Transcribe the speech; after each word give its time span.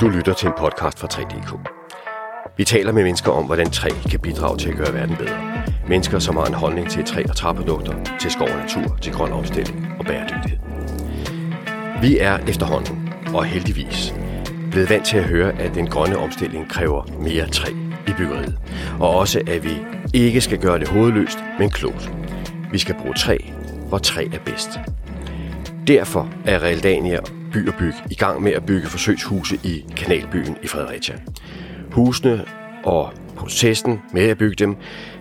Du 0.00 0.08
lytter 0.08 0.34
til 0.34 0.46
en 0.46 0.52
podcast 0.58 0.98
fra 0.98 1.08
3DK. 1.12 1.58
Vi 2.56 2.64
taler 2.64 2.92
med 2.92 3.02
mennesker 3.02 3.32
om, 3.32 3.44
hvordan 3.44 3.70
træ 3.70 3.88
kan 4.10 4.20
bidrage 4.20 4.58
til 4.58 4.68
at 4.68 4.76
gøre 4.76 4.94
verden 4.94 5.16
bedre. 5.16 5.62
Mennesker, 5.88 6.18
som 6.18 6.36
har 6.36 6.44
en 6.44 6.54
holdning 6.54 6.90
til 6.90 7.04
træ- 7.04 7.28
og 7.28 7.36
træprodukter, 7.36 7.94
til 8.20 8.30
skov 8.30 8.48
og 8.48 8.56
natur, 8.56 8.96
til 8.96 9.12
grøn 9.12 9.32
omstilling 9.32 9.88
og 9.98 10.06
bæredygtighed. 10.06 10.58
Vi 12.00 12.18
er 12.18 12.38
efterhånden, 12.38 13.12
og 13.34 13.44
heldigvis, 13.44 14.14
blevet 14.70 14.90
vant 14.90 15.06
til 15.06 15.16
at 15.16 15.24
høre, 15.24 15.52
at 15.52 15.74
den 15.74 15.86
grønne 15.86 16.18
omstilling 16.18 16.70
kræver 16.70 17.04
mere 17.20 17.46
træ 17.46 17.70
i 18.08 18.12
byggeriet. 18.16 18.58
Og 19.00 19.16
også, 19.16 19.42
at 19.46 19.64
vi 19.64 19.76
ikke 20.14 20.40
skal 20.40 20.58
gøre 20.58 20.78
det 20.78 20.88
hovedløst, 20.88 21.38
men 21.58 21.70
klogt. 21.70 22.12
Vi 22.72 22.78
skal 22.78 22.94
bruge 22.94 23.14
træ, 23.14 23.38
hvor 23.88 23.98
træ 23.98 24.26
er 24.32 24.40
bedst. 24.44 24.70
Derfor 25.86 26.28
er 26.46 26.62
Realdania 26.62 27.18
By 27.54 27.68
og 27.68 27.74
Byg 27.74 27.94
i 28.10 28.14
gang 28.14 28.42
med 28.42 28.52
at 28.52 28.66
bygge 28.66 28.86
forsøgshuse 28.86 29.60
i 29.64 29.84
Kanalbyen 29.96 30.56
i 30.62 30.66
Fredericia. 30.66 31.20
Husene 31.92 32.44
og 32.84 33.12
processen 33.36 34.02
med 34.12 34.28
at 34.28 34.38
bygge 34.38 34.54
dem 34.54 34.76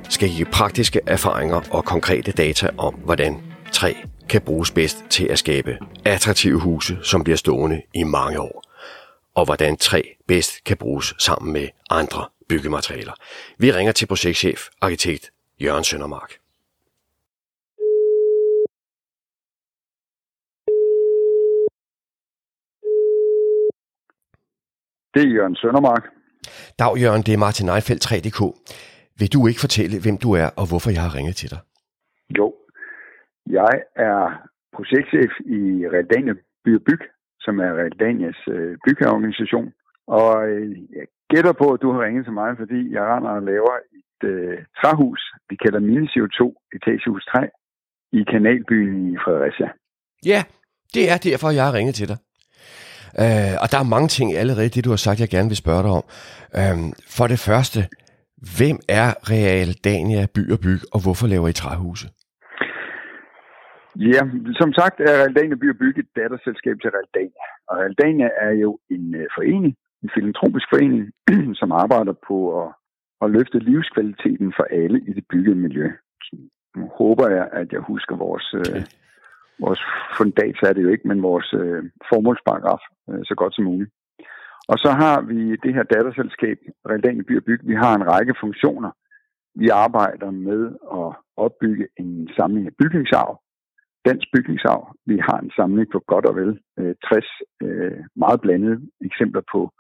skal 0.10 0.30
give 0.30 0.46
praktiske 0.46 1.00
erfaringer 1.08 1.62
og 1.72 1.86
konkrete 1.86 2.32
data 2.32 2.70
om, 2.78 2.94
hvordan 2.94 3.42
træ 3.72 3.94
kan 4.30 4.42
bruges 4.42 4.72
bedst 4.72 5.04
til 5.10 5.26
at 5.26 5.40
skabe 5.40 5.78
attraktive 6.06 6.60
huse, 6.60 6.98
som 7.04 7.24
bliver 7.24 7.38
stående 7.38 7.82
i 7.94 8.04
mange 8.04 8.40
år, 8.40 8.64
og 9.36 9.46
hvordan 9.46 9.78
træ 9.78 10.02
bedst 10.28 10.64
kan 10.64 10.78
bruges 10.78 11.14
sammen 11.20 11.54
med 11.54 11.68
andre 11.90 12.26
byggematerialer. 12.50 13.14
Vi 13.58 13.72
ringer 13.72 13.92
til 13.92 14.06
projektchef, 14.06 14.68
arkitekt 14.82 15.32
Jørgen 15.62 15.84
Søndermark. 15.84 16.43
Det 25.14 25.22
er 25.24 25.34
Jørgen 25.38 25.56
Søndermark. 25.56 26.04
Dag 26.80 26.98
Jørgen, 27.04 27.24
det 27.26 27.34
er 27.34 27.44
Martin 27.46 27.70
Eifeldt 27.76 28.04
3DK. 28.08 28.40
Vil 29.20 29.34
du 29.34 29.48
ikke 29.48 29.66
fortælle, 29.66 29.96
hvem 30.04 30.18
du 30.24 30.30
er 30.44 30.48
og 30.60 30.66
hvorfor 30.70 30.90
jeg 30.96 31.04
har 31.08 31.16
ringet 31.18 31.36
til 31.36 31.50
dig? 31.54 31.62
Jo, 32.38 32.48
jeg 33.60 33.74
er 33.96 34.20
projektchef 34.76 35.34
i 35.58 35.62
Realdania 35.94 36.34
By 36.66 36.74
Byg, 36.88 37.02
som 37.46 37.60
er 37.60 37.72
Realdanias 37.80 38.40
øh, 38.56 38.78
byggeorganisation. 38.86 39.68
Og 40.08 40.30
øh, 40.50 40.70
jeg 40.98 41.06
gætter 41.32 41.54
på, 41.62 41.68
at 41.74 41.82
du 41.82 41.92
har 41.92 42.00
ringet 42.06 42.24
til 42.26 42.34
mig, 42.42 42.50
fordi 42.62 42.80
jeg 42.96 43.04
render 43.12 43.32
og 43.38 43.44
laver 43.52 43.76
et 44.00 44.22
øh, 44.34 44.58
træhus, 44.80 45.22
vi 45.50 45.56
kalder 45.64 45.80
Mini 45.80 46.08
CO2 46.14 46.42
etagehus 46.76 47.26
3, 47.26 47.48
i 48.20 48.22
Kanalbyen 48.32 49.14
i 49.14 49.16
Fredericia. 49.24 49.70
Ja, 50.32 50.42
det 50.94 51.04
er 51.12 51.18
derfor, 51.30 51.50
jeg 51.58 51.66
har 51.66 51.74
ringet 51.74 51.96
til 51.96 52.08
dig. 52.08 52.18
Øh, 53.22 53.54
og 53.62 53.68
der 53.72 53.80
er 53.80 53.94
mange 53.96 54.08
ting 54.08 54.28
allerede, 54.42 54.70
det 54.70 54.86
du 54.86 54.90
har 54.90 55.04
sagt, 55.08 55.20
jeg 55.20 55.30
gerne 55.30 55.52
vil 55.54 55.64
spørge 55.64 55.84
dig 55.84 55.92
om. 56.00 56.06
Øh, 56.60 56.78
for 57.18 57.28
det 57.28 57.40
første, 57.40 57.80
hvem 58.58 58.78
er 59.02 59.08
Real 59.32 59.72
Dania 59.88 60.26
By 60.36 60.44
og 60.56 60.60
Byg, 60.66 60.82
og 60.94 61.00
hvorfor 61.04 61.28
laver 61.28 61.48
I 61.48 61.54
træhuse? 61.54 62.08
Ja, 63.96 64.22
som 64.62 64.74
sagt 64.80 64.98
er 65.00 65.16
Realdania 65.22 65.56
By 65.56 65.68
og 65.74 65.78
Byg 65.82 65.96
et 65.98 66.10
datterselskab 66.16 66.76
til 66.80 66.92
Realdania. 66.96 67.46
Og 67.68 67.74
Realdania 67.82 68.30
er 68.48 68.54
jo 68.64 68.80
en 68.96 69.16
øh, 69.16 69.28
forening, 69.38 69.76
en 70.04 70.10
filantropisk 70.16 70.68
forening, 70.74 71.04
som 71.60 71.72
arbejder 71.72 72.16
på 72.28 72.38
at, 72.62 72.70
at 73.24 73.32
løfte 73.36 73.60
livskvaliteten 73.60 74.54
for 74.58 74.66
alle 74.80 75.00
i 75.10 75.12
det 75.18 75.26
byggede 75.32 75.56
miljø. 75.56 75.88
Nu 76.78 76.86
håber 77.00 77.28
jeg, 77.30 77.46
at 77.52 77.68
jeg 77.72 77.82
husker 77.92 78.16
vores, 78.16 78.48
øh, 78.62 78.82
vores 79.66 79.82
fundat, 80.18 80.56
er 80.64 80.74
det 80.74 80.84
jo 80.84 80.90
ikke, 80.90 81.08
men 81.08 81.24
vores 81.30 81.50
øh, 81.62 81.84
formålsparagraf 82.10 82.84
øh, 83.10 83.22
så 83.30 83.34
godt 83.36 83.56
som 83.56 83.66
muligt. 83.66 83.92
Og 84.72 84.78
så 84.84 84.92
har 85.02 85.22
vi 85.22 85.40
det 85.64 85.74
her 85.74 85.84
datterselskab, 85.84 86.58
Realdania 86.90 87.24
By 87.28 87.38
og 87.38 87.44
Byg. 87.44 87.62
Vi 87.64 87.76
har 87.84 87.94
en 87.96 88.08
række 88.14 88.36
funktioner. 88.40 88.92
Vi 89.56 89.68
arbejder 89.70 90.32
med 90.32 90.62
at 91.00 91.08
opbygge 91.38 91.88
en 92.00 92.30
samling 92.38 92.66
af 92.68 92.76
bygningsarv, 92.82 93.42
dansk 94.06 94.28
bygningsarv. 94.34 94.96
Vi 95.06 95.18
har 95.28 95.38
en 95.40 95.52
samling 95.56 95.88
på 95.92 96.00
godt 96.08 96.26
og 96.26 96.36
vel 96.36 96.60
øh, 96.80 96.96
60 97.04 97.26
øh, 97.64 98.00
meget 98.16 98.42
blandede 98.42 98.80
eksempler 99.08 99.42
på 99.54 99.72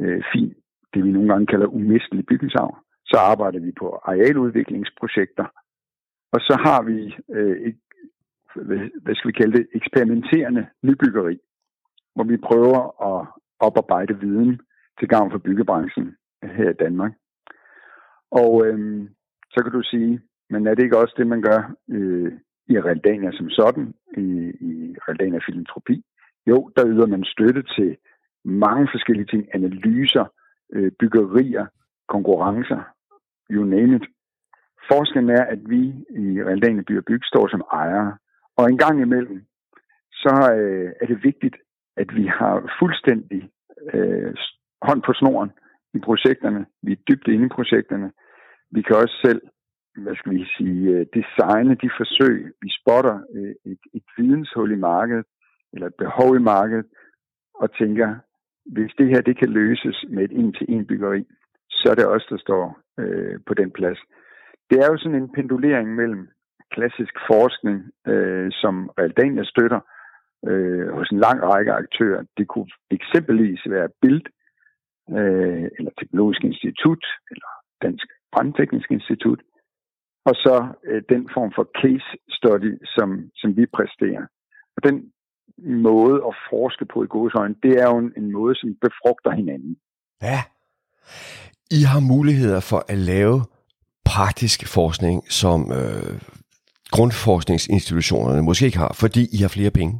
øh, 0.00 0.22
fin, 0.32 0.54
det 0.94 1.04
vi 1.04 1.10
nogle 1.10 1.28
gange 1.32 1.46
kalder 1.46 1.66
umistelig 1.66 2.26
bygningsarv. 2.26 2.72
Så 3.10 3.16
arbejder 3.16 3.60
vi 3.60 3.72
på 3.80 3.88
arealudviklingsprojekter. 4.04 5.46
Og 6.34 6.40
så 6.40 6.54
har 6.66 6.82
vi 6.82 7.16
øh, 7.36 7.56
et, 7.68 7.78
hvad 9.02 9.14
skal 9.14 9.28
vi 9.28 9.32
kalde 9.32 9.58
det, 9.58 9.66
eksperimenterende 9.74 10.66
nybyggeri, 10.82 11.38
hvor 12.14 12.24
vi 12.24 12.36
prøver 12.36 12.80
at 13.10 13.26
oparbejde 13.60 14.20
viden 14.20 14.60
til 14.98 15.08
gavn 15.08 15.30
for 15.30 15.38
byggebranchen 15.38 16.16
her 16.42 16.70
i 16.70 16.80
Danmark. 16.84 17.12
Og 18.30 18.66
øh, 18.66 19.08
så 19.50 19.62
kan 19.62 19.72
du 19.72 19.82
sige, 19.82 20.20
men 20.50 20.66
er 20.66 20.74
det 20.74 20.82
ikke 20.82 20.98
også 20.98 21.14
det, 21.16 21.26
man 21.26 21.42
gør 21.42 21.60
øh, 21.90 22.32
i 22.68 22.80
Realdania 22.80 23.30
som 23.32 23.50
sådan, 23.50 23.94
i, 24.16 24.26
i 24.70 24.96
Realdania 25.08 25.40
Filantropi? 25.46 26.04
Jo, 26.46 26.70
der 26.76 26.84
yder 26.86 27.06
man 27.06 27.24
støtte 27.24 27.62
til 27.62 27.96
mange 28.44 28.88
forskellige 28.92 29.26
ting, 29.26 29.48
analyser, 29.54 30.24
øh, 30.72 30.92
byggerier, 30.98 31.66
konkurrencer, 32.08 32.82
you 33.50 33.64
name 33.64 33.96
it. 33.96 34.06
Forskellen 34.90 35.30
er, 35.30 35.44
at 35.44 35.58
vi 35.72 35.82
i 36.24 36.42
Realdania 36.46 36.82
By 36.88 36.98
og 36.98 37.04
Byg 37.04 37.20
står 37.24 37.48
som 37.48 37.62
ejere, 37.72 38.16
og 38.56 38.64
en 38.70 38.78
gang 38.78 39.00
imellem, 39.00 39.38
så 40.12 40.34
øh, 40.56 40.92
er 41.00 41.06
det 41.06 41.24
vigtigt, 41.24 41.56
at 41.96 42.14
vi 42.14 42.26
har 42.26 42.76
fuldstændig 42.80 43.50
øh, 43.94 44.34
hånd 44.82 45.02
på 45.02 45.12
snoren 45.12 45.50
i 45.94 45.98
projekterne. 45.98 46.66
Vi 46.82 46.92
er 46.92 47.04
dybt 47.08 47.28
inde 47.28 47.46
i 47.46 47.56
projekterne. 47.58 48.12
Vi 48.70 48.82
kan 48.82 48.96
også 48.96 49.16
selv, 49.24 49.42
hvad 49.96 50.16
skal 50.16 50.32
vi 50.32 50.44
sige, 50.56 50.90
øh, 50.90 51.06
designe 51.14 51.74
de 51.74 51.90
forsøg. 52.00 52.52
Vi 52.62 52.68
spotter 52.80 53.16
øh, 53.34 53.54
et, 53.72 53.82
et 53.94 54.06
videnshul 54.16 54.72
i 54.72 54.80
markedet, 54.92 55.26
eller 55.72 55.86
et 55.86 55.94
behov 55.94 56.36
i 56.36 56.46
markedet, 56.54 56.86
og 57.54 57.72
tænker, 57.80 58.08
hvis 58.66 58.92
det 58.98 59.08
her 59.08 59.20
det 59.20 59.38
kan 59.38 59.50
løses 59.50 60.04
med 60.08 60.24
et 60.24 60.32
en-til-en 60.32 60.86
byggeri, 60.86 61.24
så 61.70 61.90
er 61.90 61.94
det 61.94 62.06
os, 62.06 62.26
der 62.30 62.38
står 62.38 62.78
øh, 63.00 63.40
på 63.46 63.54
den 63.54 63.70
plads. 63.70 63.98
Det 64.70 64.78
er 64.78 64.86
jo 64.86 64.98
sådan 64.98 65.22
en 65.22 65.32
pendulering 65.32 65.94
mellem 65.94 66.28
klassisk 66.74 67.14
forskning, 67.30 67.76
øh, 68.12 68.48
som 68.60 68.74
Realdania 68.98 69.44
støtter 69.52 69.80
øh, 70.48 70.88
hos 70.96 71.08
en 71.10 71.20
lang 71.26 71.38
række 71.50 71.72
aktører. 71.72 72.22
Det 72.38 72.46
kunne 72.48 72.70
eksempelvis 72.90 73.60
være 73.74 73.88
BILD, 74.02 74.26
øh, 75.18 75.66
eller 75.76 75.92
Teknologisk 75.98 76.42
Institut, 76.44 77.04
eller 77.30 77.50
Dansk 77.82 78.06
Brandteknisk 78.32 78.90
Institut, 78.90 79.40
og 80.28 80.34
så 80.34 80.56
øh, 80.88 81.02
den 81.08 81.22
form 81.34 81.52
for 81.56 81.64
case 81.82 82.10
study, 82.36 82.72
som, 82.94 83.08
som 83.40 83.56
vi 83.56 83.64
præsterer. 83.76 84.24
Og 84.76 84.80
den 84.88 84.96
måde 85.86 86.16
at 86.28 86.34
forske 86.50 86.84
på 86.92 87.04
i 87.04 87.06
godsøjne, 87.06 87.54
det 87.62 87.72
er 87.82 87.86
jo 87.90 87.98
en, 87.98 88.12
en 88.16 88.32
måde, 88.32 88.54
som 88.54 88.68
befrugter 88.86 89.30
hinanden. 89.30 89.76
Ja. 90.22 90.40
I 91.70 91.82
har 91.92 92.00
muligheder 92.00 92.60
for 92.60 92.84
at 92.88 92.98
lave 92.98 93.36
praktisk 94.04 94.58
forskning, 94.78 95.32
som 95.40 95.60
øh, 95.72 96.20
grundforskningsinstitutionerne 96.96 98.42
måske 98.42 98.66
ikke 98.66 98.78
har, 98.78 98.92
fordi 99.02 99.22
I 99.36 99.38
har 99.44 99.52
flere 99.56 99.70
penge. 99.80 99.94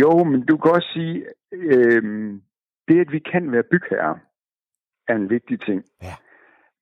Jo, 0.00 0.24
men 0.24 0.46
du 0.46 0.56
kan 0.56 0.70
også 0.76 0.90
sige, 0.96 1.24
øh, 1.52 2.02
det 2.88 3.00
at 3.00 3.12
vi 3.12 3.18
kan 3.32 3.52
være 3.52 3.70
bygherrer, 3.70 4.14
er 5.08 5.14
en 5.14 5.30
vigtig 5.30 5.60
ting. 5.60 5.84
Ja. 6.02 6.14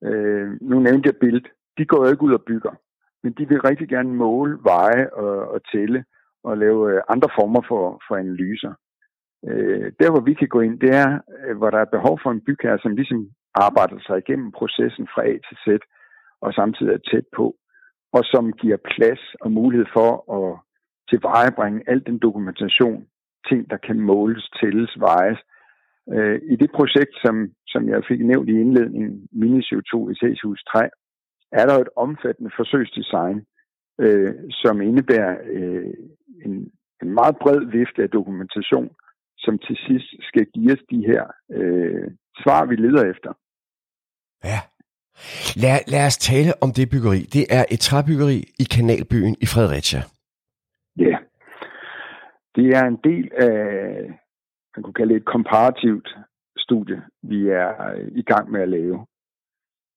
Øh, 0.08 0.48
nu 0.60 0.78
nævnte 0.78 1.06
jeg 1.06 1.16
Bild. 1.20 1.44
De 1.78 1.84
går 1.84 2.04
jo 2.04 2.10
ikke 2.10 2.22
ud 2.22 2.32
og 2.32 2.42
bygger, 2.46 2.74
men 3.22 3.32
de 3.32 3.48
vil 3.48 3.60
rigtig 3.60 3.88
gerne 3.88 4.14
måle, 4.14 4.58
veje 4.62 5.10
og, 5.10 5.48
og 5.54 5.60
tælle 5.72 6.04
og 6.44 6.58
lave 6.58 6.92
øh, 6.92 7.02
andre 7.08 7.28
former 7.38 7.62
for, 7.68 8.02
for 8.08 8.16
analyser. 8.16 8.72
Øh, 9.48 9.92
der, 10.00 10.10
hvor 10.10 10.20
vi 10.20 10.34
kan 10.34 10.48
gå 10.48 10.60
ind, 10.60 10.80
det 10.80 10.90
er, 11.04 11.18
øh, 11.44 11.56
hvor 11.56 11.70
der 11.70 11.78
er 11.78 11.94
behov 11.96 12.20
for 12.22 12.30
en 12.30 12.44
bygherre, 12.46 12.78
som 12.82 12.96
ligesom 12.96 13.30
arbejder 13.54 13.98
sig 14.06 14.18
igennem 14.18 14.52
processen 14.52 15.06
fra 15.14 15.22
A 15.22 15.32
til 15.46 15.56
Z, 15.64 15.66
og 16.40 16.52
samtidig 16.52 16.92
er 16.94 17.08
tæt 17.10 17.26
på, 17.36 17.56
og 18.12 18.22
som 18.24 18.52
giver 18.52 18.76
plads 18.76 19.22
og 19.40 19.52
mulighed 19.52 19.86
for 19.92 20.10
at 20.38 20.58
tilvejebringe 21.10 21.80
al 21.86 22.06
den 22.06 22.18
dokumentation, 22.18 23.06
ting, 23.48 23.70
der 23.70 23.76
kan 23.76 24.00
måles, 24.00 24.50
tælles, 24.60 25.00
vejes. 25.00 25.38
Øh, 26.14 26.40
I 26.52 26.56
det 26.56 26.70
projekt, 26.78 27.14
som, 27.24 27.34
som 27.66 27.88
jeg 27.88 28.02
fik 28.08 28.20
nævnt 28.20 28.48
i 28.48 28.60
indledningen, 28.60 29.28
Mini 29.32 29.60
CO2 29.68 29.94
hus 30.44 30.62
3, 30.72 30.88
er 31.52 31.66
der 31.66 31.76
et 31.78 31.88
omfattende 31.96 32.50
forsøgsdesign, 32.56 33.38
øh, 34.00 34.34
som 34.50 34.80
indebærer 34.80 35.36
øh, 35.44 35.94
en, 36.44 36.52
en 37.02 37.10
meget 37.18 37.36
bred 37.42 37.60
vifte 37.76 38.02
af 38.02 38.10
dokumentation, 38.10 38.90
som 39.38 39.58
til 39.58 39.76
sidst 39.86 40.08
skal 40.28 40.46
give 40.54 40.72
os 40.72 40.82
de 40.90 41.06
her 41.06 41.24
øh, 41.52 42.08
svar, 42.42 42.66
vi 42.66 42.76
leder 42.76 43.10
efter. 43.10 43.32
Ja. 44.44 44.60
Lad, 45.62 45.78
lad 45.92 46.06
os 46.06 46.18
tale 46.18 46.52
om 46.64 46.70
det 46.76 46.90
byggeri. 46.92 47.20
Det 47.36 47.44
er 47.58 47.64
et 47.74 47.80
træbyggeri 47.80 48.38
i 48.62 48.64
Kanalbyen 48.74 49.36
i 49.44 49.46
Fredericia. 49.52 50.00
Ja. 51.06 51.16
Det 52.56 52.66
er 52.76 52.84
en 52.92 52.98
del 53.04 53.26
af 53.36 53.50
man 54.76 54.82
kunne 54.82 54.94
kalde 54.94 55.14
det 55.14 55.20
et 55.20 55.32
komparativt 55.36 56.08
studie, 56.56 57.02
vi 57.22 57.48
er 57.48 57.92
øh, 57.94 58.08
i 58.12 58.22
gang 58.22 58.50
med 58.50 58.60
at 58.60 58.68
lave. 58.68 59.06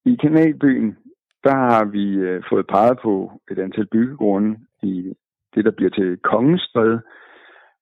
I 0.05 0.15
Kanalbyen, 0.21 0.97
der 1.43 1.55
har 1.55 1.85
vi 1.85 2.13
øh, 2.13 2.43
fået 2.49 2.67
peget 2.67 2.97
på 3.03 3.41
et 3.51 3.59
antal 3.59 3.87
byggegrunde 3.91 4.59
i 4.83 5.13
det, 5.55 5.65
der 5.65 5.71
bliver 5.71 5.89
til 5.89 6.17
Kongenstræde, 6.17 7.01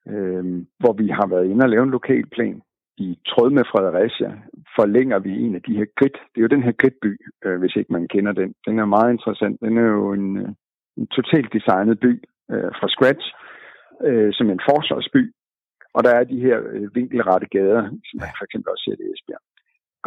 øh, 0.07 0.43
hvor 0.79 0.93
vi 0.93 1.07
har 1.07 1.27
været 1.27 1.45
inde 1.45 1.63
og 1.63 1.69
lave 1.69 1.83
en 1.83 1.97
lokalplan. 1.97 2.61
I 3.05 3.19
tråd 3.29 3.49
med 3.57 3.65
Fredericia 3.71 4.29
forlænger 4.77 5.19
vi 5.19 5.31
en 5.45 5.55
af 5.55 5.61
de 5.67 5.77
her 5.79 5.87
grid. 5.97 6.15
Det 6.31 6.37
er 6.37 6.45
jo 6.47 6.55
den 6.55 6.63
her 6.63 6.75
gridby, 6.81 7.11
øh, 7.45 7.59
hvis 7.59 7.75
ikke 7.75 7.93
man 7.93 8.07
kender 8.07 8.31
den. 8.31 8.49
Den 8.67 8.79
er 8.79 8.85
meget 8.95 9.11
interessant. 9.11 9.55
Den 9.65 9.77
er 9.77 9.87
jo 9.99 10.13
en, 10.13 10.37
øh, 10.37 10.49
en 10.97 11.07
totalt 11.07 11.53
designet 11.53 11.99
by 11.99 12.11
øh, 12.53 12.71
fra 12.79 12.87
scratch, 12.95 13.25
øh, 14.07 14.29
som 14.37 14.49
en 14.49 14.61
forsvarsby. 14.69 15.23
Og 15.95 16.03
der 16.03 16.13
er 16.15 16.23
de 16.23 16.39
her 16.45 16.57
øh, 16.73 16.95
vinkelrette 16.95 17.47
gader, 17.57 17.83
som 18.07 18.15
man 18.21 18.33
for 18.37 18.45
eksempel 18.45 18.69
også 18.71 18.83
ser 18.85 18.95
det 18.95 19.05
i 19.07 19.13
Esbjerg. 19.13 19.43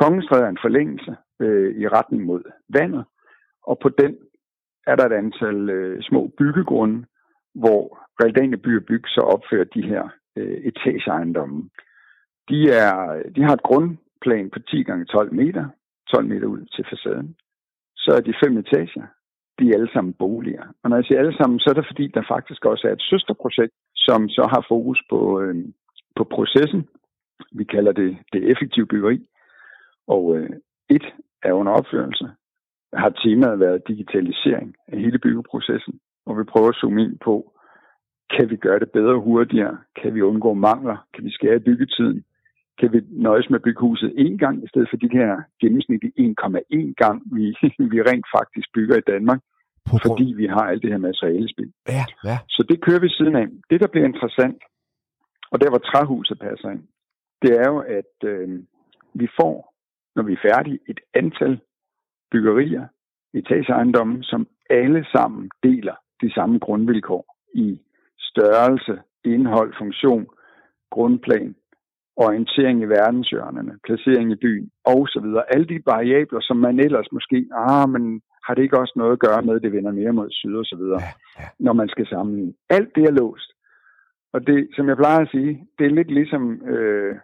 Kongenstræde 0.03 0.45
er 0.45 0.53
en 0.53 0.65
forlængelse 0.67 1.13
øh, 1.45 1.71
i 1.83 1.89
retning 1.89 2.23
mod 2.25 2.43
vandet, 2.69 3.05
og 3.71 3.79
på 3.83 3.89
den 3.89 4.13
er 4.87 4.97
der 4.97 5.07
et 5.07 5.19
antal 5.23 5.71
øh, 5.71 6.03
små 6.03 6.31
byggegrunde, 6.39 6.99
hvor 7.55 7.83
Realdania 8.21 8.57
By 8.57 8.73
og 8.81 8.85
Byg 8.85 9.05
så 9.07 9.21
opfører 9.21 9.65
de 9.65 9.83
her 9.83 10.09
øh, 10.37 10.59
etageejendomme. 10.71 11.71
De, 12.49 12.71
er, 12.71 13.23
de 13.37 13.43
har 13.43 13.53
et 13.53 13.63
grundplan 13.63 14.51
på 14.51 14.59
10 14.59 14.83
gange 14.83 15.05
12 15.05 15.35
meter, 15.35 15.65
12 16.11 16.27
meter 16.27 16.47
ud 16.47 16.67
til 16.75 16.85
facaden. 16.91 17.37
Så 17.97 18.11
er 18.17 18.21
de 18.21 18.35
fem 18.45 18.57
etager. 18.57 19.07
De 19.59 19.69
er 19.69 19.75
alle 19.75 19.91
sammen 19.93 20.15
boliger. 20.15 20.65
Og 20.83 20.91
når 20.91 20.97
jeg 20.97 21.05
siger 21.05 21.19
alle 21.19 21.37
sammen, 21.37 21.59
så 21.61 21.71
er 21.71 21.75
det 21.75 21.87
fordi, 21.87 22.07
der 22.09 22.23
faktisk 22.29 22.65
også 22.65 22.89
er 22.89 22.93
et 22.93 23.07
søsterprojekt, 23.11 23.73
som 23.95 24.29
så 24.29 24.49
har 24.53 24.65
fokus 24.69 25.03
på, 25.11 25.41
øh, 25.41 25.65
på 26.17 26.25
processen. 26.25 26.89
Vi 27.53 27.65
kalder 27.65 27.93
det 27.93 28.17
det 28.33 28.51
effektive 28.51 28.87
byggeri. 28.87 29.29
Og 30.07 30.37
øh, 30.37 30.51
et 30.91 31.07
er 31.43 31.53
under 31.53 31.73
opførelse. 31.73 32.29
Har 32.93 33.09
temaet 33.09 33.61
været 33.61 33.89
digitalisering 33.89 34.75
af 34.89 34.99
hele 34.99 35.19
byggeprocessen, 35.19 36.01
hvor 36.25 36.35
vi 36.35 36.45
prøver 36.45 36.69
at 36.69 36.75
zoome 36.81 37.03
ind 37.03 37.19
på, 37.19 37.55
kan 38.31 38.51
vi 38.51 38.57
gøre 38.57 38.79
det 38.79 38.91
bedre 38.91 39.15
og 39.15 39.21
hurtigere? 39.21 39.79
Kan 40.03 40.15
vi 40.15 40.23
undgå 40.23 40.55
mangler? 40.55 40.97
Kan 41.15 41.25
vi 41.25 41.31
skære 41.31 41.61
byggetiden? 41.61 42.25
Kan 42.81 42.93
vi 42.93 43.01
nøjes 43.11 43.51
med 43.51 43.59
at 43.59 43.63
bygge 43.63 43.81
huset 43.81 44.11
én 44.25 44.37
gang, 44.37 44.65
i 44.65 44.69
stedet 44.69 44.89
for 44.91 44.97
de 44.97 45.09
her 45.13 45.43
gennemsnitlige 45.61 46.13
1,1 46.19 46.93
gang, 47.03 47.23
vi, 47.37 47.45
vi 47.93 47.99
rent 48.03 48.27
faktisk 48.37 48.69
bygger 48.75 48.97
i 48.97 49.09
Danmark, 49.13 49.41
på 49.91 49.97
fordi 50.07 50.33
vi 50.37 50.47
har 50.47 50.65
alt 50.71 50.83
det 50.83 50.91
her 50.91 50.99
materialespil. 50.99 51.73
Ja, 51.89 52.05
ja. 52.25 52.39
Så 52.49 52.63
det 52.69 52.83
kører 52.85 53.01
vi 53.01 53.09
siden 53.09 53.37
af. 53.37 53.47
Det, 53.71 53.81
der 53.81 53.87
bliver 53.87 54.07
interessant, 54.07 54.63
og 55.51 55.61
der 55.61 55.69
hvor 55.71 55.79
træhuset 55.79 56.39
passer 56.39 56.71
ind, 56.71 56.83
det 57.43 57.53
er 57.63 57.69
jo, 57.73 57.79
at 57.79 58.15
øh, 58.25 58.49
vi 59.15 59.29
får, 59.41 59.75
når 60.17 60.23
vi 60.23 60.33
er 60.33 60.45
færdige, 60.49 60.79
et 60.89 61.01
antal 61.15 61.61
byggerier, 62.31 62.87
etageejendomme, 63.35 64.23
som 64.23 64.47
alle 64.71 65.07
sammen 65.13 65.51
deler 65.63 65.95
de 66.23 66.35
samme 66.35 66.59
grundvilkår 66.59 67.37
i 67.55 67.81
størrelse, 68.19 68.99
indhold, 69.25 69.75
funktion, 69.79 70.27
grundplan, 70.91 71.55
orientering 72.17 72.83
i 72.83 72.85
verdenshjørnerne, 72.85 73.73
placering 73.85 74.33
i 74.33 74.35
byen 74.45 74.71
osv. 74.85 75.27
Alle 75.55 75.67
de 75.67 75.83
variabler, 75.87 76.41
som 76.41 76.57
man 76.57 76.81
ellers 76.81 77.13
måske, 77.13 77.47
ah, 77.53 77.89
men 77.89 78.21
har 78.47 78.55
det 78.55 78.63
ikke 78.63 78.79
også 78.79 78.93
noget 78.97 79.13
at 79.13 79.19
gøre 79.19 79.43
med, 79.43 79.55
at 79.55 79.63
det 79.63 79.73
vender 79.73 79.93
mere 79.93 80.13
mod 80.13 80.29
syd 80.31 80.55
og 80.57 80.65
så 80.65 80.77
videre, 80.77 81.01
ja, 81.03 81.13
ja. 81.41 81.49
når 81.59 81.73
man 81.73 81.89
skal 81.89 82.07
sammenligne. 82.07 82.53
Alt 82.71 82.91
det 82.95 83.05
er 83.05 83.11
låst. 83.11 83.51
Og 84.33 84.47
det, 84.47 84.69
som 84.77 84.89
jeg 84.89 84.97
plejer 84.97 85.21
at 85.21 85.31
sige, 85.31 85.67
det 85.79 85.87
er 85.87 85.97
lidt 85.99 86.11
ligesom, 86.11 86.43
øh, 86.73 87.15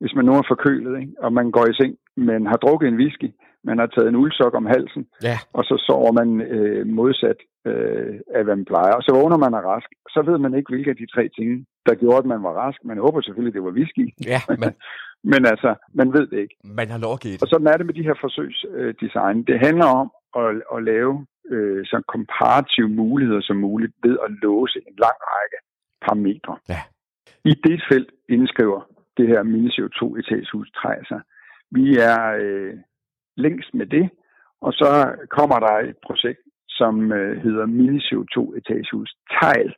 hvis 0.00 0.14
man 0.14 0.24
nu 0.24 0.32
er 0.32 0.44
forkølet, 0.48 1.00
ikke? 1.00 1.12
og 1.18 1.32
man 1.32 1.50
går 1.50 1.66
i 1.66 1.74
seng, 1.74 1.94
men 2.16 2.46
har 2.46 2.56
drukket 2.56 2.88
en 2.88 3.00
whisky, 3.02 3.30
man 3.64 3.78
har 3.78 3.86
taget 3.86 4.08
en 4.08 4.16
uldsok 4.16 4.54
om 4.54 4.66
halsen, 4.66 5.06
ja. 5.22 5.36
og 5.52 5.64
så 5.64 5.74
sover 5.86 6.12
man 6.12 6.40
øh, 6.40 6.86
modsat 6.86 7.36
øh, 7.68 8.20
af, 8.36 8.44
hvad 8.44 8.56
man 8.56 8.64
plejer. 8.64 8.92
Og 8.98 9.02
så 9.02 9.10
vågner 9.20 9.38
man 9.44 9.54
er 9.54 9.62
rask, 9.72 9.90
så 10.14 10.20
ved 10.28 10.38
man 10.38 10.54
ikke, 10.54 10.70
hvilke 10.72 10.90
af 10.90 10.96
de 10.96 11.06
tre 11.14 11.24
ting, 11.36 11.66
der 11.86 11.94
gjorde, 11.94 12.18
at 12.22 12.30
man 12.32 12.42
var 12.42 12.52
rask. 12.62 12.78
Man 12.84 12.98
håber 12.98 13.20
selvfølgelig, 13.20 13.54
det 13.54 13.64
var 13.64 13.78
whisky. 13.78 14.06
Ja, 14.32 14.40
men... 14.48 14.70
men 15.32 15.46
altså, 15.52 15.70
man 15.94 16.12
ved 16.12 16.26
det 16.26 16.38
ikke. 16.44 16.56
Man 16.64 16.88
har 16.88 16.98
lovgivet. 16.98 17.42
Og 17.42 17.48
sådan 17.48 17.66
er 17.66 17.76
det 17.76 17.86
med 17.86 17.94
de 17.94 18.06
her 18.08 18.16
forsøgsdesign. 18.24 19.42
Det 19.50 19.58
handler 19.66 19.88
om 20.00 20.08
at, 20.40 20.48
at 20.74 20.78
lave 20.92 21.26
øh, 21.50 21.84
så 21.86 22.02
komparative 22.14 22.88
muligheder 22.88 23.42
som 23.42 23.56
muligt 23.56 23.92
ved 24.02 24.16
at 24.24 24.30
låse 24.30 24.78
en 24.88 24.96
lang 25.04 25.18
række 25.32 25.58
parametre. 26.04 26.56
Ja. 26.68 26.80
I 27.44 27.54
det 27.66 27.84
felt 27.90 28.10
indskriver 28.28 28.80
det 29.16 29.28
her 29.28 29.42
mini 29.42 29.68
CO2 29.76 30.18
etagehus 30.18 30.70
træer 30.70 31.04
sig. 31.08 31.20
Vi 31.70 31.86
er 32.10 32.20
øh, 32.42 32.74
længst 33.36 33.74
med 33.74 33.86
det, 33.86 34.10
og 34.60 34.72
så 34.72 34.90
kommer 35.30 35.58
der 35.58 35.74
et 35.90 35.96
projekt, 36.06 36.40
som 36.78 37.12
øh, 37.12 37.42
hedder 37.42 37.66
mini 37.66 37.98
CO2 37.98 38.56
etagehus 38.58 39.16
tegl, 39.40 39.74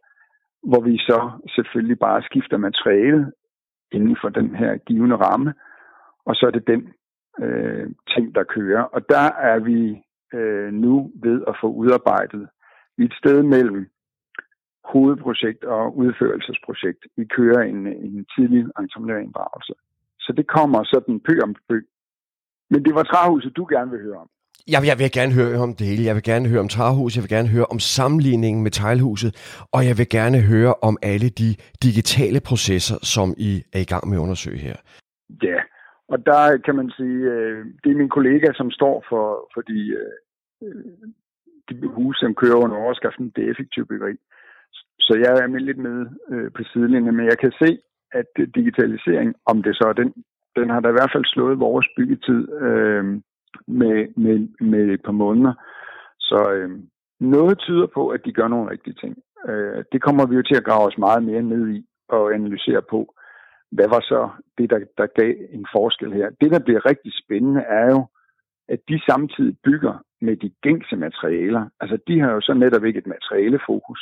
hvor 0.63 0.81
vi 0.81 0.99
så 0.99 1.31
selvfølgelig 1.55 1.99
bare 1.99 2.23
skifter 2.23 2.57
materiale 2.57 3.33
inden 3.93 4.17
for 4.21 4.29
den 4.29 4.55
her 4.55 4.77
givende 4.77 5.17
ramme, 5.17 5.55
og 6.25 6.35
så 6.35 6.47
er 6.47 6.51
det 6.51 6.67
den 6.67 6.83
øh, 7.45 7.87
ting, 8.15 8.35
der 8.35 8.45
kører. 8.45 8.83
Og 8.83 9.09
der 9.09 9.27
er 9.53 9.59
vi 9.59 10.03
øh, 10.35 10.73
nu 10.73 11.13
ved 11.23 11.43
at 11.49 11.57
få 11.61 11.67
udarbejdet 11.67 12.49
et 12.99 13.13
sted 13.21 13.43
mellem 13.43 13.91
hovedprojekt 14.85 15.65
og 15.65 15.97
udførelsesprojekt. 15.97 17.07
Vi 17.17 17.25
kører 17.25 17.63
en, 17.63 17.87
en 17.87 18.27
tidlig 18.37 18.67
entreprenørinddragelse. 18.79 19.75
Så 20.21 20.33
det 20.33 20.47
kommer 20.47 20.85
sådan 20.85 21.21
pø 21.21 21.35
om 21.43 21.55
pø. 21.69 21.81
Men 22.71 22.85
det 22.85 22.95
var 22.95 23.03
træhuset, 23.03 23.57
du 23.57 23.67
gerne 23.71 23.91
vil 23.91 24.03
høre 24.03 24.19
om. 24.19 24.29
Jeg 24.73 24.81
jeg 24.91 24.97
vil 24.99 25.11
gerne 25.19 25.35
høre 25.41 25.59
om 25.67 25.73
det 25.79 25.87
hele. 25.91 26.09
Jeg 26.09 26.15
vil 26.19 26.27
gerne 26.33 26.49
høre 26.53 26.63
om 26.67 26.71
Tarhus, 26.77 27.17
jeg 27.17 27.23
vil 27.25 27.35
gerne 27.37 27.51
høre 27.57 27.69
om 27.75 27.79
sammenligningen 27.79 28.63
med 28.63 28.73
teglhuset, 28.81 29.31
og 29.75 29.81
jeg 29.89 29.95
vil 30.01 30.09
gerne 30.19 30.41
høre 30.53 30.75
om 30.89 30.95
alle 31.13 31.29
de 31.41 31.51
digitale 31.87 32.41
processer, 32.49 32.99
som 33.15 33.29
I 33.49 33.51
er 33.77 33.81
i 33.87 33.91
gang 33.93 34.05
med 34.09 34.17
at 34.17 34.25
undersøge 34.27 34.61
her. 34.69 34.77
Ja, 35.43 35.59
og 36.13 36.19
der 36.31 36.43
kan 36.67 36.75
man 36.81 36.91
sige, 36.99 37.21
øh, 37.35 37.61
det 37.83 37.89
er 37.91 38.01
min 38.03 38.15
kollega, 38.17 38.49
som 38.61 38.71
står 38.71 38.97
for, 39.11 39.27
for 39.55 39.61
de, 39.71 39.81
øh, 40.63 41.09
de 41.69 41.75
huse, 41.97 42.19
som 42.21 42.35
kører 42.35 42.63
under 42.65 42.77
overskriften 42.77 43.33
det 43.37 43.51
effektive 43.51 43.87
byggeri. 43.87 44.15
Så 45.07 45.13
jeg 45.25 45.33
er 45.43 45.47
lidt 45.69 45.79
med 45.79 45.99
øh, 46.33 46.49
på 46.57 46.63
sidelinjen, 46.71 47.17
men 47.17 47.27
jeg 47.27 47.39
kan 47.39 47.53
se, 47.63 47.79
at 48.13 48.31
digitalisering, 48.55 49.35
om 49.47 49.63
det 49.63 49.77
så 49.77 49.85
er 49.89 49.93
den, 49.93 50.11
den 50.57 50.71
har 50.71 50.81
da 50.81 50.89
i 50.89 50.99
hvert 50.99 51.13
fald 51.15 51.25
slået 51.25 51.59
vores 51.59 51.87
byggetid 51.97 52.43
øh, 52.67 53.05
med, 53.67 54.09
med, 54.17 54.49
med 54.61 54.85
et 54.95 55.03
par 55.05 55.13
måneder. 55.13 55.55
Så 56.19 56.53
øh, 56.53 56.71
noget 57.21 57.59
tyder 57.59 57.87
på, 57.87 58.09
at 58.09 58.21
de 58.25 58.33
gør 58.33 58.49
nogle 58.49 58.71
rigtige 58.71 58.95
ting. 58.95 59.17
Øh, 59.49 59.85
det 59.93 60.03
kommer 60.03 60.27
vi 60.27 60.35
jo 60.37 60.43
til 60.43 60.57
at 60.57 60.65
grave 60.65 60.87
os 60.87 60.99
meget 60.99 61.23
mere 61.25 61.43
ned 61.43 61.69
i 61.69 61.87
og 62.09 62.35
analysere 62.35 62.83
på, 62.83 63.15
hvad 63.71 63.89
var 63.89 64.01
så 64.01 64.31
det, 64.59 64.71
der, 64.71 64.79
der 64.99 65.07
gav 65.21 65.35
en 65.51 65.67
forskel 65.77 66.13
her. 66.13 66.31
Det, 66.41 66.51
der 66.51 66.61
bliver 66.67 66.87
rigtig 66.87 67.13
spændende, 67.23 67.61
er 67.61 67.87
jo, 67.95 68.07
at 68.69 68.81
de 68.89 69.01
samtidig 69.09 69.57
bygger 69.65 69.95
med 70.21 70.37
de 70.37 70.51
gængse 70.63 70.97
materialer. 70.97 71.69
Altså, 71.81 71.99
de 72.09 72.21
har 72.21 72.33
jo 72.33 72.41
så 72.41 72.55
netop 72.55 72.85
ikke 72.85 72.99
et 72.99 73.07
materialefokus. 73.07 74.01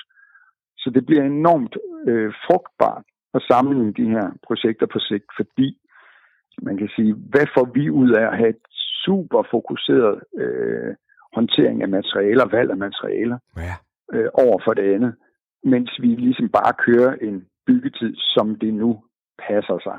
Så 0.77 0.91
det 0.91 1.07
bliver 1.07 1.25
enormt 1.25 1.77
øh, 2.09 2.33
frugtbart 2.47 3.05
at 3.35 3.43
sammenligne 3.51 3.93
de 3.93 4.09
her 4.15 4.27
projekter 4.47 4.87
på 4.87 4.99
sigt, 4.99 5.29
fordi 5.37 5.79
man 6.63 6.77
kan 6.77 6.91
sige, 6.97 7.15
hvad 7.15 7.47
får 7.55 7.67
vi 7.75 7.91
ud 7.91 8.11
af 8.11 8.25
at 8.27 8.37
have 8.37 8.49
et 8.49 8.65
super 9.05 9.43
fokuseret 9.51 10.23
øh, 10.43 10.95
håndtering 11.37 11.83
af 11.83 11.89
materialer, 11.89 12.45
valg 12.57 12.71
af 12.71 12.77
materialer, 12.77 13.39
ja. 13.57 13.75
øh, 14.15 14.29
over 14.35 14.59
for 14.65 14.75
det 14.75 14.95
andet, 14.95 15.15
mens 15.65 15.91
vi 16.01 16.07
ligesom 16.07 16.49
bare 16.49 16.73
kører 16.87 17.13
en 17.15 17.47
byggetid, 17.67 18.15
som 18.17 18.59
det 18.59 18.75
nu 18.75 18.91
passer 19.49 19.79
sig. 19.87 19.99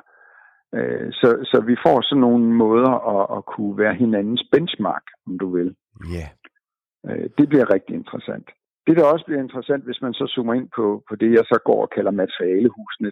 Øh, 0.78 1.12
så, 1.12 1.30
så 1.52 1.58
vi 1.70 1.76
får 1.86 2.02
sådan 2.02 2.22
nogle 2.22 2.46
måder 2.46 2.94
at, 3.16 3.38
at 3.38 3.46
kunne 3.46 3.78
være 3.78 3.96
hinandens 3.96 4.44
benchmark, 4.52 5.06
om 5.28 5.40
du 5.40 5.48
vil. 5.56 5.76
Ja. 6.18 6.28
Øh, 7.08 7.30
det 7.38 7.50
bliver 7.50 7.74
rigtig 7.74 7.96
interessant. 7.96 8.50
Det, 8.88 8.98
der 8.98 9.06
også 9.14 9.26
bliver 9.26 9.42
interessant, 9.42 9.84
hvis 9.84 10.02
man 10.02 10.14
så 10.14 10.26
zoomer 10.28 10.54
ind 10.54 10.70
på, 10.76 11.04
på 11.10 11.16
det, 11.16 11.32
jeg 11.32 11.46
så 11.46 11.60
går 11.66 11.82
og 11.82 11.90
kalder 11.96 12.12
materialehusene, 12.12 13.12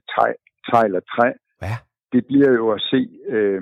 tegl 0.71 0.95
og 0.95 1.03
træ, 1.13 1.27
ja. 1.61 1.75
det 2.13 2.25
bliver 2.25 2.51
jo 2.51 2.71
at 2.71 2.81
se, 2.81 3.01
øh, 3.35 3.61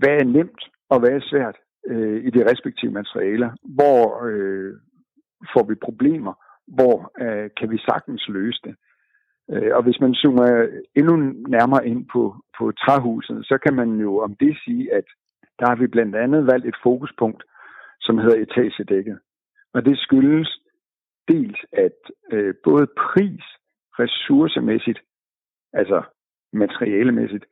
hvad 0.00 0.14
er 0.20 0.24
nemt 0.24 0.62
og 0.92 1.02
være 1.02 1.20
svært 1.30 1.56
øh, 1.90 2.24
i 2.26 2.30
de 2.30 2.50
respektive 2.50 2.92
materialer. 2.92 3.50
Hvor 3.78 4.24
øh, 4.30 4.72
får 5.52 5.64
vi 5.68 5.74
problemer? 5.74 6.34
Hvor 6.76 6.96
øh, 7.24 7.50
kan 7.58 7.70
vi 7.70 7.78
sagtens 7.78 8.28
løse 8.28 8.60
det? 8.64 8.74
Øh, 9.52 9.70
og 9.76 9.82
hvis 9.82 10.00
man 10.00 10.14
zoomer 10.14 10.66
endnu 10.96 11.16
nærmere 11.56 11.86
ind 11.86 12.06
på, 12.12 12.22
på 12.58 12.72
træhuset, 12.72 13.46
så 13.46 13.58
kan 13.64 13.74
man 13.74 13.90
jo 14.04 14.18
om 14.18 14.34
det 14.34 14.58
sige, 14.64 14.94
at 14.94 15.04
der 15.58 15.66
har 15.68 15.76
vi 15.76 15.86
blandt 15.86 16.16
andet 16.16 16.46
valgt 16.46 16.66
et 16.66 16.76
fokuspunkt, 16.82 17.42
som 18.00 18.18
hedder 18.18 18.42
etagedækket. 18.42 19.18
Og 19.74 19.84
det 19.84 19.98
skyldes 19.98 20.58
dels, 21.28 21.58
at 21.72 21.98
øh, 22.32 22.54
både 22.64 22.86
pris, 22.86 23.44
ressourcemæssigt, 24.00 25.00
altså 25.72 26.02
materialemæssigt 26.52 27.44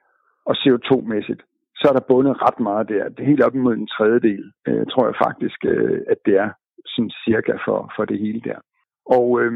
og 0.44 0.54
CO2-mæssigt, 0.62 1.42
så 1.80 1.88
er 1.88 1.92
der 1.92 2.08
bundet 2.08 2.42
ret 2.46 2.60
meget 2.60 2.88
der. 2.88 3.08
Det 3.08 3.20
er 3.20 3.30
helt 3.32 3.44
op 3.46 3.54
imod 3.54 3.74
en 3.74 3.92
tredjedel, 3.96 4.52
øh, 4.68 4.86
tror 4.86 5.06
jeg 5.06 5.16
faktisk, 5.26 5.58
øh, 5.64 6.00
at 6.12 6.18
det 6.26 6.34
er 6.44 6.50
sådan 6.86 7.12
cirka 7.24 7.52
for, 7.66 7.92
for 7.96 8.04
det 8.04 8.18
hele 8.18 8.40
der. 8.40 8.58
Og 9.06 9.40
øh, 9.42 9.52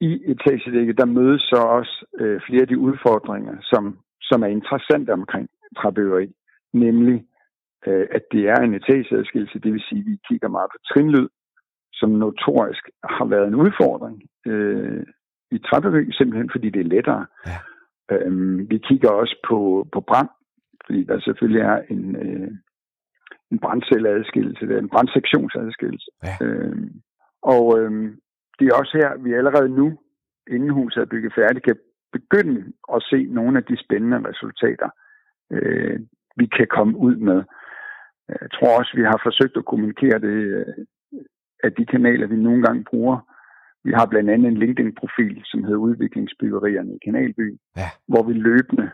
i 0.00 0.10
etagedækket, 0.32 0.98
der 0.98 1.14
mødes 1.18 1.42
så 1.42 1.60
også 1.78 2.06
øh, 2.20 2.40
flere 2.46 2.62
af 2.62 2.68
de 2.68 2.78
udfordringer, 2.78 3.56
som, 3.62 3.98
som 4.22 4.42
er 4.42 4.46
interessante 4.46 5.10
omkring 5.10 5.48
træbyggeri, 5.78 6.28
nemlig 6.72 7.24
øh, 7.86 8.06
at 8.10 8.22
det 8.32 8.48
er 8.48 8.60
en 8.60 8.74
etageadskillelse, 8.74 9.58
det 9.58 9.72
vil 9.72 9.84
sige, 9.88 10.00
at 10.00 10.06
vi 10.06 10.16
kigger 10.28 10.48
meget 10.48 10.70
på 10.72 10.78
trinlyd, 10.88 11.28
som 11.92 12.10
notorisk 12.10 12.84
har 13.04 13.24
været 13.24 13.48
en 13.48 13.54
udfordring 13.54 14.22
øh, 14.46 15.02
i 15.50 15.58
træbyggeri, 15.58 16.12
simpelthen 16.12 16.50
fordi 16.54 16.70
det 16.70 16.80
er 16.80 16.94
lettere. 16.94 17.26
Ja. 17.46 17.58
Øhm, 18.10 18.70
vi 18.70 18.78
kigger 18.78 19.10
også 19.10 19.36
på, 19.48 19.88
på 19.92 20.00
brand, 20.00 20.28
fordi 20.86 21.04
der 21.04 21.20
selvfølgelig 21.20 21.62
er 21.62 21.78
en, 21.90 22.16
øh, 22.16 22.50
en 23.52 23.58
brandcelleadskillelse, 23.58 24.66
det 24.66 24.74
er 24.76 24.78
en 24.78 24.94
brandsektionsadskillelse. 24.94 26.10
Ja. 26.24 26.36
Øhm, 26.46 26.90
og 27.42 27.64
øhm, 27.78 28.08
det 28.58 28.64
er 28.66 28.74
også 28.80 28.94
her, 29.02 29.22
vi 29.24 29.32
allerede 29.32 29.68
nu, 29.68 29.98
inden 30.50 30.70
huset 30.70 31.00
er 31.00 31.12
bygget 31.12 31.34
færdigt, 31.34 31.64
kan 31.64 31.76
begynde 32.12 32.72
at 32.94 33.02
se 33.10 33.18
nogle 33.38 33.58
af 33.58 33.64
de 33.64 33.76
spændende 33.84 34.28
resultater, 34.30 34.88
øh, 35.52 36.00
vi 36.36 36.46
kan 36.46 36.66
komme 36.76 36.96
ud 36.96 37.16
med. 37.16 37.42
Jeg 38.28 38.50
tror 38.54 38.78
også, 38.78 38.92
vi 38.96 39.02
har 39.02 39.20
forsøgt 39.22 39.56
at 39.56 39.64
kommunikere 39.64 40.18
det 40.26 40.36
øh, 40.58 40.74
af 41.64 41.72
de 41.72 41.84
kanaler, 41.86 42.26
vi 42.26 42.36
nogle 42.36 42.62
gange 42.62 42.84
bruger. 42.90 43.18
Vi 43.84 43.92
har 43.92 44.06
blandt 44.06 44.30
andet 44.30 44.48
en 44.48 44.58
LinkedIn-profil, 44.58 45.40
som 45.44 45.64
hedder 45.64 45.86
Udviklingsbyggerierne 45.88 46.94
i 46.94 46.98
Kanalby, 47.04 47.58
ja. 47.76 47.88
hvor 48.08 48.22
vi 48.28 48.32
løbende 48.32 48.90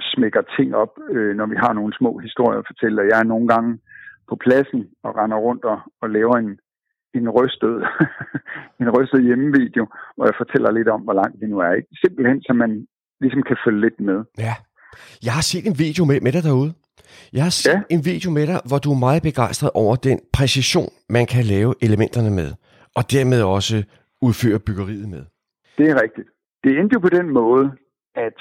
smækker 0.00 0.42
ting 0.56 0.74
op, 0.74 0.92
øh, 1.10 1.36
når 1.36 1.46
vi 1.46 1.56
har 1.56 1.72
nogle 1.72 1.92
små 1.98 2.18
historier 2.18 2.58
at 2.58 2.68
fortælle. 2.70 3.10
Jeg 3.10 3.18
er 3.20 3.32
nogle 3.32 3.48
gange 3.48 3.78
på 4.28 4.36
pladsen 4.44 4.82
og 5.04 5.16
render 5.16 5.36
rundt 5.36 5.64
og, 5.64 5.78
og 6.02 6.10
laver 6.10 6.36
en, 6.36 6.50
en 7.14 7.28
rystet, 7.30 7.74
en 8.80 8.90
rystet 8.96 9.24
hjemmevideo, 9.24 9.86
hvor 10.16 10.24
jeg 10.24 10.34
fortæller 10.42 10.70
lidt 10.70 10.88
om, 10.88 11.00
hvor 11.00 11.12
langt 11.12 11.40
vi 11.40 11.46
nu 11.46 11.58
er. 11.58 11.72
Ikke? 11.72 11.88
Simpelthen, 12.02 12.42
så 12.42 12.52
man 12.52 12.86
ligesom 13.20 13.42
kan 13.42 13.56
følge 13.64 13.80
lidt 13.80 14.00
med. 14.00 14.18
Ja. 14.38 14.54
Jeg 15.24 15.32
har 15.32 15.44
set 15.50 15.66
en 15.66 15.78
video 15.78 16.04
med, 16.04 16.20
med 16.20 16.32
dig 16.32 16.42
derude. 16.42 16.72
Jeg 17.32 17.42
har 17.42 17.50
set 17.50 17.70
ja. 17.70 17.82
en 17.90 18.04
video 18.04 18.30
med 18.30 18.46
dig, 18.46 18.60
hvor 18.68 18.78
du 18.78 18.90
er 18.92 18.98
meget 18.98 19.22
begejstret 19.22 19.70
over 19.74 19.96
den 19.96 20.18
præcision, 20.32 20.90
man 21.08 21.26
kan 21.26 21.44
lave 21.44 21.74
elementerne 21.82 22.30
med, 22.30 22.50
og 22.96 23.02
dermed 23.12 23.42
også 23.42 23.76
udføre 24.22 24.58
byggeriet 24.66 25.08
med. 25.08 25.22
Det 25.78 25.86
er 25.90 26.02
rigtigt. 26.02 26.28
Det 26.64 26.78
endte 26.78 26.94
jo 26.94 27.00
på 27.00 27.08
den 27.08 27.30
måde, 27.30 27.66
at 28.14 28.38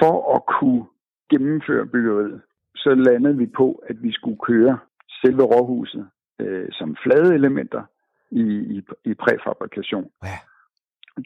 for 0.00 0.34
at 0.36 0.42
kunne 0.58 0.84
gennemføre 1.30 1.86
byggeriet, 1.86 2.40
så 2.76 2.94
landede 2.94 3.36
vi 3.36 3.46
på, 3.46 3.82
at 3.88 4.02
vi 4.02 4.12
skulle 4.12 4.38
køre 4.48 4.78
selve 5.22 5.42
råhuset 5.42 6.08
øh, 6.40 6.68
som 6.70 6.96
flade 7.02 7.34
elementer 7.34 7.82
i, 8.30 8.44
i, 8.76 8.82
i 9.04 9.14
præfabrikation. 9.14 10.10
Ja. 10.24 10.38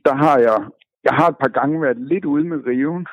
Der 0.05 0.15
har 0.15 0.39
jeg, 0.39 0.59
jeg 1.05 1.15
har 1.19 1.29
et 1.29 1.39
par 1.39 1.53
gange 1.59 1.83
været 1.83 1.97
lidt 1.97 2.25
ude 2.25 2.45
med 2.45 2.67
riven, 2.67 3.07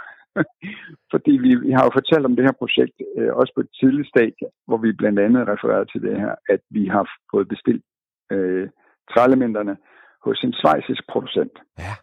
fordi 1.13 1.32
vi, 1.32 1.56
vi 1.56 1.72
har 1.72 1.84
jo 1.84 1.91
fortalt 1.94 2.25
om 2.25 2.36
det 2.36 2.46
her 2.46 2.62
projekt 2.62 2.98
øh, 3.18 3.34
også 3.34 3.53
på 3.56 3.62
et 3.62 3.72
tidligt 3.80 4.08
stadie, 4.08 4.48
hvor 4.68 4.77
vi 4.77 4.91
blandt 4.91 5.20
andet 5.20 5.48
refererer 5.48 5.84
til 5.84 6.01
det 6.01 6.20
her, 6.20 6.36
at 6.50 6.62
vi 6.70 6.88
har 6.88 7.06
fået 7.32 7.48
bestilt 7.48 7.86
øh, 8.32 8.70
træelementerne 9.13 9.77
hos 10.25 10.39
en 10.44 10.53
svejsisk 10.53 11.03
producent. 11.12 11.56
Ja. 11.80 11.94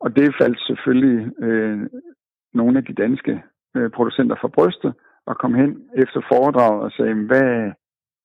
Og 0.00 0.16
det 0.16 0.34
faldt 0.40 0.60
selvfølgelig 0.60 1.42
øh, 1.46 1.80
nogle 2.54 2.78
af 2.78 2.84
de 2.84 2.94
danske 2.94 3.42
øh, 3.76 3.90
producenter 3.90 4.36
for 4.40 4.48
brystet, 4.48 4.94
og 5.26 5.38
kom 5.38 5.54
hen 5.54 5.88
efter 5.94 6.20
foredraget 6.32 6.82
og 6.82 6.90
sagde, 6.90 7.14
hvad, 7.14 7.72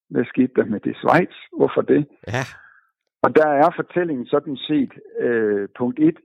hvad 0.10 0.26
skete 0.26 0.54
der 0.56 0.66
med 0.66 0.80
det 0.80 0.96
Schweiz? 0.96 1.36
Hvorfor 1.58 1.82
det? 1.82 2.08
Ja. 2.28 2.44
Og 3.24 3.36
der 3.36 3.48
er 3.48 3.70
fortællingen 3.76 4.26
sådan 4.26 4.58
set, 4.58 4.92
øh, 5.20 5.68
punkt 5.78 6.00
1, 6.00 6.18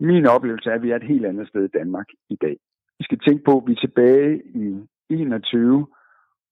min 0.00 0.26
oplevelse 0.26 0.70
er, 0.70 0.74
at 0.74 0.82
vi 0.82 0.90
er 0.90 0.96
et 0.96 1.10
helt 1.12 1.26
andet 1.26 1.48
sted 1.48 1.64
i 1.64 1.76
Danmark 1.78 2.06
i 2.30 2.36
dag. 2.36 2.56
Vi 2.98 3.04
skal 3.04 3.18
tænke 3.18 3.44
på, 3.44 3.52
at 3.56 3.66
vi 3.66 3.72
er 3.72 3.80
tilbage 3.86 4.42
i 4.54 4.86
21, 5.10 5.86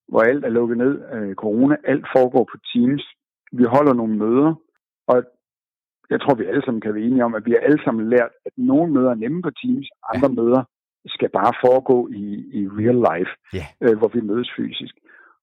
hvor 0.08 0.20
alt 0.20 0.44
er 0.44 0.48
lukket 0.48 0.78
ned 0.78 1.00
af 1.00 1.34
corona. 1.34 1.76
Alt 1.84 2.06
foregår 2.16 2.44
på 2.52 2.58
Teams. 2.72 3.04
Vi 3.52 3.64
holder 3.64 3.94
nogle 3.94 4.16
møder, 4.16 4.54
og 5.06 5.24
jeg 6.10 6.20
tror, 6.20 6.34
vi 6.34 6.44
alle 6.44 6.62
sammen 6.64 6.80
kan 6.80 6.94
være 6.94 7.04
enige 7.04 7.24
om, 7.24 7.34
at 7.34 7.46
vi 7.46 7.50
har 7.50 7.58
alle 7.58 7.84
sammen 7.84 8.10
lært, 8.10 8.32
at 8.46 8.52
nogle 8.56 8.92
møder 8.92 9.10
er 9.10 9.14
nemme 9.14 9.42
på 9.42 9.50
Teams, 9.50 9.88
andre 10.14 10.28
ja. 10.28 10.42
møder 10.42 10.62
skal 11.06 11.28
bare 11.28 11.52
foregå 11.64 12.08
i, 12.08 12.24
i 12.58 12.68
real 12.80 12.98
life, 13.10 13.32
yeah. 13.54 13.70
øh, 13.84 13.98
hvor 13.98 14.08
vi 14.08 14.20
mødes 14.20 14.50
fysisk. 14.56 14.94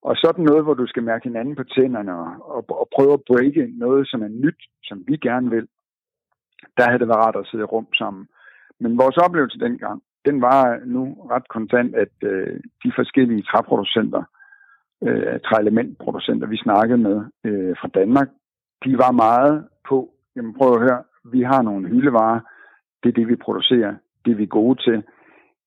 Og 0.01 0.15
sådan 0.15 0.43
noget, 0.43 0.63
hvor 0.63 0.74
du 0.74 0.88
skal 0.88 1.03
mærke 1.03 1.24
hinanden 1.24 1.55
på 1.55 1.63
tænderne 1.63 2.13
og, 2.15 2.55
og, 2.55 2.62
og 2.82 2.88
prøve 2.96 3.13
at 3.13 3.25
breake 3.27 3.74
noget, 3.77 4.08
som 4.08 4.22
er 4.24 4.27
nyt, 4.27 4.62
som 4.84 5.03
vi 5.08 5.17
gerne 5.17 5.50
vil, 5.50 5.67
der 6.77 6.84
havde 6.84 7.00
det 7.00 7.08
været 7.08 7.25
rart 7.25 7.36
at 7.36 7.48
sidde 7.48 7.62
i 7.62 7.72
rum 7.74 7.88
sammen. 7.93 8.27
Men 8.79 8.98
vores 8.98 9.17
oplevelse 9.17 9.60
dengang, 9.60 10.01
den 10.25 10.41
var 10.41 10.79
nu 10.86 11.01
ret 11.32 11.48
kontant, 11.48 11.96
at 11.96 12.15
øh, 12.24 12.60
de 12.84 12.91
forskellige 12.96 13.43
træproducenter, 13.43 14.24
øh, 15.03 15.39
træelementproducenter, 15.39 16.48
vi 16.48 16.58
snakkede 16.58 16.98
med 16.98 17.17
øh, 17.43 17.75
fra 17.82 17.88
Danmark, 17.88 18.29
de 18.86 18.98
var 18.98 19.12
meget 19.12 19.67
på, 19.89 20.13
jamen 20.36 20.53
prøv 20.53 20.74
at 20.74 20.79
høre, 20.79 21.03
vi 21.32 21.41
har 21.41 21.62
nogle 21.62 21.88
hyldevarer, 21.88 22.39
det 23.03 23.10
er 23.10 23.13
det, 23.13 23.27
vi 23.27 23.36
producerer, 23.36 23.93
det 24.25 24.32
er 24.32 24.36
vi 24.36 24.46
gode 24.46 24.82
til, 24.82 25.03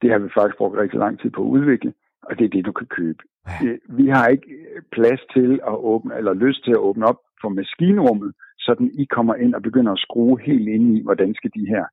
det 0.03 0.11
har 0.11 0.19
vi 0.19 0.29
faktisk 0.35 0.59
brugt 0.59 0.79
rigtig 0.79 0.99
lang 0.99 1.21
tid 1.21 1.31
på 1.31 1.43
at 1.43 1.53
udvikle, 1.57 1.93
og 2.23 2.39
det 2.39 2.45
er 2.45 2.49
det, 2.49 2.67
du 2.67 2.73
kan 2.73 2.87
købe. 2.87 3.23
Øh, 3.65 3.79
vi 3.89 4.09
har 4.09 4.27
ikke 4.27 4.49
plads 4.93 5.21
til 5.35 5.61
at 5.67 5.77
åbne, 5.93 6.17
eller 6.17 6.35
lyst 6.35 6.65
til 6.65 6.71
at 6.71 6.85
åbne 6.89 7.07
op 7.07 7.21
for 7.41 7.49
maskinrummet, 7.49 8.33
sådan 8.59 8.91
I 8.95 9.05
kommer 9.05 9.35
ind 9.35 9.55
og 9.55 9.63
begynder 9.63 9.93
at 9.93 9.99
skrue 9.99 10.41
helt 10.41 10.69
ind 10.69 10.97
i, 10.97 11.03
hvordan 11.03 11.35
skal 11.35 11.51
de 11.55 11.67
her 11.67 11.85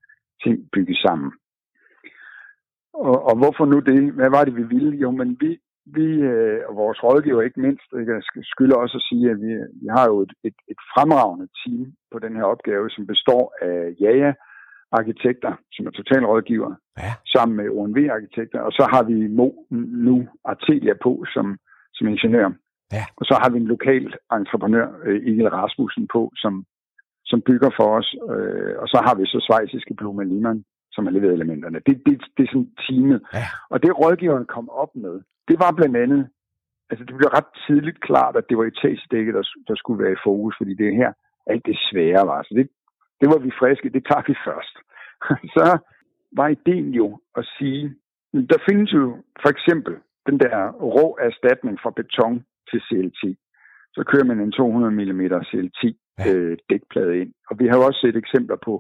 ting 0.44 0.58
bygges 0.74 0.98
sammen. 0.98 1.32
Og, 2.94 3.18
og 3.30 3.36
hvorfor 3.38 3.66
nu 3.66 3.80
det? 3.80 4.14
Hvad 4.14 4.30
var 4.30 4.44
det, 4.46 4.56
vi 4.56 4.64
ville? 4.64 4.98
Jo, 4.98 5.12
men 5.12 5.38
vi, 5.42 5.60
vi 5.86 6.08
øh, 6.32 6.60
og 6.68 6.76
vores 6.76 7.04
rådgiver 7.04 7.42
ikke 7.42 7.60
mindst, 7.60 7.88
jeg 7.94 8.22
skylder 8.54 8.76
også 8.76 8.98
at 8.98 9.08
sige, 9.10 9.32
at 9.32 9.38
vi, 9.42 9.52
vi 9.82 9.88
har 9.96 10.06
jo 10.12 10.22
et, 10.22 10.34
et, 10.44 10.58
et 10.68 10.80
fremragende 10.94 11.48
team 11.60 11.94
på 12.12 12.20
den 12.20 12.36
her 12.36 12.44
opgave, 12.44 12.90
som 12.90 13.08
består 13.08 13.54
af 13.62 13.96
Jaja, 14.02 14.34
arkitekter, 15.00 15.54
som 15.74 15.88
er 15.88 15.92
totalrådgiver, 15.92 16.72
ja. 16.98 17.14
sammen 17.34 17.56
med 17.58 17.68
ONV-arkitekter, 17.70 18.60
og 18.68 18.72
så 18.72 18.84
har 18.94 19.04
vi 19.04 19.28
Mo 19.28 19.48
nu 20.06 20.28
Artelia 20.46 20.94
på 21.04 21.26
som, 21.34 21.58
som 21.94 22.08
ingeniør. 22.08 22.50
Ja. 22.98 23.06
Og 23.20 23.26
så 23.30 23.36
har 23.42 23.50
vi 23.50 23.58
en 23.58 23.72
lokal 23.76 24.06
entreprenør, 24.32 24.88
øh, 25.06 25.20
Egil 25.30 25.50
Rasmussen, 25.50 26.08
på, 26.14 26.32
som, 26.36 26.66
som 27.26 27.42
bygger 27.42 27.70
for 27.80 27.88
os. 28.00 28.16
Øh, 28.34 28.74
og 28.82 28.88
så 28.88 28.98
har 29.06 29.16
vi 29.16 29.26
så 29.26 29.40
svejsiske 29.48 29.94
Blume 29.94 30.26
Liman, 30.26 30.64
som 30.92 31.06
har 31.06 31.14
leveret 31.14 31.34
elementerne. 31.34 31.80
Det, 31.88 31.96
det, 32.06 32.14
det 32.38 32.44
er 32.44 32.52
sådan 32.54 32.72
teamet. 32.86 33.22
Ja. 33.34 33.48
Og 33.70 33.84
det 33.84 34.00
rådgiveren 34.00 34.46
kom 34.46 34.70
op 34.70 34.92
med, 34.96 35.16
det 35.50 35.58
var 35.64 35.72
blandt 35.72 35.98
andet, 35.98 36.22
altså 36.90 37.04
det 37.06 37.16
blev 37.18 37.30
ret 37.38 37.52
tidligt 37.68 38.00
klart, 38.08 38.36
at 38.36 38.46
det 38.50 38.58
var 38.58 38.66
etagedækket, 38.66 39.34
der, 39.38 39.46
der 39.68 39.76
skulle 39.76 40.04
være 40.04 40.14
i 40.14 40.24
fokus, 40.28 40.54
fordi 40.60 40.74
det 40.80 40.88
er 40.88 41.00
her 41.04 41.12
alt 41.52 41.66
det 41.66 41.78
svære 41.90 42.24
var. 42.32 42.42
Så 42.44 42.54
det, 42.58 42.68
det 43.22 43.28
var 43.32 43.38
vi 43.38 43.52
friske, 43.60 43.90
det 43.90 44.04
tager 44.10 44.24
vi 44.28 44.36
først. 44.48 44.76
så 45.56 45.68
var 46.38 46.48
ideen 46.48 46.90
jo 47.02 47.20
at 47.36 47.46
sige, 47.58 47.96
der 48.34 48.60
findes 48.70 48.94
jo 48.94 49.04
for 49.42 49.50
eksempel 49.50 49.96
den 50.28 50.40
der 50.40 50.72
rå 50.72 51.18
erstatning 51.22 51.80
for 51.84 51.90
beton 51.90 52.46
til 52.70 52.80
CLT. 52.88 53.22
Så 53.96 54.04
kører 54.12 54.24
man 54.24 54.40
en 54.40 54.52
200 54.52 54.92
mm 54.92 55.22
CLT 55.50 55.82
øh, 56.28 56.58
dækplade 56.70 57.20
ind. 57.22 57.34
Og 57.50 57.60
vi 57.60 57.68
har 57.68 57.78
jo 57.78 57.86
også 57.86 58.00
set 58.02 58.16
eksempler 58.16 58.58
på 58.66 58.74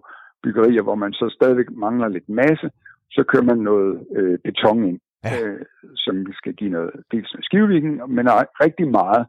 byggerier, 0.44 0.82
hvor 0.82 0.96
man 0.96 1.14
så 1.14 1.36
stadigvæk 1.38 1.70
mangler 1.72 2.08
lidt 2.08 2.30
masse, 2.30 2.70
så 3.12 3.24
kører 3.24 3.44
man 3.44 3.58
noget 3.58 4.08
øh, 4.18 4.40
beton 4.46 4.84
ind, 4.90 5.00
ja. 5.24 5.48
øh, 5.48 5.66
som 5.96 6.34
skal 6.34 6.54
give 6.54 6.70
noget, 6.70 6.92
dels 7.12 7.34
med 7.36 7.44
skivevirkning, 7.44 7.96
men 8.16 8.26
rigtig 8.66 8.88
meget 8.88 9.26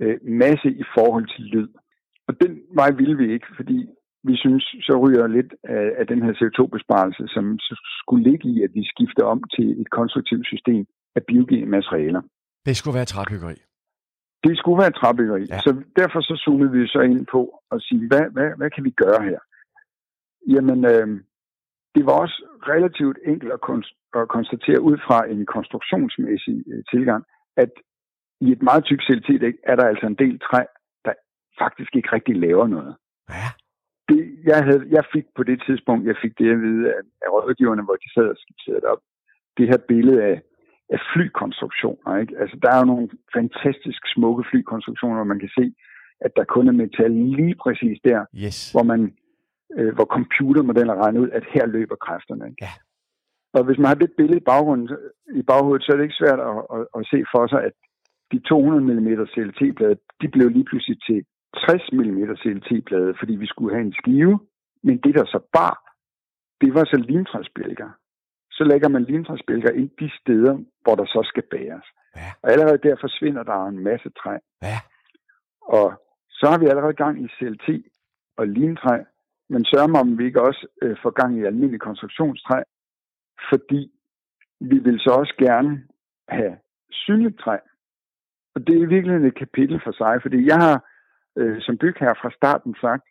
øh, 0.00 0.18
masse 0.22 0.68
i 0.82 0.84
forhold 0.96 1.26
til 1.34 1.44
lyd. 1.44 1.68
Og 2.28 2.40
den 2.40 2.60
vej 2.74 2.90
ville 2.90 3.16
vi 3.16 3.32
ikke, 3.32 3.46
fordi 3.56 3.88
vi 4.26 4.36
synes, 4.36 4.64
så 4.86 4.94
ryger 5.04 5.26
lidt 5.26 5.54
af, 5.64 5.86
af 6.00 6.06
den 6.06 6.22
her 6.24 6.32
CO2-besparelse, 6.38 7.24
som 7.34 7.58
skulle 8.00 8.24
ligge 8.30 8.48
i, 8.48 8.62
at 8.62 8.70
vi 8.74 8.82
skifter 8.92 9.24
om 9.24 9.40
til 9.54 9.80
et 9.80 9.90
konstruktivt 9.90 10.46
system 10.46 10.86
af 11.16 11.22
biogene 11.28 11.66
materialer. 11.66 12.22
Det 12.66 12.76
skulle 12.76 12.96
være 12.98 13.12
træbyggeri. 13.14 13.56
Det 14.46 14.58
skulle 14.58 14.78
være 14.82 14.90
træbyggeri. 15.00 15.44
Ja. 15.50 15.60
Så 15.60 15.70
derfor 15.96 16.20
så 16.20 16.34
zoomede 16.44 16.72
vi 16.72 16.86
så 16.86 17.00
ind 17.00 17.26
på 17.32 17.40
at 17.70 17.82
sige, 17.82 18.08
hvad, 18.08 18.24
hvad, 18.34 18.50
hvad 18.56 18.70
kan 18.70 18.84
vi 18.84 18.90
gøre 18.90 19.22
her? 19.28 19.38
Jamen, 20.54 20.84
øh, 20.84 21.08
det 21.94 22.06
var 22.06 22.12
også 22.12 22.38
relativt 22.72 23.18
enkelt 23.26 23.52
at, 23.52 23.60
kon- 23.68 23.94
at 24.20 24.28
konstatere 24.28 24.80
ud 24.80 24.96
fra 25.06 25.18
en 25.32 25.46
konstruktionsmæssig 25.46 26.56
øh, 26.72 26.84
tilgang, 26.92 27.24
at 27.56 27.72
i 28.40 28.52
et 28.52 28.62
meget 28.62 28.84
tykt 28.84 29.02
CLT 29.06 29.28
er 29.70 29.76
der 29.76 29.86
altså 29.86 30.06
en 30.06 30.18
del 30.24 30.38
træ, 30.38 30.62
der 31.04 31.12
faktisk 31.58 31.96
ikke 31.96 32.12
rigtig 32.12 32.36
laver 32.36 32.66
noget. 32.66 32.96
Ja. 33.30 33.48
Det, 34.08 34.20
jeg, 34.44 34.64
havde, 34.64 34.84
jeg 34.96 35.04
fik 35.12 35.26
på 35.36 35.42
det 35.42 35.62
tidspunkt, 35.66 36.06
jeg 36.06 36.16
fik 36.22 36.38
det 36.38 36.50
at 36.50 36.62
vide 36.66 36.84
af, 36.94 37.00
af 37.24 37.28
rådgiverne, 37.32 37.82
hvor 37.82 37.96
de 38.02 38.12
sad 38.14 38.26
og 38.34 38.36
skitserede 38.36 38.80
det 38.80 38.88
op, 38.94 39.02
det 39.58 39.68
her 39.68 39.80
billede 39.88 40.22
af, 40.24 40.42
af 40.94 41.00
flykonstruktioner. 41.12 42.16
Ikke? 42.20 42.34
Altså, 42.40 42.56
der 42.62 42.70
er 42.72 42.78
jo 42.78 42.84
nogle 42.84 43.08
fantastisk 43.36 44.02
smukke 44.14 44.44
flykonstruktioner, 44.50 45.16
hvor 45.16 45.32
man 45.32 45.38
kan 45.44 45.52
se, 45.58 45.74
at 46.20 46.32
der 46.36 46.44
kun 46.44 46.68
er 46.68 46.72
metal 46.72 47.10
lige 47.10 47.56
præcis 47.64 47.98
der, 48.04 48.20
yes. 48.44 48.72
hvor 48.72 48.82
man 48.82 49.00
øh, 49.78 49.94
hvor 49.94 50.04
computermodeller 50.04 50.94
regner 50.94 51.20
ud, 51.20 51.30
at 51.30 51.44
her 51.54 51.66
løber 51.66 51.96
kræfterne. 51.96 52.44
Ikke? 52.48 52.64
Ja. 52.64 52.72
Og 53.56 53.64
hvis 53.64 53.78
man 53.78 53.86
har 53.86 53.94
det 53.94 54.10
billede 54.16 54.38
i, 54.38 54.48
baggrunden, 54.50 54.88
i 55.40 55.42
baghovedet, 55.42 55.82
så 55.84 55.92
er 55.92 55.96
det 55.96 56.04
ikke 56.04 56.22
svært 56.22 56.40
at, 56.40 56.56
at, 56.74 56.82
at 56.96 57.02
se 57.12 57.18
for 57.32 57.46
sig, 57.46 57.60
at 57.68 57.72
de 58.32 58.38
200 58.38 59.00
mm 59.00 59.26
CLT-blade, 59.34 59.98
de 60.20 60.28
blev 60.28 60.48
lige 60.48 60.64
pludselig 60.70 60.98
til 61.06 61.24
60 61.54 61.92
mm 61.92 62.34
CLT-blade, 62.42 63.14
fordi 63.18 63.34
vi 63.36 63.46
skulle 63.46 63.74
have 63.74 63.86
en 63.86 63.94
skive. 64.00 64.40
Men 64.82 64.98
det, 64.98 65.14
der 65.14 65.24
så 65.24 65.40
bar, 65.52 65.76
det 66.60 66.74
var 66.74 66.84
så 66.84 66.96
limtræsbjælker. 66.96 67.90
Så 68.50 68.64
lægger 68.64 68.88
man 68.88 69.04
limtræsbjælker 69.04 69.70
ind 69.70 69.90
de 70.00 70.10
steder, 70.20 70.54
hvor 70.82 70.94
der 70.94 71.04
så 71.04 71.20
skal 71.24 71.42
bæres. 71.50 71.86
Ja. 72.16 72.30
Og 72.42 72.50
allerede 72.52 72.78
der 72.78 72.96
forsvinder 73.00 73.42
der 73.42 73.66
en 73.66 73.78
masse 73.78 74.10
træ. 74.10 74.36
Ja. 74.62 74.78
Og 75.62 76.02
så 76.30 76.46
har 76.50 76.58
vi 76.58 76.66
allerede 76.66 76.92
gang 76.92 77.24
i 77.24 77.28
CLT 77.28 77.68
og 78.36 78.46
limtræ, 78.48 78.98
men 79.48 79.64
sørger 79.64 79.86
mig, 79.86 80.00
om 80.00 80.18
vi 80.18 80.24
ikke 80.24 80.42
også 80.42 80.66
øh, 80.82 80.96
får 81.02 81.10
gang 81.10 81.38
i 81.38 81.44
almindelig 81.44 81.80
konstruktionstræ, 81.80 82.62
fordi 83.50 83.90
vi 84.60 84.78
vil 84.78 84.98
så 85.00 85.10
også 85.10 85.34
gerne 85.38 85.84
have 86.28 86.56
synligt 86.90 87.38
træ. 87.38 87.56
Og 88.54 88.66
det 88.66 88.82
er 88.82 88.86
virkelig 88.86 89.28
et 89.28 89.38
kapitel 89.38 89.80
for 89.84 89.92
sig, 89.92 90.22
fordi 90.22 90.46
jeg 90.46 90.56
har 90.56 90.76
øh, 91.36 91.56
som 91.60 91.78
bygherre 91.78 92.20
fra 92.22 92.30
starten 92.30 92.74
sagt, 92.80 93.04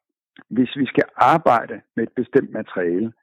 hvis 0.50 0.76
vi 0.76 0.86
skal 0.86 1.04
arbejde 1.16 1.82
med 1.96 2.04
et 2.04 2.14
bestemt 2.16 2.52
materiale, 2.52 3.14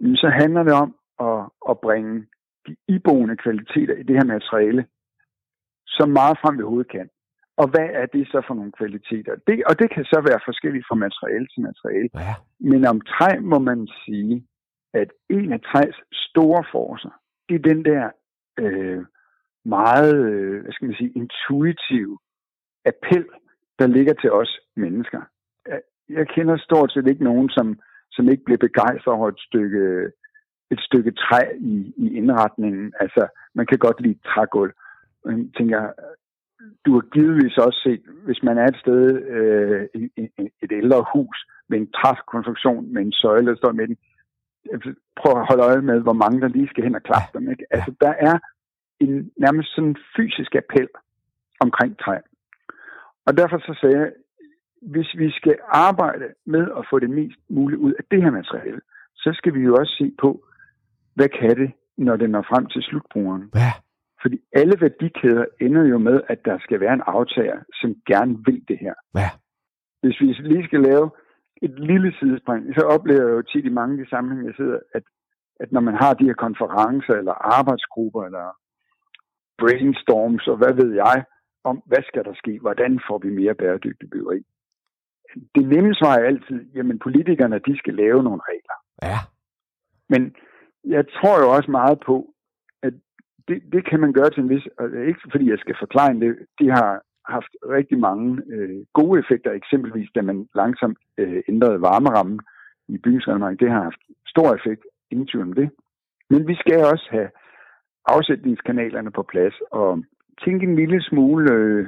så 0.00 0.28
handler 0.40 0.62
det 0.62 0.72
om 0.72 0.96
at, 1.20 1.50
at 1.70 1.80
bringe 1.80 2.26
de 2.66 2.76
iboende 2.88 3.36
kvaliteter 3.36 3.94
i 3.94 4.02
det 4.02 4.16
her 4.16 4.24
materiale 4.24 4.86
så 5.86 6.06
meget 6.06 6.38
frem 6.42 6.58
vi 6.58 6.62
overhovedet 6.62 6.90
kan. 6.90 7.08
Og 7.56 7.66
hvad 7.68 7.88
er 8.00 8.06
det 8.06 8.26
så 8.28 8.42
for 8.46 8.54
nogle 8.54 8.72
kvaliteter? 8.72 9.34
Det, 9.46 9.64
og 9.68 9.78
det 9.78 9.88
kan 9.94 10.04
så 10.04 10.20
være 10.28 10.40
forskelligt 10.44 10.86
fra 10.88 10.94
materiale 10.94 11.46
til 11.46 11.62
materiale. 11.62 12.10
Ja. 12.14 12.34
Men 12.70 12.86
om 12.86 13.00
træ 13.00 13.30
må 13.40 13.58
man 13.58 13.88
sige, 14.04 14.46
at 14.94 15.08
en 15.30 15.52
af 15.52 15.60
træs 15.60 15.96
store 16.12 16.64
forcer, 16.72 17.12
det 17.48 17.54
er 17.54 17.68
den 17.72 17.84
der 17.84 18.10
øh, 18.58 19.04
meget, 19.64 20.16
øh, 20.32 20.62
hvad 20.62 20.72
skal 20.72 20.86
man 20.88 20.96
sige, 20.96 21.12
intuitive 21.20 22.18
appel, 22.90 23.26
der 23.78 23.86
ligger 23.86 24.14
til 24.14 24.32
os 24.32 24.60
mennesker. 24.76 25.20
Jeg 26.08 26.28
kender 26.28 26.56
stort 26.56 26.92
set 26.92 27.06
ikke 27.06 27.24
nogen, 27.24 27.50
som, 27.50 27.78
som 28.10 28.28
ikke 28.28 28.44
bliver 28.44 28.58
begejstret 28.58 29.14
over 29.14 29.28
et 29.28 29.40
stykke, 29.48 30.10
et 30.70 30.80
stykke 30.80 31.10
træ 31.10 31.42
i, 31.58 31.94
i 31.96 32.16
indretningen. 32.16 32.92
Altså, 33.00 33.26
man 33.54 33.66
kan 33.66 33.78
godt 33.78 34.00
lide 34.00 34.18
trægulv. 34.24 34.72
Jeg 35.26 35.48
tænker, 35.56 35.92
du 36.84 36.92
har 36.94 37.04
givetvis 37.14 37.58
også 37.58 37.80
set, 37.82 38.02
hvis 38.24 38.42
man 38.42 38.58
er 38.58 38.66
et 38.66 38.76
sted, 38.76 39.02
øh, 39.36 39.88
et 40.62 40.72
ældre 40.72 41.04
hus 41.12 41.46
med 41.68 41.78
en 41.78 41.92
trækonstruktion, 41.92 42.92
med 42.92 43.02
en 43.02 43.12
søjle, 43.12 43.50
der 43.50 43.56
står 43.56 43.72
med 43.72 43.88
den, 43.88 43.96
prøv 45.20 45.32
at 45.40 45.46
holde 45.48 45.64
øje 45.70 45.82
med, 45.82 46.00
hvor 46.00 46.12
mange 46.22 46.40
der 46.40 46.48
lige 46.48 46.68
skal 46.68 46.84
hen 46.84 46.94
og 46.94 47.02
klappe 47.02 47.38
dem. 47.38 47.50
Ikke? 47.50 47.64
Altså, 47.70 47.94
der 48.00 48.12
er 48.28 48.38
en 49.00 49.30
nærmest 49.36 49.74
sådan 49.74 49.96
fysisk 50.16 50.54
appel 50.54 50.88
omkring 51.60 51.98
træ. 51.98 52.16
Og 53.26 53.36
derfor 53.36 53.58
så 53.58 53.78
sagde 53.80 53.98
jeg, 53.98 54.12
hvis 54.82 55.10
vi 55.18 55.30
skal 55.30 55.56
arbejde 55.68 56.26
med 56.46 56.64
at 56.78 56.86
få 56.90 56.98
det 56.98 57.10
mest 57.10 57.38
muligt 57.50 57.80
ud 57.80 57.92
af 57.92 58.04
det 58.10 58.22
her 58.22 58.30
materiale, 58.30 58.80
så 59.16 59.30
skal 59.34 59.54
vi 59.54 59.60
jo 59.60 59.74
også 59.74 59.94
se 59.98 60.12
på, 60.18 60.44
hvad 61.14 61.28
kan 61.28 61.56
det, 61.56 61.72
når 61.98 62.16
det 62.16 62.30
når 62.30 62.42
frem 62.42 62.66
til 62.66 62.82
slutbrugeren. 62.82 63.50
Ja. 63.54 63.72
Fordi 64.22 64.38
alle 64.52 64.76
værdikæder 64.80 65.44
ender 65.60 65.84
jo 65.84 65.98
med, 65.98 66.20
at 66.28 66.44
der 66.44 66.58
skal 66.58 66.80
være 66.80 66.94
en 66.94 67.02
aftager, 67.06 67.58
som 67.80 67.94
gerne 68.06 68.34
vil 68.46 68.64
det 68.68 68.78
her. 68.78 68.94
Ja. 69.14 69.30
Hvis 70.02 70.20
vi 70.20 70.26
lige 70.26 70.64
skal 70.64 70.80
lave 70.80 71.10
et 71.62 71.74
lille 71.78 72.14
sidespring, 72.18 72.74
så 72.74 72.82
oplever 72.94 73.22
jeg 73.22 73.36
jo 73.36 73.42
tit 73.42 73.64
i 73.64 73.76
mange 73.78 73.92
af 73.92 74.04
de 74.04 74.10
sammenhænge, 74.10 74.46
jeg 74.46 74.54
sidder, 74.56 74.78
at, 74.94 75.02
at 75.60 75.72
når 75.72 75.80
man 75.80 75.94
har 75.94 76.14
de 76.14 76.24
her 76.24 76.34
konferencer, 76.34 77.14
eller 77.14 77.32
arbejdsgrupper, 77.58 78.22
eller 78.24 78.46
brainstorms, 79.58 80.46
og 80.48 80.56
hvad 80.56 80.72
ved 80.74 80.94
jeg, 80.94 81.24
om 81.70 81.76
hvad 81.86 82.02
skal 82.08 82.24
der 82.24 82.34
ske, 82.34 82.58
hvordan 82.60 83.00
får 83.08 83.18
vi 83.18 83.30
mere 83.40 83.54
bæredygtig 83.54 84.10
byggeri. 84.10 84.40
Det 85.54 85.64
nemme 85.68 85.94
svar 85.94 86.14
er 86.16 86.26
altid, 86.30 86.60
jamen 86.74 86.98
politikerne, 86.98 87.58
de 87.68 87.78
skal 87.78 87.94
lave 87.94 88.22
nogle 88.22 88.42
regler. 88.50 88.76
Ja. 89.02 89.18
Men 90.08 90.22
jeg 90.84 91.04
tror 91.16 91.36
jo 91.42 91.48
også 91.56 91.70
meget 91.70 91.98
på, 92.06 92.16
at 92.82 92.94
det, 93.48 93.58
det 93.72 93.82
kan 93.90 94.00
man 94.00 94.12
gøre 94.12 94.30
til 94.30 94.42
en 94.42 94.48
vis, 94.48 94.66
og 94.78 94.86
ikke 95.10 95.20
fordi 95.32 95.50
jeg 95.50 95.58
skal 95.58 95.76
forklare 95.78 96.14
det, 96.14 96.36
de 96.60 96.70
har 96.70 96.90
haft 97.28 97.52
rigtig 97.76 97.98
mange 97.98 98.42
øh, 98.54 98.84
gode 98.92 99.20
effekter, 99.20 99.52
eksempelvis 99.52 100.10
da 100.14 100.22
man 100.22 100.48
langsomt 100.54 100.98
øh, 101.18 101.42
ændrede 101.48 101.80
varmerammen 101.80 102.40
i 102.88 102.98
bygningsreglementet. 102.98 103.60
Det 103.60 103.70
har 103.70 103.82
haft 103.82 104.02
stor 104.26 104.54
effekt, 104.54 104.82
ingen 105.10 105.26
tvivl 105.26 105.44
om 105.44 105.52
det. 105.52 105.70
Men 106.30 106.48
vi 106.48 106.54
skal 106.54 106.84
også 106.84 107.06
have 107.10 107.30
afsætningskanalerne 108.06 109.10
på 109.10 109.22
plads, 109.22 109.54
og 109.70 110.04
tænke 110.44 110.66
en 110.66 110.76
lille 110.76 111.02
smule, 111.02 111.52
øh, 111.52 111.86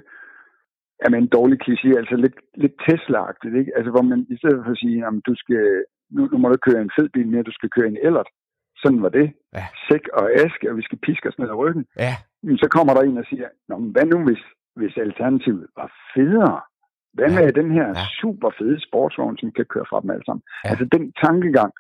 er 1.05 1.11
man 1.11 1.23
en 1.23 1.35
dårlig 1.39 1.59
kliché, 1.65 1.89
altså 2.01 2.17
lidt, 2.17 2.37
lidt 2.63 2.77
Tesla-agtigt, 2.87 3.55
ikke? 3.61 3.73
Altså 3.77 3.91
hvor 3.91 4.03
man 4.03 4.27
i 4.35 4.37
stedet 4.37 4.61
for 4.65 4.73
at 4.73 4.79
sige, 4.79 5.07
at 5.07 5.13
du 5.27 5.35
skal, 5.43 5.85
nu, 6.11 6.29
nu 6.33 6.39
må 6.39 6.49
du 6.49 6.57
køre 6.57 6.81
en 6.83 6.95
fed 6.99 7.09
bil 7.09 7.29
mere, 7.29 7.43
du 7.51 7.53
skal 7.59 7.71
køre 7.71 7.89
en 7.89 7.99
ellert. 8.03 8.29
Sådan 8.83 9.03
var 9.03 9.09
det. 9.09 9.33
Ja. 9.55 9.65
Sæk 9.89 10.05
og 10.13 10.25
aske, 10.45 10.71
og 10.71 10.77
vi 10.77 10.83
skal 10.83 10.99
piske 10.99 11.29
os 11.29 11.39
ned 11.39 11.49
ad 11.49 11.55
ryggen. 11.63 11.85
Ja. 11.97 12.15
Men 12.43 12.59
så 12.59 12.69
kommer 12.69 12.95
der 12.95 13.03
en 13.03 13.19
og 13.19 13.25
siger, 13.31 13.49
Nå, 13.69 13.79
men 13.79 13.91
hvad 13.91 14.07
nu 14.07 14.25
hvis, 14.25 14.43
hvis 14.77 14.97
alternativet 14.97 15.67
var 15.77 15.93
federe? 16.15 16.61
Hvad 17.15 17.31
med 17.31 17.45
ja. 17.45 17.61
den 17.61 17.71
her 17.71 17.89
Ja. 17.89 18.05
super 18.21 18.51
fede 18.59 18.81
sportsvogn, 18.87 19.39
som 19.39 19.53
kan 19.53 19.65
køre 19.65 19.87
fra 19.91 20.01
dem 20.01 20.11
alle 20.11 20.25
sammen? 20.25 20.43
Ja. 20.65 20.71
Altså 20.71 20.85
den 20.85 21.13
tankegang, 21.25 21.73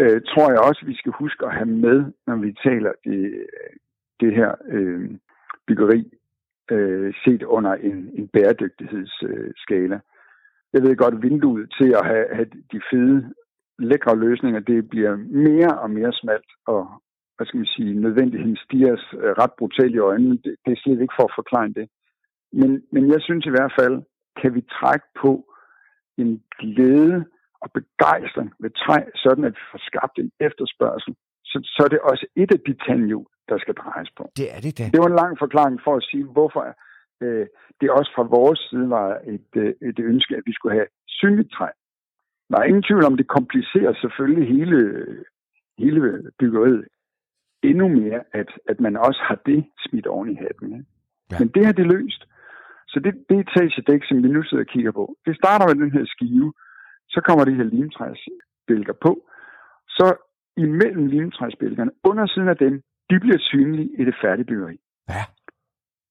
øh, 0.00 0.20
tror 0.30 0.50
jeg 0.50 0.60
også, 0.60 0.82
vi 0.86 0.96
skal 0.96 1.12
huske 1.12 1.46
at 1.46 1.54
have 1.54 1.70
med, 1.86 1.98
når 2.26 2.36
vi 2.36 2.50
taler 2.66 2.92
det, 3.04 3.46
det 4.20 4.34
her 4.34 4.50
øh, 4.68 5.10
byggeri 5.70 6.00
øh, 6.70 7.14
set 7.24 7.42
under 7.42 7.72
en, 7.88 7.98
en 8.18 8.28
bæredygtighedsskala. 8.34 9.94
Øh, 9.94 10.00
jeg 10.72 10.82
ved 10.82 10.96
godt, 10.96 11.14
at 11.14 11.22
vinduet 11.22 11.74
til 11.78 11.90
at 11.98 12.06
have, 12.06 12.26
have 12.36 12.48
de 12.72 12.80
fede, 12.90 13.18
lækre 13.78 14.16
løsninger, 14.18 14.60
det 14.60 14.88
bliver 14.88 15.16
mere 15.48 15.72
og 15.78 15.90
mere 15.90 16.12
smalt, 16.12 16.50
og 16.66 16.82
hvad 17.36 17.46
skal 17.46 17.58
man 17.58 17.74
sige, 17.76 18.00
nødvendigheden 18.00 18.56
stiger 18.56 18.92
os 18.92 19.06
øh, 19.22 19.32
ret 19.42 19.54
brutalt 19.58 19.94
i 19.94 20.04
øjnene. 20.10 20.36
Det, 20.44 20.54
det 20.64 20.72
er 20.72 20.80
slet 20.82 21.00
ikke 21.00 21.18
for 21.18 21.26
at 21.28 21.36
forklare 21.40 21.68
det. 21.68 21.88
Men, 22.52 22.70
men 22.92 23.04
jeg 23.12 23.20
synes 23.22 23.46
i 23.46 23.54
hvert 23.56 23.72
fald, 23.80 23.96
kan 24.40 24.54
vi 24.54 24.62
trække 24.78 25.06
på 25.22 25.32
en 26.18 26.42
glæde 26.58 27.24
og 27.62 27.68
begejstring 27.78 28.50
ved 28.62 28.70
træ, 28.70 28.98
sådan 29.14 29.44
at 29.44 29.52
vi 29.58 29.62
får 29.72 29.82
skabt 29.90 30.18
en 30.18 30.30
efterspørgsel, 30.40 31.14
så, 31.44 31.58
så 31.74 31.80
er 31.84 31.88
det 31.88 32.00
også 32.10 32.26
et 32.36 32.50
af 32.56 32.60
de 32.66 32.74
tandhjul, 32.86 33.26
der 33.52 33.58
skal 33.58 33.74
drejes 33.74 34.10
på. 34.18 34.24
Det 34.40 34.48
er 34.54 34.60
det 34.66 34.72
da. 34.78 34.84
Det 34.94 35.00
var 35.02 35.10
en 35.10 35.20
lang 35.22 35.34
forklaring 35.44 35.78
for 35.86 35.94
at 35.96 36.06
sige, 36.10 36.24
hvorfor 36.36 36.62
øh, 37.24 37.46
det 37.80 37.90
også 37.98 38.10
fra 38.16 38.30
vores 38.38 38.60
side 38.68 38.90
var 38.98 39.08
et, 39.34 39.50
øh, 39.62 39.72
et 39.88 39.98
ønske, 40.12 40.36
at 40.38 40.42
vi 40.46 40.52
skulle 40.54 40.74
have 40.78 40.88
synligt 41.08 41.50
træ. 41.56 41.68
Der 42.50 42.58
er 42.58 42.64
ingen 42.70 42.86
tvivl 42.88 43.04
om, 43.04 43.16
det 43.16 43.28
komplicerer 43.28 43.92
selvfølgelig 44.02 44.48
hele, 44.56 44.78
hele 45.78 46.00
byggeriet 46.38 46.84
endnu 47.62 47.88
mere, 47.88 48.20
at, 48.32 48.50
at 48.68 48.80
man 48.80 48.96
også 48.96 49.20
har 49.28 49.38
det 49.46 49.64
smidt 49.78 50.06
oven 50.06 50.30
i 50.30 50.34
hatten. 50.34 50.86
Ja. 51.30 51.36
Men 51.38 51.48
det 51.48 51.66
har 51.66 51.72
det 51.72 51.86
løst. 51.86 52.22
Så 52.88 53.00
det, 53.04 53.14
det 53.28 53.38
etagedæk, 53.38 54.02
som 54.04 54.22
vi 54.22 54.28
nu 54.28 54.42
sidder 54.42 54.64
og 54.64 54.72
kigger 54.74 54.92
på, 54.92 55.16
det 55.26 55.36
starter 55.36 55.66
med 55.66 55.84
den 55.84 55.92
her 55.92 56.04
skive, 56.06 56.52
så 57.08 57.20
kommer 57.26 57.44
de 57.44 57.54
her 57.54 57.64
limtræsbælger 57.64 58.96
på, 59.02 59.12
så 59.88 60.06
imellem 60.56 61.06
limtræsbælgerne, 61.06 61.90
under 62.04 62.26
siden 62.26 62.48
af 62.48 62.56
dem, 62.56 62.82
de 63.10 63.20
bliver 63.20 63.38
synlige 63.38 63.90
i 64.00 64.04
det 64.04 64.14
færdige 64.22 64.46
byggeri. 64.46 64.76
Ja. 65.08 65.22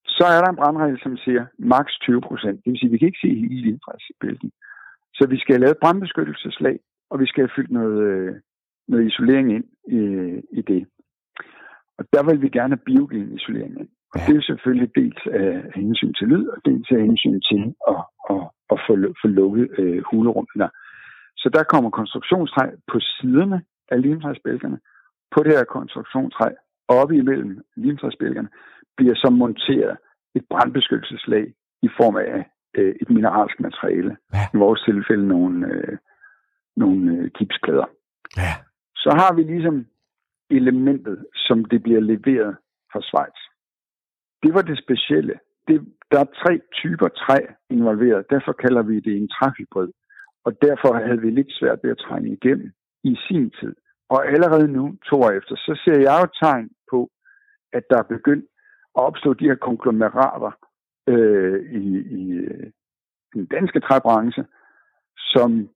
Så 0.05 0.23
er 0.35 0.39
der 0.41 0.49
en 0.49 0.55
brandregel, 0.61 0.99
som 1.03 1.17
siger 1.17 1.45
maks 1.59 1.93
20 1.99 2.21
procent. 2.21 2.57
Det 2.63 2.71
vil 2.71 2.79
sige, 2.79 2.89
at 2.89 2.93
vi 2.93 2.97
kan 2.97 3.07
ikke 3.07 3.23
se 3.25 3.39
hele 3.41 3.61
limtræsbælgen. 3.67 4.51
Så 5.13 5.27
vi 5.29 5.37
skal 5.39 5.53
have 5.55 5.61
lavet 5.65 5.77
brandbeskyttelseslag, 5.81 6.79
og 7.09 7.19
vi 7.19 7.25
skal 7.25 7.41
have 7.43 7.55
fyldt 7.55 7.71
noget, 7.71 7.99
øh, 8.11 8.35
noget 8.87 9.05
isolering 9.07 9.47
ind 9.55 9.65
i, 9.87 9.99
i 10.59 10.61
det. 10.61 10.87
Og 11.97 12.05
der 12.13 12.23
vil 12.29 12.41
vi 12.41 12.49
gerne 12.49 12.73
have 12.75 12.85
biogen 12.85 13.33
isolering 13.37 13.79
ind. 13.79 13.89
Og 14.13 14.19
Ja. 14.19 14.25
det 14.27 14.37
er 14.37 14.41
selvfølgelig 14.41 14.89
dels 14.95 15.21
af 15.41 15.71
hensyn 15.75 16.13
til 16.13 16.27
lyd, 16.27 16.45
og 16.47 16.57
dels 16.65 16.91
af 16.91 17.01
hensyn 17.01 17.41
til 17.49 17.61
at, 17.91 18.01
at, 18.33 18.41
at 18.73 18.77
få, 18.87 18.93
få 19.21 19.27
lukket 19.27 19.67
øh, 19.79 20.03
hulerummene. 20.11 20.69
Så 21.41 21.49
der 21.53 21.63
kommer 21.63 21.89
konstruktionstræ 21.89 22.63
på 22.91 22.99
siderne 22.99 23.61
af 23.91 24.01
limtræsbælgerne. 24.01 24.79
På 25.33 25.43
det 25.43 25.51
her 25.57 25.63
konstruktionstræ, 25.63 26.49
oppe 26.89 27.15
imellem 27.17 27.61
limtræsbælgerne, 27.75 28.49
bliver 28.97 29.15
så 29.15 29.29
monteret 29.29 29.97
et 30.35 30.43
brandbeskyttelseslag 30.49 31.53
i 31.81 31.89
form 31.99 32.15
af 32.15 32.45
øh, 32.77 32.95
et 33.01 33.09
mineralsk 33.09 33.59
materiale. 33.59 34.17
Ja. 34.33 34.43
I 34.53 34.57
vores 34.57 34.81
tilfælde 34.81 35.27
nogle, 35.27 35.67
øh, 35.67 35.97
nogle 36.75 37.11
øh, 37.17 37.25
gipsplader. 37.37 37.87
Ja. 38.37 38.53
Så 38.95 39.09
har 39.21 39.33
vi 39.35 39.43
ligesom 39.43 39.85
elementet, 40.49 41.25
som 41.35 41.65
det 41.65 41.83
bliver 41.83 41.99
leveret 41.99 42.57
fra 42.91 43.01
Schweiz. 43.01 43.39
Det 44.43 44.53
var 44.53 44.61
det 44.61 44.77
specielle. 44.83 45.35
Det, 45.67 45.77
der 46.11 46.19
er 46.19 46.33
tre 46.43 46.61
typer 46.73 47.07
træ 47.07 47.39
involveret. 47.69 48.25
Derfor 48.29 48.51
kalder 48.51 48.81
vi 48.81 48.99
det 48.99 49.17
en 49.17 49.27
træhybrid. 49.27 49.89
Og 50.45 50.51
derfor 50.61 50.93
havde 51.05 51.21
vi 51.21 51.29
lidt 51.29 51.51
svært 51.59 51.79
ved 51.83 51.91
at 51.91 51.97
trænge 51.97 52.29
igennem 52.33 52.71
i 53.03 53.15
sin 53.27 53.51
tid. 53.59 53.75
Og 54.09 54.27
allerede 54.27 54.67
nu, 54.67 54.95
to 55.09 55.15
år 55.21 55.31
efter, 55.31 55.55
så 55.55 55.81
ser 55.83 55.99
jeg 56.07 56.15
jo 56.21 56.27
tegn 56.41 56.69
at 57.73 57.83
der 57.89 57.97
er 57.97 58.07
begyndt 58.15 58.45
at 58.97 59.01
opstå 59.09 59.33
de 59.33 59.45
her 59.49 59.55
konglomerater 59.55 60.51
øh, 61.07 61.59
i, 61.81 61.83
i 62.19 62.31
øh, 62.31 62.71
den 63.33 63.45
danske 63.45 63.79
træbranche, 63.79 64.45
som 65.17 65.69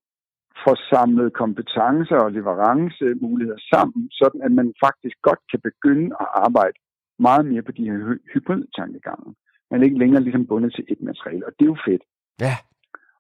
får 0.63 0.77
samlet 0.93 1.33
kompetencer 1.33 2.17
og 2.25 2.31
leverancemuligheder 2.31 3.61
sammen, 3.73 4.09
sådan 4.11 4.41
at 4.41 4.51
man 4.51 4.73
faktisk 4.85 5.17
godt 5.21 5.41
kan 5.51 5.59
begynde 5.69 6.15
at 6.19 6.27
arbejde 6.45 6.77
meget 7.19 7.45
mere 7.45 7.61
på 7.61 7.71
de 7.71 7.83
her 7.89 8.17
hybridtankegange. 8.33 9.35
Man 9.71 9.79
er 9.79 9.85
ikke 9.85 9.99
længere 10.03 10.23
ligesom 10.23 10.47
bundet 10.47 10.73
til 10.73 10.85
et 10.87 11.01
materiale, 11.01 11.45
og 11.45 11.51
det 11.59 11.65
er 11.65 11.73
jo 11.73 11.77
fedt. 11.87 12.03
Ja. 12.41 12.55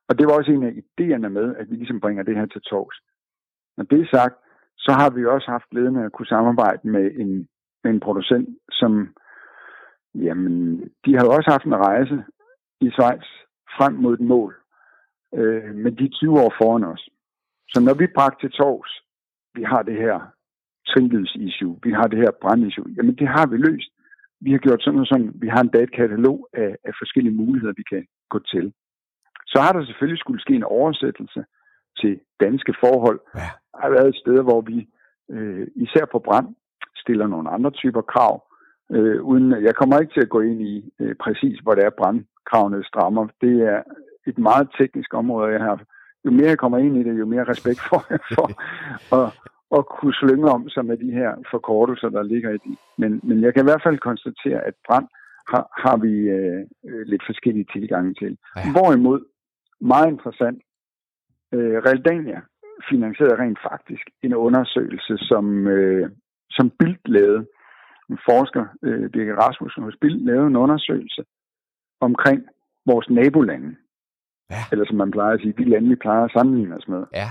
Og 0.07 0.17
det 0.17 0.27
var 0.27 0.33
også 0.33 0.51
en 0.51 0.63
af 0.63 0.73
idéerne 0.83 1.29
med, 1.37 1.55
at 1.55 1.69
vi 1.69 1.75
ligesom 1.75 1.99
bringer 1.99 2.23
det 2.23 2.35
her 2.35 2.45
til 2.45 2.61
tors. 2.61 2.97
Når 3.77 3.83
det 3.83 3.99
er 4.01 4.17
sagt, 4.17 4.35
så 4.77 4.91
har 4.91 5.09
vi 5.09 5.25
også 5.25 5.51
haft 5.51 5.69
glæden 5.71 5.95
af 5.95 6.05
at 6.05 6.11
kunne 6.11 6.33
samarbejde 6.35 6.87
med 6.87 7.11
en, 7.21 7.47
med 7.83 7.91
en 7.91 7.99
producent, 7.99 8.49
som, 8.71 8.91
jamen, 10.15 10.79
de 11.05 11.13
har 11.15 11.23
jo 11.25 11.31
også 11.31 11.49
haft 11.51 11.65
en 11.65 11.75
rejse 11.75 12.23
i 12.81 12.89
Schweiz 12.89 13.27
frem 13.77 13.93
mod 13.93 14.13
et 14.13 14.25
mål, 14.33 14.55
øh, 15.33 15.75
med 15.75 15.91
de 15.91 16.07
20 16.07 16.39
år 16.43 16.53
foran 16.61 16.83
os. 16.83 17.09
Så 17.71 17.81
når 17.81 17.93
vi 17.93 18.07
bragte 18.15 18.39
til 18.41 18.51
tors, 18.51 18.91
vi 19.53 19.63
har 19.63 19.81
det 19.81 19.97
her 20.03 20.17
trinlyds-issue, 20.89 21.79
vi 21.83 21.91
har 21.91 22.07
det 22.07 22.19
her 22.19 22.31
brand-issue, 22.41 22.89
jamen 22.97 23.15
det 23.15 23.27
har 23.27 23.47
vi 23.47 23.57
løst. 23.57 23.89
Vi 24.45 24.51
har 24.51 24.57
gjort 24.57 24.83
sådan 24.83 24.99
og 24.99 25.05
sådan, 25.05 25.31
vi 25.35 25.47
har 25.47 25.61
en 25.61 25.73
datakatalog 25.77 26.49
af, 26.53 26.75
af 26.87 26.93
forskellige 27.01 27.35
muligheder, 27.35 27.73
vi 27.77 27.83
kan 27.83 28.07
gå 28.29 28.39
til. 28.39 28.73
Så 29.51 29.57
har 29.61 29.71
der 29.73 29.85
selvfølgelig 29.85 30.19
skulle 30.19 30.41
ske 30.41 30.53
en 30.55 30.63
oversættelse 30.63 31.43
til 31.99 32.19
danske 32.39 32.73
forhold. 32.83 33.19
Ja. 33.35 33.49
Der 33.71 33.81
har 33.81 33.89
været 33.89 34.07
et 34.07 34.21
sted, 34.23 34.37
hvor 34.43 34.61
vi 34.61 34.77
øh, 35.31 35.67
især 35.75 36.05
på 36.11 36.19
brand 36.19 36.47
stiller 37.03 37.27
nogle 37.27 37.49
andre 37.49 37.71
typer 37.71 38.01
krav. 38.01 38.35
Øh, 38.95 39.23
uden, 39.23 39.63
jeg 39.67 39.75
kommer 39.75 39.99
ikke 39.99 40.13
til 40.13 40.25
at 40.25 40.33
gå 40.35 40.39
ind 40.49 40.61
i 40.61 40.75
øh, 41.01 41.15
præcis, 41.23 41.59
hvor 41.63 41.73
det 41.75 41.83
er 41.85 41.97
brandkravene 41.99 42.83
strammer. 42.83 43.27
Det 43.41 43.55
er 43.73 43.81
et 44.27 44.37
meget 44.37 44.67
teknisk 44.79 45.13
område, 45.13 45.51
jeg 45.51 45.61
har. 45.61 45.77
Jo 46.25 46.31
mere 46.31 46.53
jeg 46.53 46.57
kommer 46.57 46.77
ind 46.77 46.97
i 46.97 47.03
det, 47.03 47.19
jo 47.19 47.25
mere 47.25 47.43
respekt 47.43 47.79
får 47.89 48.05
jeg 48.09 48.19
for 48.35 48.47
at, 49.19 49.27
at 49.77 49.83
kunne 49.95 50.13
slynge 50.13 50.47
om 50.55 50.69
sig 50.69 50.85
med 50.85 50.97
de 50.97 51.11
her 51.11 51.31
forkortelser, 51.51 52.09
der 52.09 52.23
ligger 52.23 52.49
i 52.49 52.59
det. 52.65 52.77
Men, 52.97 53.19
men 53.23 53.41
jeg 53.43 53.53
kan 53.53 53.63
i 53.63 53.69
hvert 53.69 53.85
fald 53.85 53.97
konstatere, 53.99 54.59
at 54.69 54.73
brand 54.87 55.07
har, 55.51 55.63
har 55.83 55.97
vi 55.97 56.13
øh, 56.37 56.61
lidt 57.05 57.23
forskellige 57.25 57.67
tilgange 57.73 58.13
til. 58.13 58.37
Ja. 58.55 58.71
Hvorimod, 58.71 59.21
meget 59.81 60.09
interessant, 60.11 60.59
øh, 61.53 61.77
Realdania 61.85 62.41
finansierede 62.89 63.41
rent 63.43 63.59
faktisk 63.71 64.05
en 64.23 64.33
undersøgelse, 64.35 65.17
som, 65.17 65.67
øh, 65.67 66.09
som 66.57 66.69
Bild 66.79 66.97
lavede. 67.05 67.45
En 68.09 68.19
forsker, 68.29 68.65
øh, 68.83 69.09
Birgit 69.09 69.37
Rasmussen 69.43 69.83
hos 69.83 69.95
Bild, 70.01 70.19
lavede 70.29 70.47
en 70.47 70.55
undersøgelse 70.55 71.21
omkring 72.01 72.39
vores 72.85 73.09
nabolande. 73.09 73.75
Ja. 74.51 74.61
Eller 74.71 74.85
som 74.85 74.97
man 74.97 75.11
plejer 75.11 75.33
at 75.33 75.41
sige, 75.41 75.53
de 75.57 75.69
lande, 75.69 75.89
vi 75.89 75.95
plejer 75.95 76.23
at 76.25 76.31
sammenligne 76.37 76.75
os 76.75 76.87
med. 76.87 77.03
Ja. 77.13 77.29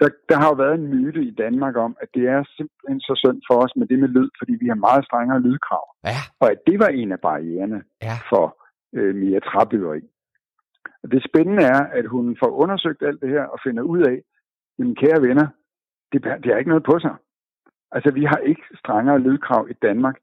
Der, 0.00 0.08
der 0.28 0.36
har 0.40 0.48
jo 0.48 0.54
været 0.64 0.74
en 0.74 0.88
myte 0.94 1.22
i 1.24 1.34
Danmark 1.44 1.76
om, 1.76 1.96
at 2.02 2.08
det 2.14 2.24
er 2.34 2.42
simpelthen 2.56 3.00
så 3.00 3.14
synd 3.24 3.40
for 3.48 3.56
os 3.64 3.76
med 3.76 3.86
det 3.86 3.98
med 3.98 4.08
lyd, 4.08 4.28
fordi 4.38 4.52
vi 4.60 4.66
har 4.68 4.74
meget 4.88 5.04
strengere 5.04 5.40
lydkrav. 5.40 5.86
Ja. 6.04 6.18
Og 6.40 6.50
at 6.50 6.58
det 6.66 6.78
var 6.78 6.88
en 6.88 7.12
af 7.12 7.20
barriererne 7.20 7.82
Ja. 8.02 8.16
for 8.30 8.44
øh, 8.96 9.14
mere 9.14 9.40
træbyggeri. 9.40 10.00
Og 11.02 11.10
det 11.12 11.24
spændende 11.30 11.62
er, 11.62 11.80
at 11.98 12.06
hun 12.06 12.36
får 12.42 12.50
undersøgt 12.62 13.02
alt 13.02 13.20
det 13.22 13.28
her 13.28 13.44
og 13.44 13.58
finder 13.66 13.82
ud 13.82 14.00
af, 14.02 14.16
jamen 14.78 14.94
kære 14.94 15.22
venner, 15.22 15.46
det, 16.12 16.18
det 16.24 16.46
har 16.52 16.58
ikke 16.58 16.68
noget 16.74 16.88
på 16.90 16.98
sig. 16.98 17.14
Altså 17.92 18.10
vi 18.10 18.24
har 18.24 18.36
ikke 18.36 18.62
strengere 18.78 19.18
lydkrav 19.18 19.66
i 19.70 19.76
Danmark 19.82 20.16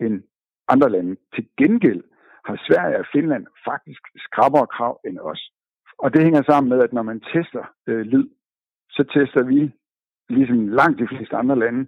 end 0.00 0.22
andre 0.68 0.90
lande. 0.90 1.16
Til 1.34 1.44
gengæld 1.58 2.02
har 2.44 2.56
Sverige 2.66 2.98
og 2.98 3.06
Finland 3.12 3.46
faktisk 3.68 4.02
skrappere 4.16 4.66
krav 4.66 5.00
end 5.06 5.18
os. 5.18 5.42
Og 5.98 6.14
det 6.14 6.22
hænger 6.22 6.42
sammen 6.42 6.68
med, 6.72 6.78
at 6.82 6.92
når 6.92 7.02
man 7.02 7.20
tester 7.20 7.64
øh, 7.86 8.00
lyd, 8.00 8.28
så 8.90 9.02
tester 9.14 9.42
vi, 9.42 9.72
ligesom 10.28 10.68
langt 10.68 10.98
de 10.98 11.08
fleste 11.08 11.36
andre 11.36 11.58
lande, 11.58 11.86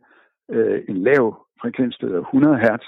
øh, 0.51 0.83
en 0.88 0.97
lav 0.97 1.47
frekvensstød 1.61 2.14
af 2.14 2.20
100 2.20 2.59
Hz. 2.59 2.85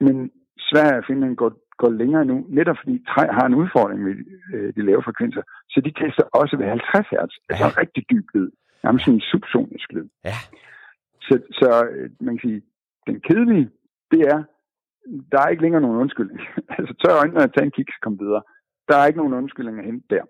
Men 0.00 0.30
Sverige 0.58 0.98
og 0.98 1.04
Finland 1.06 1.36
går, 1.36 1.52
går 1.76 1.90
længere 1.90 2.24
nu, 2.24 2.46
netop 2.48 2.76
fordi 2.82 3.04
træ 3.08 3.26
har 3.38 3.46
en 3.46 3.54
udfordring 3.54 4.00
med 4.02 4.14
øh, 4.54 4.74
de 4.76 4.82
lave 4.86 5.02
frekvenser. 5.02 5.42
Så 5.70 5.80
de 5.80 5.92
tester 6.02 6.24
også 6.40 6.56
ved 6.56 6.66
50 6.66 7.06
Hz, 7.06 7.12
altså 7.50 7.64
Ja. 7.64 7.80
rigtig 7.82 8.04
dyb 8.10 8.26
lyd. 8.34 8.50
Nærmest 8.82 9.04
sådan 9.04 9.14
en 9.14 9.20
subsonisk 9.20 9.92
lyd. 9.92 10.08
Ja. 10.24 10.36
Så, 11.28 11.34
så 11.52 11.86
øh, 11.90 12.10
man 12.20 12.38
kan 12.38 12.48
sige, 12.48 12.62
den 13.06 13.20
kedelige, 13.20 13.70
det 14.10 14.20
er, 14.20 14.42
der 15.32 15.38
er 15.40 15.48
ikke 15.48 15.62
længere 15.62 15.82
nogen 15.82 16.00
undskyldning. 16.04 16.40
altså 16.78 16.94
tør 16.94 17.20
øjnene 17.20 17.40
og 17.40 17.54
tage 17.54 17.64
en 17.64 17.76
kig, 17.76 17.86
så 17.88 17.98
kom 18.02 18.20
videre. 18.20 18.42
Der 18.88 18.96
er 18.96 19.06
ikke 19.06 19.18
nogen 19.18 19.38
undskyldning 19.40 19.78
at 19.78 19.84
hente 19.84 20.06
der. 20.10 20.24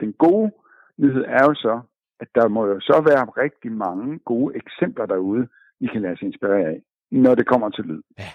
Den 0.00 0.12
gode 0.12 0.50
nyhed 0.98 1.24
er 1.28 1.44
jo 1.48 1.54
så, 1.54 1.80
at 2.20 2.28
der 2.34 2.48
må 2.48 2.66
jo 2.66 2.80
så 2.80 2.96
være 3.10 3.24
rigtig 3.44 3.72
mange 3.72 4.18
gode 4.18 4.56
eksempler 4.56 5.06
derude, 5.06 5.48
vi 5.80 5.86
kan 5.86 6.02
lade 6.02 6.12
os 6.12 6.22
inspirere 6.22 6.68
af, 6.68 6.82
når 7.10 7.34
det 7.34 7.46
kommer 7.46 7.68
til 7.70 7.84
lyd. 7.84 8.02
Ja. 8.18 8.30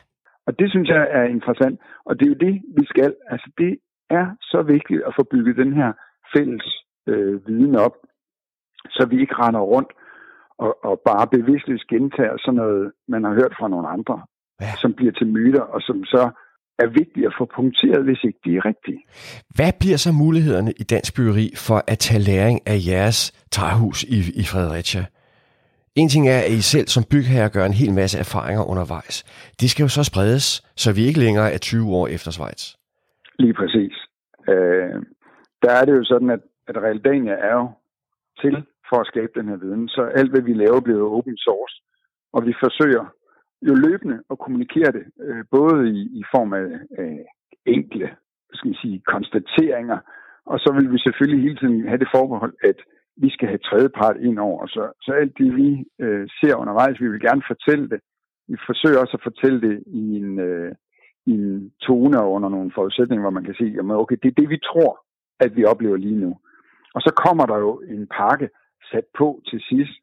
Og 0.47 0.59
det 0.59 0.69
synes 0.69 0.89
jeg 0.89 1.07
er 1.11 1.23
interessant, 1.23 1.79
og 2.05 2.19
det 2.19 2.25
er 2.25 2.29
jo 2.29 2.45
det, 2.47 2.61
vi 2.77 2.85
skal. 2.85 3.15
Altså 3.29 3.51
det 3.57 3.79
er 4.09 4.25
så 4.41 4.61
vigtigt 4.61 5.03
at 5.07 5.13
få 5.15 5.23
bygget 5.23 5.57
den 5.57 5.73
her 5.73 5.93
fælles 6.35 6.85
øh, 7.07 7.47
viden 7.47 7.75
op, 7.75 7.95
så 8.89 9.07
vi 9.09 9.21
ikke 9.21 9.35
render 9.35 9.59
rundt 9.59 9.91
og, 10.65 10.71
og 10.89 10.95
bare 11.09 11.27
bevidstløst 11.35 11.87
gentager 11.93 12.35
sådan 12.37 12.55
noget, 12.63 12.91
man 13.13 13.23
har 13.23 13.33
hørt 13.39 13.53
fra 13.59 13.67
nogle 13.67 13.87
andre, 13.97 14.15
Ja. 14.61 14.71
som 14.81 14.93
bliver 14.93 15.11
til 15.11 15.27
myter, 15.27 15.61
og 15.61 15.81
som 15.81 15.97
så 16.05 16.23
er 16.79 16.87
vigtigt 16.87 17.25
at 17.25 17.33
få 17.39 17.45
punkteret, 17.55 18.03
hvis 18.03 18.23
ikke 18.27 18.39
de 18.45 18.51
er 18.57 18.65
rigtige. 18.65 19.01
Hvad 19.55 19.71
bliver 19.79 19.97
så 19.97 20.11
mulighederne 20.23 20.71
i 20.81 20.83
dansk 20.83 21.15
byggeri 21.15 21.47
for 21.67 21.79
at 21.87 21.97
tage 21.99 22.21
læring 22.31 22.57
af 22.67 22.77
jeres 22.91 23.19
træhus 23.51 24.03
i, 24.03 24.17
i 24.41 24.43
Fredericia? 24.51 25.05
En 25.95 26.09
ting 26.09 26.23
er, 26.29 26.39
at 26.39 26.51
I 26.51 26.61
selv 26.61 26.87
som 26.87 27.03
bygherre 27.11 27.49
gør 27.49 27.65
en 27.65 27.73
hel 27.81 27.93
masse 27.93 28.19
erfaringer 28.19 28.63
undervejs. 28.71 29.15
Det 29.61 29.69
skal 29.69 29.83
jo 29.83 29.89
så 29.89 30.03
spredes, 30.03 30.45
så 30.75 30.93
vi 30.97 31.01
ikke 31.07 31.19
længere 31.19 31.51
er 31.53 31.57
20 31.57 31.95
år 31.99 32.07
efter 32.07 32.31
Schweiz. 32.31 32.61
Lige 33.39 33.53
præcis. 33.53 33.95
Øh, 34.49 34.95
der 35.63 35.71
er 35.79 35.85
det 35.85 35.93
jo 35.99 36.03
sådan, 36.03 36.29
at, 36.29 36.39
at 36.67 36.75
Realdania 36.77 37.33
er 37.49 37.53
jo 37.61 37.67
til 38.41 38.55
for 38.89 38.97
at 38.99 39.07
skabe 39.07 39.31
den 39.35 39.47
her 39.49 39.57
viden. 39.63 39.87
Så 39.87 40.01
alt, 40.01 40.31
hvad 40.31 40.41
vi 40.41 40.53
laver, 40.53 40.79
bliver 40.81 41.09
open 41.17 41.37
source. 41.37 41.75
Og 42.33 42.45
vi 42.47 42.53
forsøger 42.63 43.05
jo 43.67 43.73
løbende 43.75 44.17
at 44.31 44.39
kommunikere 44.39 44.91
det, 44.97 45.05
øh, 45.25 45.43
både 45.51 45.89
i, 45.89 45.99
i 46.19 46.23
form 46.33 46.53
af, 46.53 46.67
af 46.97 47.25
enkle 47.65 48.09
skal 48.53 48.67
man 48.67 48.81
sige, 48.83 49.01
konstateringer, 49.13 49.99
og 50.45 50.59
så 50.59 50.69
vil 50.77 50.91
vi 50.93 50.97
selvfølgelig 50.97 51.43
hele 51.43 51.57
tiden 51.57 51.87
have 51.87 52.01
det 52.03 52.13
forbehold, 52.15 52.53
at 52.63 52.79
vi 53.17 53.29
skal 53.29 53.47
have 53.47 53.65
tredjepart 53.67 54.17
ind 54.17 54.39
over. 54.39 54.67
Så, 54.67 54.83
så 55.01 55.11
alt 55.11 55.37
det, 55.37 55.55
vi 55.55 55.85
øh, 55.99 56.27
ser 56.39 56.55
undervejs, 56.55 57.01
vi 57.01 57.07
vil 57.07 57.21
gerne 57.21 57.43
fortælle 57.47 57.89
det. 57.89 57.99
Vi 58.47 58.57
forsøger 58.65 58.99
også 58.99 59.17
at 59.17 59.27
fortælle 59.29 59.61
det 59.61 59.83
i 59.87 60.03
en, 60.21 60.39
øh, 60.39 60.71
i 61.25 61.31
en 61.31 61.71
tone 61.81 62.21
og 62.21 62.31
under 62.31 62.49
nogle 62.49 62.71
forudsætninger, 62.75 63.23
hvor 63.23 63.37
man 63.37 63.43
kan 63.43 63.55
sige, 63.55 63.71
jamen 63.71 63.95
okay, 63.95 64.17
det 64.23 64.29
er 64.29 64.41
det, 64.41 64.49
vi 64.49 64.59
tror, 64.69 64.91
at 65.39 65.55
vi 65.55 65.63
oplever 65.65 65.97
lige 65.97 66.19
nu. 66.25 66.31
Og 66.95 67.01
så 67.01 67.11
kommer 67.25 67.45
der 67.45 67.57
jo 67.57 67.81
en 67.95 68.07
pakke 68.07 68.49
sat 68.93 69.07
på 69.19 69.27
til 69.49 69.59
sidst, 69.69 69.95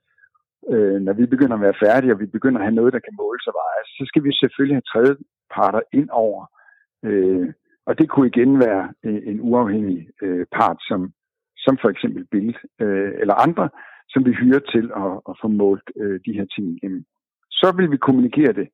øh, 0.72 0.98
når 1.06 1.12
vi 1.12 1.26
begynder 1.26 1.56
at 1.56 1.64
være 1.66 1.80
færdige, 1.84 2.12
og 2.14 2.20
vi 2.20 2.26
begynder 2.26 2.58
at 2.60 2.66
have 2.66 2.78
noget, 2.80 2.92
der 2.92 3.06
kan 3.06 3.18
måles 3.22 3.46
og 3.46 3.54
vejes, 3.62 3.88
så 3.98 4.04
skal 4.06 4.24
vi 4.24 4.32
selvfølgelig 4.32 4.76
have 4.76 4.90
tredjeparter 4.92 5.82
ind 5.92 6.08
over. 6.10 6.42
Øh, 7.04 7.48
og 7.86 7.98
det 7.98 8.08
kunne 8.08 8.26
igen 8.26 8.60
være 8.66 8.84
øh, 9.04 9.20
en 9.30 9.40
uafhængig 9.40 10.08
øh, 10.22 10.46
part, 10.56 10.78
som, 10.88 11.12
som 11.56 11.78
for 11.82 11.88
eksempel 11.88 12.24
Bild 12.30 12.54
øh, 12.80 13.12
eller 13.20 13.34
andre, 13.34 13.68
som 14.08 14.24
vi 14.26 14.32
hyrer 14.32 14.62
til 14.74 14.86
at, 15.04 15.12
at 15.30 15.34
få 15.42 15.48
målt 15.48 15.88
øh, 15.96 16.20
de 16.26 16.32
her 16.32 16.46
ting 16.54 16.66
igennem. 16.76 17.04
Så 17.50 17.72
vil 17.76 17.90
vi 17.90 17.96
kommunikere 17.96 18.52
det 18.52 18.68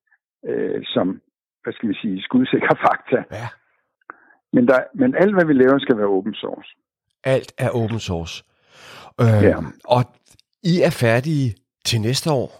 øh, 0.48 0.80
som, 0.84 1.20
hvad 1.62 1.72
skal 1.72 1.88
vi 1.88 1.94
sige, 1.94 2.22
skudsikre 2.22 2.76
fakta. 2.86 3.18
Ja. 3.40 3.48
Men, 4.52 4.68
der, 4.68 4.80
men 4.94 5.14
alt, 5.14 5.34
hvad 5.34 5.46
vi 5.46 5.52
laver, 5.52 5.78
skal 5.78 5.98
være 5.98 6.06
open 6.06 6.34
source. 6.34 6.70
Alt 7.24 7.52
er 7.58 7.70
open 7.70 7.98
source. 7.98 8.44
Øh, 9.20 9.42
Ja. 9.42 9.56
Og 9.84 10.02
I 10.62 10.74
er 10.88 10.90
færdige 11.04 11.48
til 11.84 12.00
næste 12.00 12.30
år? 12.30 12.50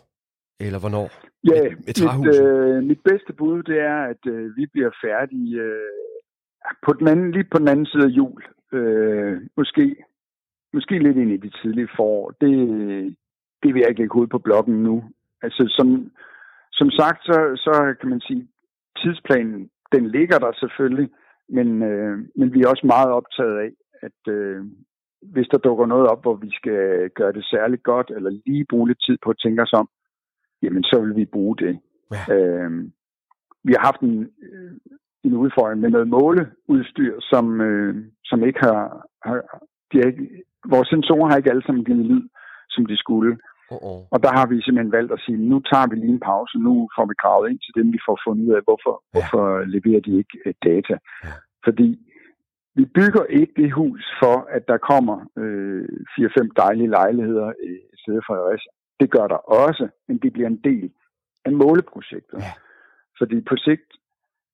Eller 0.61 0.79
hvornår? 0.81 1.09
Ja, 1.45 1.63
Med- 1.63 1.71
med 1.71 2.19
mit, 2.27 2.41
øh, 2.45 2.85
mit 2.91 3.01
bedste 3.05 3.33
bud, 3.33 3.63
det 3.63 3.79
er, 3.81 3.99
at 4.13 4.23
øh, 4.35 4.57
vi 4.57 4.67
bliver 4.73 4.91
færdige 5.05 5.61
øh, 5.61 5.91
på 6.87 6.93
den 6.93 7.09
anden, 7.09 7.33
lige 7.33 7.49
på 7.53 7.59
den 7.59 7.69
anden 7.69 7.87
side 7.87 8.05
af 8.05 8.09
jul. 8.21 8.43
Øh, 8.73 9.41
måske, 9.57 9.97
måske 10.75 10.99
lidt 10.99 11.17
ind 11.17 11.31
i 11.33 11.37
de 11.37 11.51
tidlige 11.63 11.89
forår. 11.97 12.31
Det, 12.31 12.51
det 13.63 13.75
vil 13.75 13.81
jeg 13.81 13.89
ikke 13.89 14.01
lægge 14.01 14.15
hovedet 14.15 14.31
på 14.31 14.39
blokken 14.39 14.83
nu. 14.83 15.05
Altså, 15.43 15.63
som, 15.77 16.11
som 16.73 16.91
sagt, 16.91 17.21
så, 17.25 17.37
så 17.57 17.95
kan 18.01 18.09
man 18.11 18.21
sige, 18.21 18.49
tidsplanen, 19.03 19.71
den 19.93 20.11
ligger 20.11 20.39
der 20.39 20.53
selvfølgelig, 20.61 21.09
men, 21.49 21.83
øh, 21.83 22.19
men 22.37 22.53
vi 22.55 22.61
er 22.63 22.69
også 22.69 22.87
meget 22.87 23.09
optaget 23.19 23.59
af, 23.59 23.71
at 24.03 24.33
øh, 24.33 24.65
hvis 25.35 25.49
der 25.49 25.59
dukker 25.59 25.87
noget 25.87 26.07
op, 26.07 26.23
hvor 26.23 26.35
vi 26.35 26.51
skal 26.53 27.11
gøre 27.19 27.33
det 27.33 27.45
særligt 27.45 27.83
godt, 27.83 28.11
eller 28.17 28.31
lige 28.47 28.71
bruge 28.71 28.89
lidt 28.89 29.05
tid 29.07 29.17
på 29.25 29.31
at 29.31 29.39
tænke 29.43 29.63
os 29.63 29.73
om, 29.73 29.89
jamen 30.63 30.85
så 30.85 31.01
vil 31.01 31.17
vi 31.17 31.25
bruge 31.25 31.57
det. 31.57 31.79
Ja. 32.13 32.35
Øh, 32.35 32.71
vi 33.65 33.73
har 33.73 33.85
haft 33.89 34.01
en, 34.01 34.17
øh, 34.47 34.73
en 35.25 35.35
udfordring 35.35 35.81
med 35.81 35.91
noget 35.91 36.09
måleudstyr, 36.09 37.15
som, 37.21 37.61
øh, 37.61 37.95
som 38.25 38.45
ikke 38.45 38.61
har, 38.61 39.07
har 39.25 39.37
de 39.93 39.99
har 39.99 40.07
ikke, 40.13 40.27
vores 40.75 40.89
sensorer 40.89 41.29
har 41.29 41.37
ikke 41.37 41.51
alle 41.51 41.67
sammen 41.67 41.85
givet 41.85 42.07
lyd, 42.07 42.29
som 42.69 42.87
de 42.87 42.97
skulle. 42.97 43.39
Uh-oh. 43.75 44.01
Og 44.15 44.19
der 44.25 44.33
har 44.39 44.47
vi 44.47 44.63
simpelthen 44.63 44.97
valgt 44.99 45.13
at 45.13 45.23
sige, 45.25 45.39
nu 45.53 45.57
tager 45.71 45.87
vi 45.91 45.97
lige 45.97 46.17
en 46.19 46.27
pause, 46.31 46.59
nu 46.59 46.89
får 46.97 47.07
vi 47.11 47.15
gravet 47.23 47.51
ind 47.51 47.61
til 47.63 47.73
dem, 47.79 47.87
vi 47.97 48.01
får 48.07 48.19
fundet 48.27 48.43
ud 48.49 48.53
af, 48.59 48.63
hvorfor, 48.69 48.95
ja. 49.03 49.09
hvorfor 49.13 49.45
leverer 49.75 50.03
de 50.07 50.13
ikke 50.21 50.35
uh, 50.47 50.53
data. 50.69 50.97
Ja. 51.25 51.33
Fordi 51.67 51.89
vi 52.77 52.85
bygger 52.85 53.25
ikke 53.25 53.63
det 53.63 53.73
hus 53.73 54.03
for, 54.23 54.37
at 54.57 54.69
der 54.69 54.79
kommer 54.91 55.17
øh, 55.37 55.89
4-5 56.21 56.49
dejlige 56.57 56.91
lejligheder 56.91 57.53
i 57.63 57.97
stedet 58.03 58.23
for 58.27 58.35
Fredericia. 58.35 58.73
Det 59.01 59.11
gør 59.11 59.27
der 59.27 59.41
også, 59.65 59.89
men 60.09 60.19
det 60.19 60.33
bliver 60.33 60.49
en 60.49 60.61
del 60.65 60.91
af 61.45 61.53
måleprojektet. 61.53 62.39
Ja. 62.39 62.53
Fordi 63.19 63.41
på 63.41 63.57
sigt, 63.57 63.91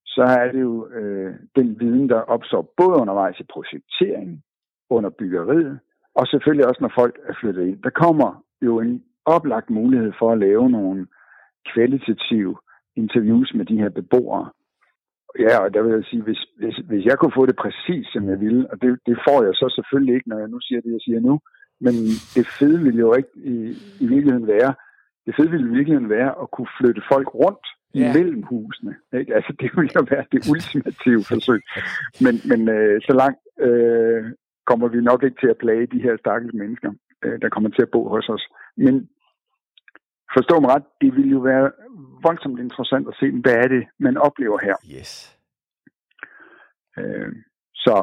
så 0.07 0.23
er 0.23 0.53
det 0.53 0.61
jo 0.61 0.89
øh, 0.89 1.35
den 1.57 1.81
viden, 1.81 2.09
der 2.09 2.21
opstår 2.21 2.75
både 2.77 3.01
undervejs 3.03 3.41
i 3.41 3.47
projekteringen, 3.53 4.43
under 4.91 5.11
byggeriet, 5.11 5.79
og 6.15 6.27
selvfølgelig 6.27 6.67
også, 6.67 6.81
når 6.81 6.93
folk 6.95 7.19
er 7.29 7.35
flyttet 7.41 7.67
ind. 7.67 7.83
Der 7.83 7.91
kommer 7.91 8.45
jo 8.63 8.81
en 8.81 9.05
oplagt 9.25 9.71
mulighed 9.71 10.13
for 10.19 10.33
at 10.33 10.39
lave 10.39 10.71
nogle 10.71 11.07
kvalitative 11.73 12.57
interviews 12.97 13.55
med 13.55 13.65
de 13.65 13.77
her 13.77 13.89
beboere. 13.89 14.51
Ja, 15.39 15.59
og 15.59 15.75
der 15.75 15.83
vil 15.83 15.93
jeg 15.93 16.05
sige, 16.05 16.23
hvis, 16.23 16.43
hvis, 16.59 16.77
hvis 16.89 17.05
jeg 17.05 17.19
kunne 17.19 17.37
få 17.39 17.47
det 17.47 17.57
præcis, 17.57 18.07
som 18.13 18.29
jeg 18.29 18.41
ville, 18.41 18.71
og 18.71 18.83
det, 18.83 18.99
det 19.07 19.17
får 19.29 19.43
jeg 19.45 19.55
så 19.55 19.67
selvfølgelig 19.77 20.15
ikke, 20.15 20.29
når 20.29 20.39
jeg 20.39 20.49
nu 20.49 20.61
siger 20.61 20.81
det, 20.81 20.93
jeg 20.93 21.01
siger 21.01 21.21
nu, 21.21 21.41
men 21.81 21.95
det 22.37 22.47
fede 22.59 22.79
ville 22.83 23.01
jo 23.01 23.15
ikke 23.15 23.35
i, 23.37 23.57
i 24.01 24.07
virkeligheden 24.07 24.47
være, 24.47 24.75
det 25.27 25.35
fede 25.37 25.51
ville 25.51 25.67
i 25.67 25.75
virkeligheden 25.77 26.11
være 26.11 26.33
at 26.43 26.51
kunne 26.51 26.73
flytte 26.79 27.03
folk 27.13 27.29
rundt 27.35 27.67
yeah. 27.97 28.15
mellem 28.17 28.43
husene. 28.43 28.95
Ikke? 29.19 29.35
Altså, 29.35 29.53
det 29.61 29.71
ville 29.77 29.93
jo 29.97 30.05
være 30.11 30.25
det 30.33 30.41
ultimative 30.53 31.25
forsøg. 31.33 31.63
Men, 32.25 32.35
men 32.51 32.61
øh, 32.77 33.01
så 33.07 33.13
langt 33.13 33.41
øh, 33.67 34.25
kommer 34.67 34.89
vi 34.89 35.01
nok 35.01 35.23
ikke 35.23 35.41
til 35.41 35.51
at 35.55 35.63
plage 35.65 35.87
de 35.87 36.03
her 36.03 36.17
stakkels 36.17 36.55
mennesker, 36.55 36.91
øh, 37.25 37.41
der 37.43 37.49
kommer 37.49 37.71
til 37.71 37.83
at 37.83 37.91
bo 37.95 38.09
hos 38.09 38.29
os. 38.29 38.45
Men 38.77 38.95
forstå 40.37 40.61
mig 40.61 40.71
ret, 40.75 40.87
det 41.01 41.17
vil 41.17 41.31
jo 41.31 41.39
være 41.39 41.71
voldsomt 42.23 42.61
interessant 42.61 43.09
at 43.09 43.15
se, 43.21 43.27
hvad 43.31 43.57
er 43.65 43.69
det, 43.69 43.85
man 43.99 44.17
oplever 44.17 44.59
her. 44.67 44.77
Yes. 44.99 45.39
Øh, 46.99 47.33
så 47.75 47.95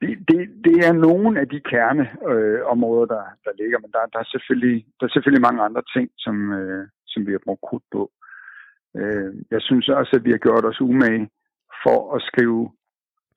det, 0.00 0.10
det, 0.28 0.40
det 0.64 0.76
er 0.88 0.92
nogle 0.92 1.40
af 1.40 1.48
de 1.48 1.60
kerneområder, 1.60 3.02
øh, 3.02 3.08
der, 3.08 3.24
der 3.44 3.52
ligger, 3.60 3.78
men 3.78 3.90
der, 3.92 3.98
der, 4.12 4.18
er 4.18 4.28
selvfølgelig, 4.34 4.86
der 5.00 5.06
er 5.06 5.10
selvfølgelig 5.12 5.46
mange 5.48 5.62
andre 5.62 5.82
ting, 5.96 6.10
som, 6.18 6.52
øh, 6.52 6.88
som 7.06 7.26
vi 7.26 7.32
har 7.32 7.42
brugt 7.44 7.60
krudt 7.68 7.86
på. 7.92 8.10
Øh, 8.96 9.34
jeg 9.50 9.62
synes 9.62 9.88
også, 9.88 10.12
at 10.16 10.24
vi 10.24 10.30
har 10.30 10.38
gjort 10.38 10.64
os 10.64 10.80
umage 10.80 11.30
for 11.84 12.16
at 12.16 12.22
skrive 12.22 12.70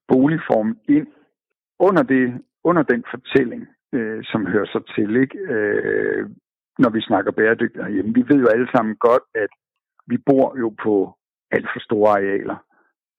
boligform 0.07 0.77
ind 0.89 1.07
under, 1.79 2.03
det, 2.03 2.41
under 2.63 2.83
den 2.83 3.03
fortælling, 3.11 3.67
øh, 3.93 4.23
som 4.23 4.45
hører 4.45 4.69
sig 4.73 4.81
til, 4.95 5.15
ikke? 5.15 5.37
Øh, 5.37 6.29
når 6.83 6.89
vi 6.89 7.01
snakker 7.01 7.31
bæredygtighed 7.31 7.83
herhjemme. 7.83 8.13
Vi 8.13 8.23
ved 8.29 8.39
jo 8.43 8.47
alle 8.47 8.69
sammen 8.75 8.95
godt, 8.95 9.23
at 9.35 9.51
vi 10.11 10.17
bor 10.29 10.47
jo 10.59 10.69
på 10.83 10.93
alt 11.51 11.67
for 11.73 11.79
store 11.79 12.09
arealer. 12.11 12.57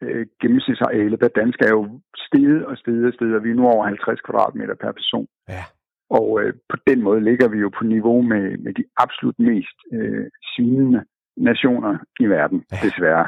Øh, 0.02 0.26
gennemsnitsarealet 0.40 1.18
per 1.20 1.28
dansk 1.28 1.58
er 1.62 1.72
jo 1.78 2.00
steget 2.16 2.66
og 2.66 2.76
steget 2.76 3.06
og 3.06 3.12
steget, 3.14 3.34
og 3.36 3.44
vi 3.44 3.50
er 3.50 3.54
nu 3.54 3.66
over 3.68 3.84
50 3.86 4.20
kvadratmeter 4.20 4.74
per 4.74 4.92
person. 4.92 5.26
Ja. 5.48 5.64
Og 6.10 6.40
øh, 6.42 6.52
på 6.68 6.76
den 6.86 7.02
måde 7.02 7.20
ligger 7.24 7.48
vi 7.48 7.58
jo 7.58 7.70
på 7.78 7.84
niveau 7.84 8.22
med, 8.22 8.58
med 8.58 8.72
de 8.74 8.84
absolut 8.96 9.38
mest 9.38 9.78
øh, 9.92 10.26
svinende 10.52 11.04
nationer 11.36 11.98
i 12.20 12.26
verden, 12.26 12.64
ja. 12.72 12.76
desværre. 12.82 13.26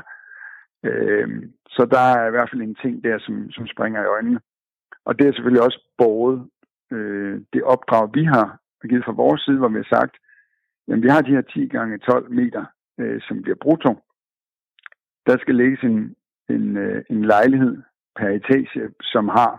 Øh, 0.85 1.29
så 1.68 1.83
der 1.90 2.05
er 2.18 2.27
i 2.27 2.31
hvert 2.31 2.51
fald 2.51 2.62
en 2.62 2.77
ting 2.83 3.05
der, 3.05 3.18
som, 3.18 3.51
som 3.51 3.66
springer 3.66 4.03
i 4.03 4.12
øjnene. 4.16 4.40
Og 5.05 5.18
det 5.18 5.27
er 5.27 5.33
selvfølgelig 5.33 5.62
også 5.62 5.81
både 5.98 6.35
øh, 6.92 7.40
det 7.53 7.62
opdrag, 7.62 8.11
vi 8.14 8.25
har 8.25 8.59
givet 8.88 9.05
fra 9.05 9.20
vores 9.22 9.40
side, 9.42 9.59
hvor 9.59 9.68
vi 9.68 9.83
har 9.85 9.90
sagt, 9.96 10.14
at 10.92 11.03
vi 11.03 11.09
har 11.09 11.22
de 11.22 11.35
her 11.37 11.40
10 11.40 11.66
gange 11.66 11.98
12 11.98 12.31
meter, 12.31 12.64
øh, 13.02 13.20
som 13.28 13.42
bliver 13.42 13.58
brutto. 13.64 13.92
Der 15.26 15.36
skal 15.38 15.54
lægges 15.54 15.80
en, 15.90 16.14
en, 16.54 16.76
øh, 16.76 17.04
en 17.10 17.24
lejlighed 17.24 17.74
per 18.16 18.28
etage, 18.28 18.68
som 19.12 19.28
har 19.28 19.52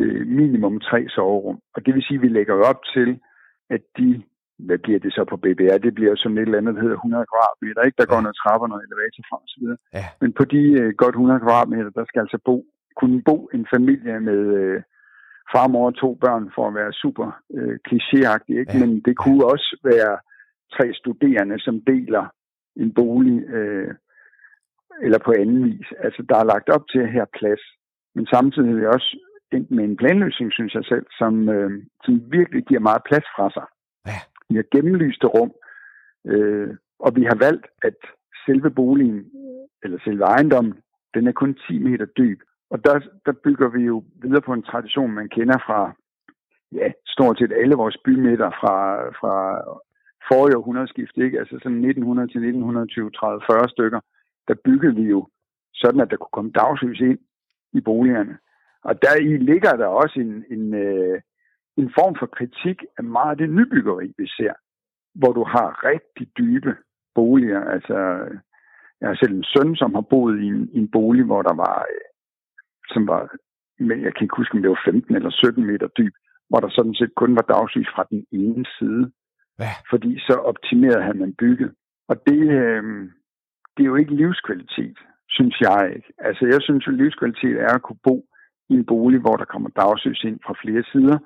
øh, 0.00 0.26
minimum 0.26 0.80
tre 0.80 1.00
soverum. 1.08 1.58
Og 1.74 1.86
det 1.86 1.94
vil 1.94 2.02
sige, 2.02 2.18
at 2.18 2.22
vi 2.22 2.28
lægger 2.28 2.54
op 2.70 2.80
til, 2.94 3.20
at 3.70 3.82
de, 3.98 4.22
hvad 4.66 4.78
bliver 4.78 4.98
det 4.98 5.12
så 5.12 5.24
på 5.30 5.36
BBR, 5.36 5.78
det 5.86 5.94
bliver 5.94 6.14
sådan 6.16 6.38
et 6.38 6.42
eller 6.42 6.58
andet, 6.58 6.74
der 6.74 6.82
hedder 6.82 6.96
100 6.96 7.26
kvadratmeter, 7.30 7.82
ikke? 7.82 8.00
Der 8.00 8.12
går 8.12 8.20
noget 8.20 8.36
trapper, 8.42 8.66
noget 8.68 8.84
elevator 8.86 9.22
fra 9.28 9.36
osv. 9.44 9.64
Ja. 9.98 10.06
Men 10.22 10.30
på 10.38 10.44
de 10.54 10.62
øh, 10.80 10.90
godt 11.02 11.14
100 11.14 11.40
kvadratmeter, 11.40 11.90
der 11.98 12.04
skal 12.06 12.20
altså 12.20 12.38
bo, 12.48 12.56
kunne 13.00 13.22
bo 13.28 13.36
en 13.56 13.66
familie 13.74 14.20
med 14.20 14.40
øh, 14.60 14.82
far, 15.52 15.66
mor 15.68 15.86
og 15.86 15.96
to 16.02 16.08
børn 16.24 16.44
for 16.54 16.64
at 16.68 16.74
være 16.74 16.92
super 17.02 17.26
øh, 17.56 17.76
klichéagtig, 17.88 18.54
ikke? 18.62 18.74
Ja. 18.74 18.80
Men 18.82 18.90
det 19.06 19.14
kunne 19.22 19.44
også 19.54 19.70
være 19.84 20.14
tre 20.76 20.86
studerende, 21.00 21.56
som 21.66 21.76
deler 21.92 22.24
en 22.76 22.94
bolig 22.94 23.44
øh, 23.48 23.94
eller 25.02 25.18
på 25.18 25.32
anden 25.32 25.64
vis. 25.64 25.86
Altså, 25.98 26.22
der 26.28 26.36
er 26.36 26.44
lagt 26.44 26.68
op 26.68 26.84
til 26.88 26.98
at 26.98 27.12
have 27.12 27.26
plads, 27.38 27.60
men 28.14 28.26
samtidig 28.26 28.70
er 28.70 28.74
vi 28.74 28.86
også 28.86 29.18
endt 29.52 29.70
med 29.70 29.84
en 29.84 29.96
planløsning, 29.96 30.52
synes 30.52 30.74
jeg 30.74 30.84
selv, 30.84 31.06
som, 31.18 31.48
øh, 31.48 31.70
som 32.04 32.32
virkelig 32.32 32.64
giver 32.64 32.80
meget 32.80 33.02
plads 33.08 33.26
fra 33.36 33.50
sig. 33.50 33.66
Ja. 34.06 34.18
Vi 34.48 34.54
har 34.56 34.66
gennemlyste 34.72 35.26
rum, 35.26 35.52
øh, 36.26 36.76
og 36.98 37.16
vi 37.16 37.24
har 37.24 37.36
valgt, 37.46 37.66
at 37.82 37.98
selve 38.46 38.70
boligen, 38.70 39.30
eller 39.82 39.98
selve 40.04 40.24
ejendommen, 40.24 40.74
den 41.14 41.26
er 41.26 41.32
kun 41.32 41.58
10 41.68 41.78
meter 41.78 42.04
dyb. 42.04 42.40
Og 42.70 42.84
der, 42.84 43.00
der 43.26 43.32
bygger 43.44 43.68
vi 43.68 43.82
jo 43.82 44.04
videre 44.22 44.40
på 44.40 44.52
en 44.52 44.62
tradition, 44.62 45.12
man 45.12 45.28
kender 45.28 45.58
fra 45.66 45.92
ja, 46.72 46.92
stort 47.06 47.38
set 47.38 47.52
alle 47.52 47.74
vores 47.74 47.96
bymidter 48.04 48.50
fra, 48.50 48.76
fra 49.20 49.34
forrige 50.30 50.56
århundredeskift, 50.58 51.16
ikke? 51.16 51.38
altså 51.38 51.54
sådan 51.62 51.84
1900 51.84 52.28
til 52.28 52.40
1920, 52.40 53.10
30, 53.10 53.42
40 53.50 53.68
stykker, 53.68 54.00
der 54.48 54.54
byggede 54.64 54.94
vi 54.94 55.02
jo 55.02 55.28
sådan, 55.74 56.00
at 56.00 56.10
der 56.10 56.16
kunne 56.16 56.36
komme 56.36 56.50
dagslys 56.50 57.00
ind 57.00 57.18
i 57.72 57.80
boligerne. 57.80 58.38
Og 58.84 59.02
der 59.02 59.14
i 59.20 59.36
ligger 59.36 59.72
der 59.76 59.86
også 59.86 60.20
en, 60.20 60.44
en, 60.50 60.74
øh, 60.74 61.20
en 61.76 61.92
form 61.98 62.14
for 62.18 62.26
kritik 62.26 62.78
af 62.98 63.04
meget 63.04 63.30
af 63.30 63.36
det 63.36 63.50
nybyggeri, 63.50 64.12
vi 64.18 64.26
ser, 64.26 64.52
hvor 65.14 65.32
du 65.32 65.44
har 65.44 65.84
rigtig 65.90 66.26
dybe 66.38 66.76
boliger. 67.14 67.60
Altså, 67.60 67.96
jeg 69.00 69.08
har 69.08 69.14
selv 69.14 69.34
en 69.34 69.44
søn, 69.44 69.76
som 69.76 69.94
har 69.94 70.06
boet 70.10 70.40
i 70.40 70.46
en, 70.46 70.68
i 70.72 70.78
en 70.78 70.90
bolig, 70.90 71.24
hvor 71.24 71.42
der 71.42 71.54
var, 71.54 71.78
øh, 71.94 72.08
som 72.92 73.06
var, 73.06 73.22
men 73.78 74.02
jeg 74.02 74.14
kan 74.14 74.24
ikke 74.24 74.36
huske, 74.36 74.54
om 74.54 74.62
det 74.62 74.70
var 74.70 74.82
15 74.84 75.16
eller 75.16 75.30
17 75.30 75.66
meter 75.66 75.88
dyb, 75.98 76.14
hvor 76.48 76.60
der 76.60 76.68
sådan 76.68 76.94
set 76.94 77.14
kun 77.14 77.36
var 77.36 77.42
dagslys 77.42 77.88
fra 77.94 78.04
den 78.10 78.26
ene 78.32 78.64
side. 78.78 79.12
Ja. 79.58 79.72
Fordi 79.90 80.18
så 80.18 80.34
optimerede 80.34 81.02
han 81.02 81.18
man 81.18 81.34
bygget. 81.34 81.72
Og 82.08 82.16
det, 82.26 82.40
øh, 82.60 82.82
det 83.76 83.82
er 83.82 83.90
jo 83.92 83.96
ikke 83.96 84.14
livskvalitet, 84.14 84.98
synes 85.28 85.60
jeg 85.60 85.92
ikke. 85.96 86.12
Altså 86.18 86.46
jeg 86.46 86.60
synes 86.62 86.86
jo, 86.86 86.92
livskvalitet 86.92 87.60
er 87.60 87.74
at 87.74 87.82
kunne 87.82 88.04
bo 88.04 88.26
i 88.70 88.74
en 88.74 88.86
bolig, 88.86 89.20
hvor 89.20 89.36
der 89.36 89.44
kommer 89.44 89.68
dagslys 89.68 90.24
ind 90.24 90.40
fra 90.46 90.54
flere 90.62 90.84
sider, 90.92 91.18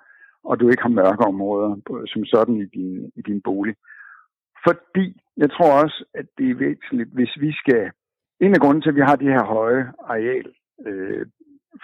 og 0.44 0.60
du 0.60 0.68
ikke 0.68 0.82
har 0.82 0.98
mørke 1.00 1.24
områder 1.24 1.70
som 2.06 2.24
sådan 2.24 2.56
i 2.56 2.64
din, 2.64 3.12
i 3.16 3.22
din 3.22 3.40
bolig. 3.40 3.74
Fordi 4.66 5.20
jeg 5.36 5.50
tror 5.50 5.82
også, 5.82 6.04
at 6.14 6.26
det 6.38 6.50
er 6.50 6.54
væsentligt, 6.54 7.10
hvis 7.12 7.32
vi 7.40 7.52
skal... 7.52 7.90
En 8.40 8.54
af 8.54 8.60
grunden 8.60 8.82
til, 8.82 8.88
at 8.88 8.94
vi 8.94 9.00
har 9.00 9.16
de 9.16 9.32
her 9.34 9.44
høje 9.44 9.92
areal 10.04 10.46
øh, 10.86 11.26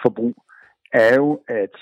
forbrug, 0.01 0.35
er 0.93 1.15
jo, 1.15 1.39
at 1.47 1.75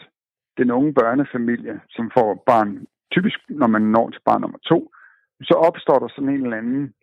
den 0.58 0.71
unge 0.71 0.93
børnefamilie, 0.93 1.82
som 1.89 2.12
får 2.17 2.43
barn, 2.45 2.86
typisk 3.12 3.39
når 3.50 3.67
man 3.67 3.82
når 3.82 4.10
til 4.10 4.21
barn 4.26 4.41
nummer 4.41 4.58
to, 4.58 4.91
så 5.41 5.54
opstår 5.54 6.00
der 6.00 6.08
sådan 6.08 6.30
en 6.30 6.43
eller 6.43 6.58
anden 6.58 6.93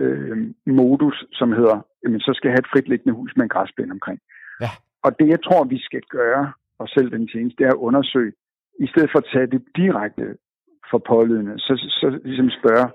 øh, 0.00 0.36
modus, 0.66 1.24
som 1.32 1.52
hedder, 1.52 1.86
jamen 2.04 2.20
så 2.20 2.32
skal 2.34 2.48
jeg 2.48 2.54
have 2.54 2.64
et 2.66 2.72
fritliggende 2.72 3.16
hus 3.18 3.32
med 3.36 3.44
en 3.44 3.48
græsplæne 3.48 3.92
omkring. 3.92 4.20
Ja. 4.60 4.70
Og 5.02 5.18
det, 5.18 5.28
jeg 5.28 5.42
tror, 5.42 5.64
vi 5.64 5.78
skal 5.78 6.02
gøre, 6.10 6.52
og 6.78 6.88
selv 6.88 7.10
den 7.10 7.28
tjeneste, 7.28 7.56
det 7.58 7.66
er 7.66 7.74
at 7.74 7.84
undersøge, 7.88 8.32
i 8.80 8.86
stedet 8.86 9.10
for 9.12 9.18
at 9.18 9.30
tage 9.32 9.46
det 9.46 9.62
direkte 9.76 10.36
for 10.90 10.98
pålydende, 10.98 11.58
så, 11.58 11.72
så 12.00 12.20
ligesom 12.24 12.50
spørge, 12.50 12.88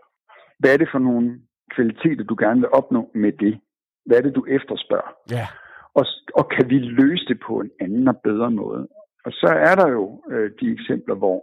hvad 0.59 0.73
er 0.73 0.77
det 0.77 0.89
for 0.91 0.99
nogle 0.99 1.39
kvaliteter, 1.75 2.23
du 2.23 2.35
gerne 2.39 2.59
vil 2.59 2.69
opnå 2.79 3.11
med 3.13 3.31
det? 3.31 3.59
Hvad 4.05 4.17
er 4.17 4.21
det, 4.21 4.35
du 4.35 4.45
efterspørger? 4.57 5.11
Ja. 5.31 5.47
Og, 5.93 6.05
og 6.35 6.49
kan 6.49 6.69
vi 6.69 6.77
løse 6.79 7.25
det 7.25 7.39
på 7.47 7.59
en 7.59 7.71
anden 7.79 8.07
og 8.07 8.17
bedre 8.23 8.51
måde? 8.51 8.87
Og 9.25 9.31
så 9.31 9.49
er 9.69 9.75
der 9.75 9.89
jo 9.89 10.23
øh, 10.31 10.51
de 10.59 10.71
eksempler, 10.71 11.15
hvor, 11.15 11.39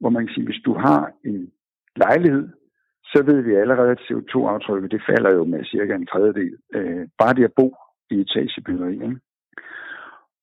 hvor 0.00 0.10
man 0.10 0.26
kan 0.26 0.34
sige, 0.34 0.46
hvis 0.46 0.64
du 0.64 0.72
har 0.74 1.12
en 1.24 1.52
lejlighed, 1.96 2.48
så 3.04 3.22
ved 3.22 3.40
vi 3.42 3.54
allerede, 3.54 3.90
at 3.90 4.04
CO2-aftrykket 4.06 4.90
det 4.90 5.02
falder 5.10 5.30
jo 5.34 5.44
med 5.44 5.64
cirka 5.64 5.94
en 5.94 6.06
tredjedel. 6.06 6.56
Øh, 6.74 7.08
bare 7.18 7.34
det 7.34 7.44
at 7.44 7.56
bo 7.56 7.74
i 8.10 8.14
etagebyggeri. 8.20 8.92
Ikke? 8.92 9.20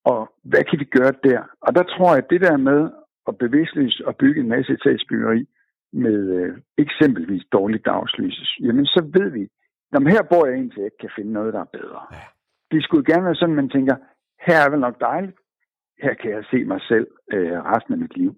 Og 0.06 0.22
hvad 0.44 0.64
kan 0.64 0.80
vi 0.80 0.86
gøre 0.98 1.14
der? 1.24 1.42
Og 1.62 1.76
der 1.76 1.84
tror 1.84 2.10
jeg, 2.10 2.24
at 2.24 2.30
det 2.30 2.42
der 2.42 2.58
med 2.58 2.90
at 3.28 3.38
bevidstløse 3.38 4.08
og 4.08 4.16
bygge 4.16 4.42
en 4.42 4.50
masse 4.50 4.72
etagebyggeri 4.74 5.46
med 5.94 6.20
øh, 6.40 6.58
eksempelvis 6.78 7.46
dårligt 7.52 7.86
dagslys, 7.86 8.58
jamen 8.60 8.86
så 8.86 9.02
ved 9.18 9.30
vi, 9.30 9.44
at 9.94 10.12
her 10.14 10.24
bor 10.32 10.46
jeg 10.46 10.58
indtil 10.58 10.80
jeg 10.80 10.86
ikke 10.86 11.04
kan 11.06 11.16
finde 11.16 11.34
noget, 11.34 11.54
der 11.54 11.60
er 11.60 11.76
bedre. 11.80 12.02
Ja. 12.12 12.26
Det 12.72 12.84
skulle 12.84 13.06
gerne 13.14 13.26
være 13.26 13.36
sådan, 13.36 13.58
at 13.58 13.64
man 13.64 13.70
tænker, 13.70 13.96
her 14.48 14.60
er 14.66 14.70
vel 14.70 14.80
nok 14.80 15.00
dejligt. 15.00 15.38
Her 16.04 16.14
kan 16.14 16.32
jeg 16.32 16.44
se 16.52 16.64
mig 16.64 16.82
selv 16.82 17.08
øh, 17.34 17.58
resten 17.72 17.94
af 17.94 18.00
mit 18.00 18.18
liv. 18.18 18.32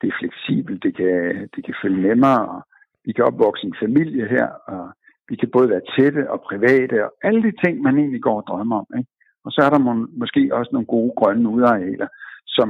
Det 0.00 0.08
er 0.08 0.18
fleksibelt, 0.20 0.82
det 0.82 0.96
kan, 0.96 1.48
det 1.54 1.64
kan 1.64 1.74
følge 1.82 2.02
nemmere, 2.08 2.48
og 2.54 2.60
vi 3.04 3.12
kan 3.12 3.24
opvokse 3.24 3.66
en 3.66 3.80
familie 3.84 4.28
her, 4.28 4.48
og 4.74 4.92
vi 5.28 5.36
kan 5.36 5.50
både 5.52 5.68
være 5.68 5.88
tætte 5.96 6.30
og 6.30 6.40
private, 6.50 7.04
og 7.04 7.10
alle 7.22 7.42
de 7.42 7.52
ting, 7.64 7.82
man 7.82 7.98
egentlig 7.98 8.22
går 8.22 8.36
og 8.40 8.46
drømmer 8.48 8.76
om. 8.78 8.88
Ikke? 8.98 9.10
Og 9.44 9.50
så 9.52 9.60
er 9.66 9.70
der 9.70 9.78
må, 9.78 9.92
måske 10.22 10.40
også 10.58 10.70
nogle 10.72 10.86
gode 10.86 11.12
grønne 11.16 11.48
udarealer, 11.48 12.08
som, 12.46 12.68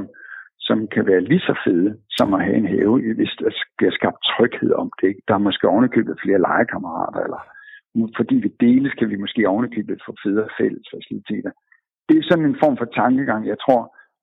som 0.59 0.87
kan 0.87 1.05
være 1.05 1.21
lige 1.21 1.39
så 1.49 1.55
fede 1.65 1.97
som 2.17 2.33
at 2.33 2.43
have 2.45 2.57
en 2.57 2.71
have, 2.75 3.13
hvis 3.15 3.33
der 3.39 3.49
bliver 3.77 3.91
skabt 3.91 4.19
tryghed 4.31 4.71
om 4.73 4.91
det. 5.01 5.07
Ikke? 5.07 5.21
Der 5.27 5.33
er 5.33 5.47
måske 5.47 5.67
ovenikøbet 5.67 6.21
flere 6.23 6.41
legekammerater, 6.47 7.19
eller 7.25 7.41
fordi 8.17 8.35
vi 8.35 8.49
deles, 8.59 8.93
kan 8.93 9.09
vi 9.09 9.15
måske 9.23 9.49
ovenikøbet 9.49 10.01
få 10.05 10.13
federe 10.23 10.49
fælles 10.59 10.87
faciliteter. 10.93 11.51
Det 12.09 12.17
er 12.17 12.27
sådan 12.29 12.45
en 12.45 12.61
form 12.63 12.77
for 12.77 12.85
tankegang, 12.85 13.47
jeg 13.47 13.57
tror, 13.65 13.81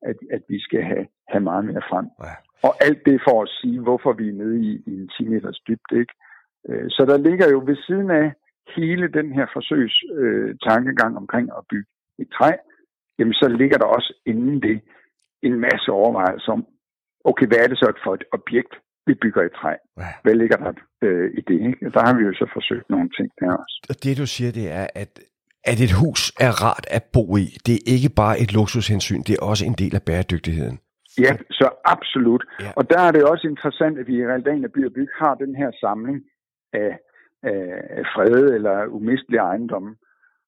at, 0.09 0.17
at 0.35 0.41
vi 0.49 0.59
skal 0.59 0.83
have, 0.83 1.05
have 1.33 1.43
meget 1.51 1.65
mere 1.65 1.83
frem. 1.89 2.07
Ja. 2.23 2.35
Og 2.67 2.73
alt 2.87 3.01
det 3.05 3.21
for 3.27 3.41
at 3.43 3.49
sige, 3.59 3.79
hvorfor 3.85 4.13
vi 4.13 4.29
er 4.29 4.37
nede 4.41 4.57
i, 4.69 4.71
i 4.89 4.93
en 5.01 5.07
10 5.17 5.27
meters 5.27 5.59
dybde. 5.67 5.99
Ikke? 6.01 6.13
Øh, 6.69 6.85
så 6.89 7.01
der 7.09 7.17
ligger 7.17 7.47
jo 7.53 7.59
ved 7.69 7.77
siden 7.87 8.09
af 8.11 8.27
hele 8.75 9.07
den 9.17 9.27
her 9.37 9.45
forsøgs 9.53 9.95
øh, 10.19 10.55
tankegang 10.67 11.17
omkring 11.17 11.49
at 11.57 11.63
bygge 11.69 11.89
et 12.19 12.29
træ, 12.37 12.51
jamen 13.19 13.33
så 13.33 13.47
ligger 13.47 13.77
der 13.77 13.85
også 13.85 14.13
inden 14.25 14.61
det 14.61 14.81
en 15.41 15.59
masse 15.59 15.91
overvejelser 15.91 16.51
om, 16.51 16.65
okay, 17.25 17.47
hvad 17.47 17.57
er 17.57 17.67
det 17.67 17.77
så 17.77 17.93
for 18.03 18.13
et 18.13 18.23
objekt, 18.37 18.73
vi 19.07 19.13
bygger 19.13 19.43
i 19.43 19.49
træ? 19.59 19.73
Hvad 20.23 20.35
ligger 20.35 20.57
der 20.57 20.73
øh, 21.01 21.31
i 21.39 21.41
det? 21.41 21.59
Ikke? 21.67 21.89
Der 21.95 22.01
har 22.05 22.13
vi 22.17 22.23
jo 22.23 22.33
så 22.33 22.49
forsøgt 22.53 22.89
nogle 22.89 23.09
ting 23.17 23.29
der 23.39 23.51
også. 23.63 23.77
Og 23.89 23.95
det 24.03 24.17
du 24.17 24.25
siger, 24.25 24.51
det 24.51 24.71
er, 24.71 24.87
at 24.95 25.19
at 25.63 25.79
et 25.79 25.91
hus 25.91 26.33
er 26.39 26.51
rart 26.65 26.85
at 26.97 27.03
bo 27.13 27.37
i, 27.37 27.45
det 27.65 27.73
er 27.73 27.83
ikke 27.85 28.09
bare 28.09 28.39
et 28.39 28.53
luksushensyn, 28.53 29.21
det 29.27 29.33
er 29.35 29.43
også 29.51 29.65
en 29.65 29.73
del 29.73 29.95
af 29.95 30.03
bæredygtigheden. 30.03 30.79
Ja, 31.17 31.37
så 31.51 31.69
absolut. 31.85 32.43
Ja. 32.59 32.71
Og 32.75 32.89
der 32.89 33.01
er 33.01 33.11
det 33.11 33.23
også 33.23 33.47
interessant, 33.47 33.99
at 33.99 34.07
vi 34.07 34.15
i 34.15 34.25
Realdania 34.27 34.67
By 34.67 34.85
og 34.85 34.93
Byg 34.93 35.09
har 35.15 35.35
den 35.35 35.55
her 35.55 35.71
samling 35.79 36.23
af, 36.73 36.99
af 37.43 38.03
fredede 38.15 38.55
eller 38.55 38.85
umistelige 38.87 39.41
ejendomme. 39.41 39.95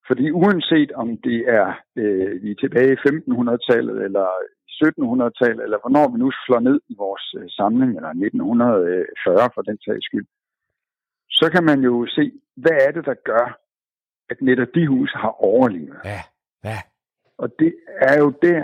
Fordi 0.08 0.32
uanset 0.32 0.91
om 0.91 1.17
det 1.17 1.39
er 1.47 1.67
øh, 1.95 2.43
vi 2.43 2.52
er 2.52 2.56
tilbage 2.60 2.93
i 2.93 3.02
1500-tallet 3.08 4.04
eller 4.04 4.28
1700-tallet, 4.84 5.63
eller 5.63 5.80
hvornår 5.82 6.12
vi 6.12 6.17
nu 6.17 6.32
slår 6.45 6.60
ned 6.60 6.80
i 6.89 6.95
vores 6.97 7.36
øh, 7.39 7.45
samling, 7.50 7.91
eller 7.97 8.10
1940 8.10 9.50
for 9.56 9.62
den 9.62 9.78
sags 9.86 10.06
skyld, 10.06 10.28
så 11.30 11.50
kan 11.54 11.63
man 11.63 11.80
jo 11.80 12.06
se, 12.06 12.32
hvad 12.56 12.78
er 12.86 12.91
det, 12.91 13.06
der 13.06 13.13
gør, 13.13 13.60
at 14.30 14.41
netop 14.41 14.67
de 14.76 14.88
huse 14.88 15.17
har 15.17 15.43
overlevet. 15.43 15.97
Ja, 16.06 16.21
ja. 16.63 16.80
Og 17.38 17.50
det 17.60 17.74
er 18.02 18.17
jo 18.19 18.30
det, 18.41 18.56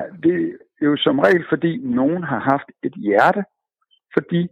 det 0.80 0.86
er 0.86 0.90
jo 0.90 0.98
som 0.98 1.20
regel, 1.20 1.46
fordi 1.50 1.78
nogen 1.78 2.24
har 2.24 2.40
haft 2.40 2.70
et 2.84 2.94
hjerte 2.94 3.44
for 4.14 4.22
de 4.32 4.50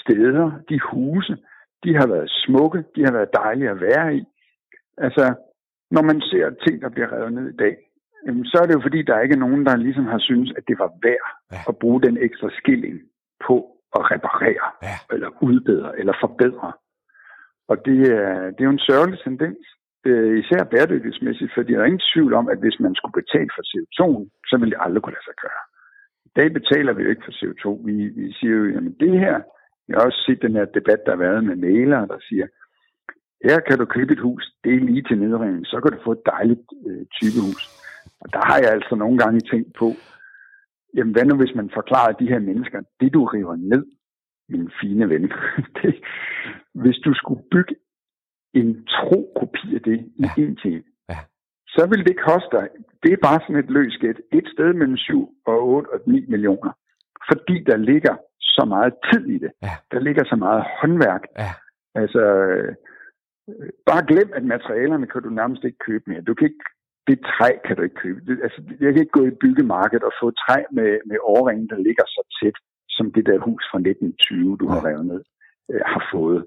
steder, 0.00 0.50
de 0.68 0.80
huse, 0.90 1.36
de 1.84 1.96
har 1.96 2.06
været 2.06 2.30
smukke, 2.44 2.84
de 2.96 3.04
har 3.04 3.12
været 3.12 3.34
dejlige 3.34 3.70
at 3.70 3.80
være 3.80 4.16
i. 4.16 4.24
Altså, 4.98 5.34
når 5.90 6.02
man 6.02 6.20
ser 6.20 6.50
ting, 6.66 6.82
der 6.82 6.88
bliver 6.88 7.12
revet 7.12 7.32
ned 7.32 7.48
i 7.48 7.56
dag, 7.56 7.76
så 8.44 8.58
er 8.62 8.66
det 8.66 8.74
jo 8.74 8.80
fordi, 8.82 9.02
der 9.02 9.20
ikke 9.20 9.34
er 9.34 9.44
nogen, 9.46 9.66
der 9.66 9.76
ligesom 9.76 10.06
har 10.06 10.18
synes, 10.18 10.52
at 10.56 10.64
det 10.68 10.78
var 10.78 10.90
værd 11.02 11.28
ja. 11.52 11.60
at 11.68 11.76
bruge 11.76 12.02
den 12.02 12.16
ekstra 12.26 12.48
skilling 12.60 13.00
på 13.46 13.56
at 13.96 14.10
reparere, 14.10 14.66
ja. 14.82 15.14
eller 15.14 15.28
udbedre, 15.42 15.98
eller 15.98 16.14
forbedre. 16.20 16.72
Og 17.68 17.76
det 17.86 17.98
er, 18.12 18.50
det 18.54 18.60
er 18.60 18.64
jo 18.70 18.76
en 18.78 18.86
sørgelig 18.88 19.18
tendens 19.24 19.58
øh, 20.08 20.38
især 20.42 20.62
bæredygtighedsmæssigt, 20.72 21.54
fordi 21.54 21.72
der 21.72 21.80
er 21.80 21.90
ingen 21.90 22.08
tvivl 22.14 22.32
om, 22.40 22.48
at 22.48 22.58
hvis 22.58 22.80
man 22.80 22.94
skulle 22.94 23.18
betale 23.22 23.50
for 23.56 23.64
CO2, 23.70 24.00
så 24.48 24.54
ville 24.58 24.72
det 24.74 24.84
aldrig 24.84 25.02
kunne 25.02 25.16
lade 25.18 25.28
sig 25.28 25.38
gøre. 25.44 25.62
I 26.28 26.30
dag 26.38 26.48
betaler 26.58 26.92
vi 26.92 27.02
jo 27.02 27.10
ikke 27.10 27.26
for 27.28 27.36
CO2. 27.40 27.64
Vi, 27.86 27.94
vi 28.18 28.32
siger 28.32 28.54
jo, 28.60 28.64
jamen 28.74 28.94
det 29.00 29.12
her, 29.24 29.36
jeg 29.88 29.94
har 29.96 30.04
også 30.06 30.22
set 30.26 30.42
den 30.42 30.54
her 30.58 30.64
debat, 30.64 31.00
der 31.06 31.12
har 31.12 31.24
været 31.26 31.44
med 31.44 31.56
malere, 31.56 32.06
der 32.12 32.18
siger, 32.28 32.46
her 33.48 33.60
kan 33.60 33.78
du 33.78 33.84
købe 33.84 34.12
et 34.12 34.24
hus, 34.26 34.42
det 34.64 34.74
er 34.74 34.80
lige 34.80 35.02
til 35.02 35.18
nedrivning, 35.18 35.66
så 35.66 35.80
kan 35.80 35.92
du 35.92 35.98
få 36.04 36.12
et 36.12 36.26
dejligt 36.26 36.66
øh, 36.86 37.04
typehus. 37.16 37.62
Og 38.22 38.32
der 38.32 38.42
har 38.48 38.58
jeg 38.58 38.70
altså 38.70 38.94
nogle 38.94 39.18
gange 39.18 39.40
tænkt 39.40 39.72
på, 39.80 39.88
jamen 40.96 41.12
hvad 41.12 41.24
nu 41.24 41.36
hvis 41.36 41.54
man 41.54 41.70
forklarer 41.74 42.12
de 42.12 42.28
her 42.32 42.38
mennesker, 42.38 42.80
det 43.00 43.14
du 43.14 43.24
river 43.24 43.56
ned, 43.56 43.84
min 44.48 44.70
fine 44.80 45.08
ven, 45.08 45.32
det, 45.82 45.94
hvis 46.74 46.98
du 47.04 47.14
skulle 47.14 47.42
bygge 47.50 47.74
en 48.54 48.86
tro 48.94 49.32
kopi 49.38 49.74
af 49.74 49.82
det 49.82 49.98
i 50.16 50.24
ja. 50.36 50.42
en 50.42 50.56
til 50.56 50.84
ja. 51.10 51.18
så 51.66 51.86
vil 51.90 52.06
det 52.06 52.16
koste 52.28 52.56
dig, 52.56 52.68
det 53.02 53.12
er 53.12 53.26
bare 53.28 53.40
sådan 53.40 53.62
et 53.64 53.70
løs 53.70 53.96
gæt, 54.00 54.18
et 54.32 54.46
sted 54.54 54.72
mellem 54.72 54.96
7 54.96 55.28
og 55.46 55.68
8 55.68 55.88
og 55.94 56.00
9 56.06 56.24
millioner. 56.28 56.72
Fordi 57.30 57.64
der 57.70 57.76
ligger 57.76 58.14
så 58.40 58.64
meget 58.74 58.94
tid 59.12 59.24
i 59.36 59.38
det. 59.38 59.52
Ja. 59.62 59.74
Der 59.92 60.00
ligger 60.00 60.24
så 60.24 60.36
meget 60.36 60.62
håndværk. 60.80 61.22
Ja. 61.38 61.52
Altså, 61.94 62.22
øh, 62.50 62.74
bare 63.86 64.06
glem, 64.10 64.30
at 64.38 64.44
materialerne 64.44 65.06
kan 65.06 65.22
du 65.22 65.30
nærmest 65.30 65.64
ikke 65.64 65.84
købe 65.88 66.04
mere. 66.06 66.22
Du 66.28 66.34
kan 66.34 66.46
ikke, 66.50 66.64
det 67.08 67.18
træ 67.20 67.50
kan 67.66 67.76
du 67.76 67.82
ikke 67.82 68.02
købe. 68.04 68.20
Det, 68.26 68.34
altså, 68.42 68.60
jeg 68.80 68.90
kan 68.92 69.02
ikke 69.02 69.18
gå 69.18 69.24
i 69.26 69.38
byggemarkedet 69.42 70.04
og 70.08 70.12
få 70.20 70.30
træ 70.30 70.58
med, 70.78 70.90
med 71.10 71.18
årringen, 71.22 71.68
der 71.68 71.78
ligger 71.86 72.04
så 72.06 72.22
tæt, 72.38 72.56
som 72.96 73.12
det 73.12 73.26
der 73.26 73.38
hus 73.38 73.64
fra 73.70 73.78
1920, 73.78 74.56
du 74.60 74.66
ja. 74.66 74.72
har 74.72 74.80
revet 74.88 75.06
ned, 75.06 75.22
øh, 75.70 75.82
har 75.92 76.02
fået. 76.12 76.44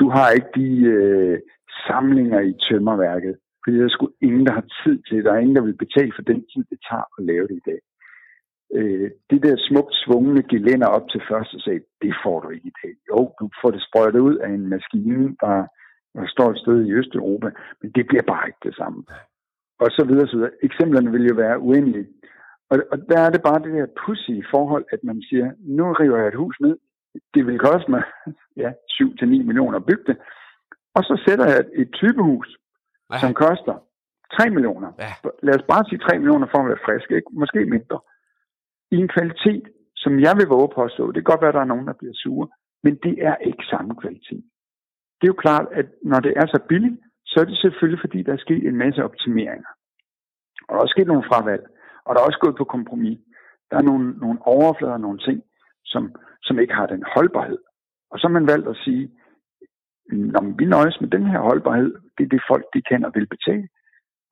Du 0.00 0.08
har 0.08 0.30
ikke 0.30 0.52
de 0.54 0.70
øh, 0.96 1.38
samlinger 1.86 2.40
i 2.40 2.52
tømmerværket, 2.68 3.34
fordi 3.64 3.76
der 3.78 3.84
er 3.84 3.88
sgu 3.88 4.08
ingen, 4.22 4.46
der 4.46 4.52
har 4.52 4.66
tid 4.84 5.02
til 5.02 5.16
det. 5.16 5.24
Der 5.24 5.32
er 5.32 5.38
ingen, 5.38 5.56
der 5.56 5.62
vil 5.62 5.82
betale 5.84 6.12
for 6.16 6.22
den 6.22 6.40
tid, 6.52 6.64
det 6.70 6.78
tager 6.88 7.06
at 7.18 7.24
lave 7.30 7.46
det 7.48 7.56
i 7.56 7.66
dag. 7.70 7.80
Øh, 8.78 9.10
det 9.30 9.42
der 9.42 9.56
smukt 9.56 9.94
svungne 9.94 10.42
gelænder 10.42 10.86
op 10.86 11.06
til 11.08 11.22
første 11.30 11.60
sag, 11.60 11.80
det 12.02 12.14
får 12.24 12.40
du 12.40 12.48
ikke 12.50 12.68
i 12.68 12.78
dag. 12.82 12.94
Jo, 13.10 13.18
du 13.40 13.50
får 13.60 13.70
det 13.70 13.82
sprøjtet 13.88 14.20
ud 14.20 14.36
af 14.36 14.48
en 14.48 14.68
maskine, 14.68 15.36
der, 15.40 15.56
der 16.14 16.26
står 16.26 16.50
et 16.50 16.58
sted 16.58 16.86
i 16.86 16.92
Østeuropa, 16.92 17.50
men 17.82 17.90
det 17.96 18.06
bliver 18.06 18.22
bare 18.22 18.46
ikke 18.48 18.64
det 18.68 18.74
samme. 18.76 19.04
Og 19.80 19.88
så 19.90 20.04
videre, 20.04 20.28
så 20.28 20.36
videre. 20.36 20.50
Eksemplerne 20.62 21.10
vil 21.12 21.26
jo 21.26 21.34
være 21.34 21.58
uendelige. 21.58 22.08
Og, 22.70 22.78
og 22.92 22.98
der 23.08 23.20
er 23.20 23.30
det 23.30 23.42
bare 23.42 23.62
det 23.64 23.72
der 23.72 23.86
pussy 24.06 24.36
forhold, 24.50 24.84
at 24.92 25.00
man 25.04 25.22
siger, 25.28 25.46
nu 25.76 25.92
river 25.92 26.18
jeg 26.18 26.28
et 26.28 26.42
hus 26.42 26.60
ned, 26.60 26.76
det 27.34 27.46
vil 27.46 27.58
koste 27.58 27.90
mig 27.90 28.02
ja, 28.62 28.70
7-9 28.92 29.26
millioner 29.26 29.76
at 29.78 29.86
bygge 29.86 30.04
det. 30.06 30.16
Og 30.96 31.02
så 31.02 31.22
sætter 31.26 31.46
jeg 31.52 31.60
et 31.74 31.90
typehus, 31.92 32.48
ja. 33.12 33.18
som 33.18 33.34
koster 33.34 33.74
3 34.32 34.50
millioner. 34.50 34.90
Ja. 34.98 35.12
Lad 35.42 35.54
os 35.58 35.66
bare 35.72 35.84
sige 35.88 35.98
3 35.98 36.18
millioner 36.18 36.46
for 36.50 36.58
at 36.58 36.68
være 36.70 36.84
frisk, 36.86 37.10
ikke? 37.10 37.30
måske 37.32 37.60
mindre. 37.76 37.98
I 38.90 38.96
en 38.96 39.08
kvalitet, 39.16 39.64
som 39.96 40.12
jeg 40.26 40.34
vil 40.38 40.46
våge 40.46 40.70
påstå, 40.74 41.02
det 41.06 41.18
kan 41.20 41.30
godt 41.32 41.40
være, 41.42 41.52
at 41.52 41.58
der 41.58 41.64
er 41.66 41.72
nogen, 41.72 41.86
der 41.86 42.00
bliver 42.00 42.14
sure, 42.22 42.48
men 42.84 42.94
det 43.04 43.14
er 43.28 43.36
ikke 43.36 43.64
samme 43.72 43.94
kvalitet. 44.02 44.44
Det 45.18 45.24
er 45.26 45.32
jo 45.34 45.42
klart, 45.46 45.66
at 45.72 45.86
når 46.02 46.20
det 46.20 46.32
er 46.36 46.46
så 46.46 46.58
billigt, 46.68 46.98
så 47.26 47.40
er 47.40 47.44
det 47.44 47.58
selvfølgelig, 47.58 48.00
fordi 48.04 48.22
der 48.22 48.32
er 48.32 48.44
sket 48.46 48.62
en 48.68 48.76
masse 48.84 49.04
optimeringer. 49.04 49.70
Og 50.66 50.70
der 50.70 50.78
er 50.78 50.84
også 50.84 50.96
sket 50.96 51.06
nogle 51.06 51.28
fravalg, 51.28 51.64
og 52.04 52.10
der 52.14 52.20
er 52.20 52.26
også 52.26 52.38
gået 52.44 52.56
på 52.56 52.64
kompromis. 52.64 53.18
Der 53.70 53.76
er 53.76 53.82
nogle, 53.90 54.06
nogle 54.24 54.38
overflader, 54.42 54.98
nogle 54.98 55.18
ting, 55.18 55.42
som, 55.84 56.14
som 56.42 56.58
ikke 56.58 56.74
har 56.74 56.86
den 56.86 57.04
holdbarhed. 57.14 57.58
Og 58.10 58.18
så 58.18 58.26
har 58.26 58.32
man 58.38 58.46
valgt 58.46 58.68
at 58.68 58.76
sige, 58.84 59.10
når 60.12 60.56
vi 60.58 60.64
nøjes 60.64 61.00
med 61.00 61.08
den 61.10 61.26
her 61.26 61.40
holdbarhed, 61.40 61.92
det 62.18 62.24
er 62.24 62.28
det 62.28 62.48
folk, 62.50 62.64
de 62.74 62.82
kender 62.82 63.08
og 63.08 63.14
vil 63.14 63.28
betale, 63.34 63.68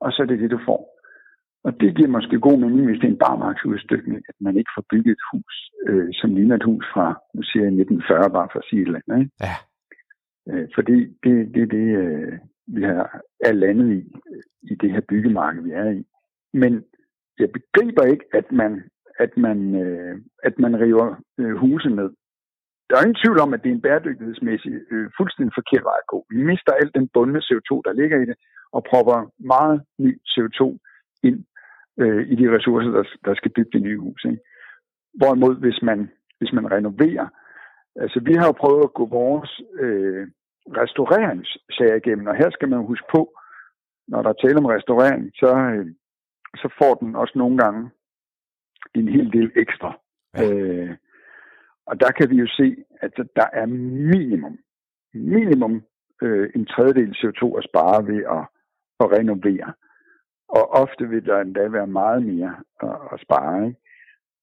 og 0.01 0.13
så 0.13 0.23
er 0.23 0.27
det 0.27 0.39
det, 0.39 0.51
du 0.51 0.61
får. 0.67 0.81
Og 1.65 1.81
det 1.81 1.97
giver 1.97 2.09
måske 2.09 2.41
god 2.41 2.59
mening, 2.59 2.87
hvis 2.87 3.01
det 3.01 3.09
er 3.09 3.13
en 3.13 3.25
barmarksudstykning, 3.27 4.23
at 4.29 4.35
man 4.41 4.57
ikke 4.57 4.71
får 4.77 4.85
bygget 4.91 5.13
et 5.13 5.25
hus, 5.33 5.55
øh, 5.89 6.09
som 6.13 6.35
ligner 6.35 6.57
et 6.57 6.69
hus 6.71 6.87
fra, 6.95 7.07
nu 7.35 7.43
siger 7.43 7.63
jeg 7.65 7.73
1940, 7.73 8.31
bare 8.31 8.49
for 8.53 8.59
at 8.59 8.65
sige 8.69 8.83
et 8.83 8.87
eller 8.87 9.01
andet. 9.01 9.21
Ikke? 9.21 9.33
Ja. 9.47 9.57
Øh, 10.51 10.69
fordi 10.75 10.97
det 11.23 11.33
er 11.41 11.47
det, 11.55 11.71
det 11.71 11.87
øh, 12.03 12.33
vi 12.67 12.83
har, 12.83 13.21
er 13.41 13.53
landet 13.53 13.89
i, 13.99 14.01
i 14.71 14.75
det 14.75 14.91
her 14.93 15.01
byggemarked, 15.09 15.63
vi 15.63 15.71
er 15.71 15.91
i. 15.91 16.05
Men 16.53 16.85
jeg 17.39 17.51
begriber 17.53 18.03
ikke, 18.03 18.25
at 18.33 18.53
man 18.53 18.83
at 19.19 19.37
man, 19.37 19.59
øh, 19.85 20.15
at 20.43 20.59
man 20.59 20.81
river 20.81 21.09
øh, 21.39 21.55
huse 21.57 21.89
ned. 21.89 22.11
Der 22.89 22.97
er 22.97 23.05
ingen 23.05 23.23
tvivl 23.23 23.39
om, 23.41 23.55
at 23.55 23.63
det 23.63 23.71
er 23.71 23.75
en 23.75 23.87
bæredygtighedsmæssig 23.87 24.75
øh, 24.91 25.11
fuldstændig 25.19 25.53
forkert 25.55 25.85
vej 25.85 25.99
at 26.03 26.11
gå. 26.13 26.27
Vi 26.31 26.37
mister 26.51 26.73
alt 26.73 26.95
den 26.95 27.09
bundne 27.15 27.41
CO2, 27.49 27.73
der 27.87 27.93
ligger 28.01 28.19
i 28.21 28.27
det, 28.31 28.37
og 28.73 28.85
propper 28.91 29.19
meget 29.55 29.83
ny 29.99 30.21
CO2 30.33 30.63
ind 31.23 31.39
øh, 32.03 32.23
i 32.33 32.35
de 32.41 32.57
ressourcer, 32.57 32.91
der, 32.91 33.05
der 33.25 33.35
skal 33.35 33.51
bygge 33.57 33.71
det 33.73 33.83
nye 33.83 33.99
hus. 33.99 34.25
Ikke? 34.25 34.43
Hvorimod, 35.15 35.55
hvis 35.61 35.83
man, 35.83 36.11
hvis 36.39 36.53
man 36.53 36.73
renoverer, 36.73 37.29
Altså, 37.97 38.21
vi 38.25 38.35
har 38.35 38.47
jo 38.47 38.53
prøvet 38.53 38.85
at 38.85 38.95
gå 38.95 39.07
vores 39.07 39.61
øh, 39.81 40.27
restaureringssager 40.83 41.97
igennem, 41.97 42.27
og 42.27 42.37
her 42.37 42.51
skal 42.51 42.69
man 42.69 42.87
huske 42.87 43.07
på, 43.15 43.23
når 44.09 44.23
der 44.23 44.33
taler 44.33 44.59
om 44.59 44.73
restaurering, 44.77 45.31
så, 45.35 45.51
øh, 45.75 45.87
så 46.57 46.69
får 46.79 46.95
den 46.95 47.17
også 47.17 47.35
nogle 47.39 47.59
gange 47.59 47.91
en 48.95 49.09
hel 49.09 49.33
del 49.33 49.53
ekstra. 49.57 49.99
Ja. 50.37 50.53
Øh, 50.53 50.97
og 51.87 52.01
der 52.01 52.11
kan 52.13 52.31
vi 52.31 52.37
jo 52.37 52.47
se, 52.47 52.77
at 53.01 53.11
der 53.37 53.47
er 53.53 53.67
minimum, 53.67 54.59
minimum 55.15 55.83
øh, 56.23 56.51
en 56.55 56.67
tredjedel 56.67 57.17
CO2 57.21 57.59
at 57.59 57.65
spare 57.65 58.07
ved 58.07 58.23
at, 58.37 58.45
at 59.01 59.19
renovere. 59.19 59.73
Og 60.49 60.71
ofte 60.71 61.09
vil 61.09 61.27
der 61.27 61.41
endda 61.41 61.69
være 61.69 61.87
meget 61.87 62.23
mere 62.23 62.55
at, 62.83 62.97
at 63.13 63.21
spare. 63.21 63.67
Ikke? 63.67 63.79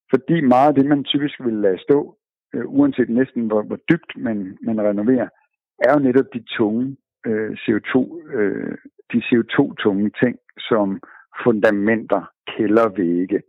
Fordi 0.09 0.41
meget 0.41 0.67
af 0.67 0.75
det, 0.75 0.85
man 0.85 1.03
typisk 1.03 1.39
vil 1.45 1.53
lade 1.53 1.79
stå, 1.79 2.17
øh, 2.53 2.65
uanset 2.67 3.09
næsten 3.09 3.47
hvor, 3.47 3.61
hvor 3.61 3.79
dybt 3.91 4.17
man, 4.17 4.57
man 4.61 4.81
renoverer, 4.81 5.29
er 5.79 5.93
jo 5.93 5.99
netop 5.99 6.25
de 6.33 6.43
tunge 6.57 6.97
øh, 7.25 7.51
CO2, 7.51 7.95
øh, 8.33 8.77
de 9.11 9.17
CO2-tunge 9.27 10.11
ting, 10.23 10.37
som 10.57 11.01
fundamenter, 11.43 12.31
kældervægge, 12.47 13.41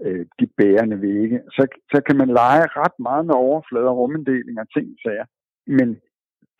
øh, 0.00 0.26
de 0.40 0.46
bærende 0.46 1.02
vægge. 1.02 1.42
Så, 1.50 1.66
så 1.92 2.02
kan 2.06 2.16
man 2.16 2.28
lege 2.28 2.66
ret 2.82 2.98
meget 2.98 3.26
med 3.26 3.34
overflader, 3.34 3.90
ruminddeling 3.90 4.60
og 4.60 4.66
ting, 4.76 4.86
sager. 5.02 5.24
Men 5.66 5.88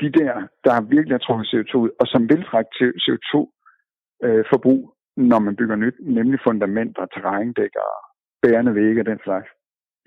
de 0.00 0.08
der, 0.20 0.32
der 0.64 0.88
virkelig 0.94 1.14
har 1.14 1.24
trukket 1.24 1.46
CO2 1.52 1.76
ud, 1.76 1.90
og 2.00 2.06
som 2.06 2.22
vil 2.28 2.44
trække 2.44 2.70
CO2-forbrug, 3.04 4.80
øh, 4.82 5.24
når 5.30 5.38
man 5.38 5.56
bygger 5.56 5.76
nyt, 5.76 5.94
nemlig 6.00 6.38
fundamenter, 6.44 7.06
terrændæk 7.06 7.74
og 7.76 7.94
bærende 8.42 8.74
vægge 8.74 9.00
og 9.00 9.06
den 9.06 9.20
slags, 9.24 9.48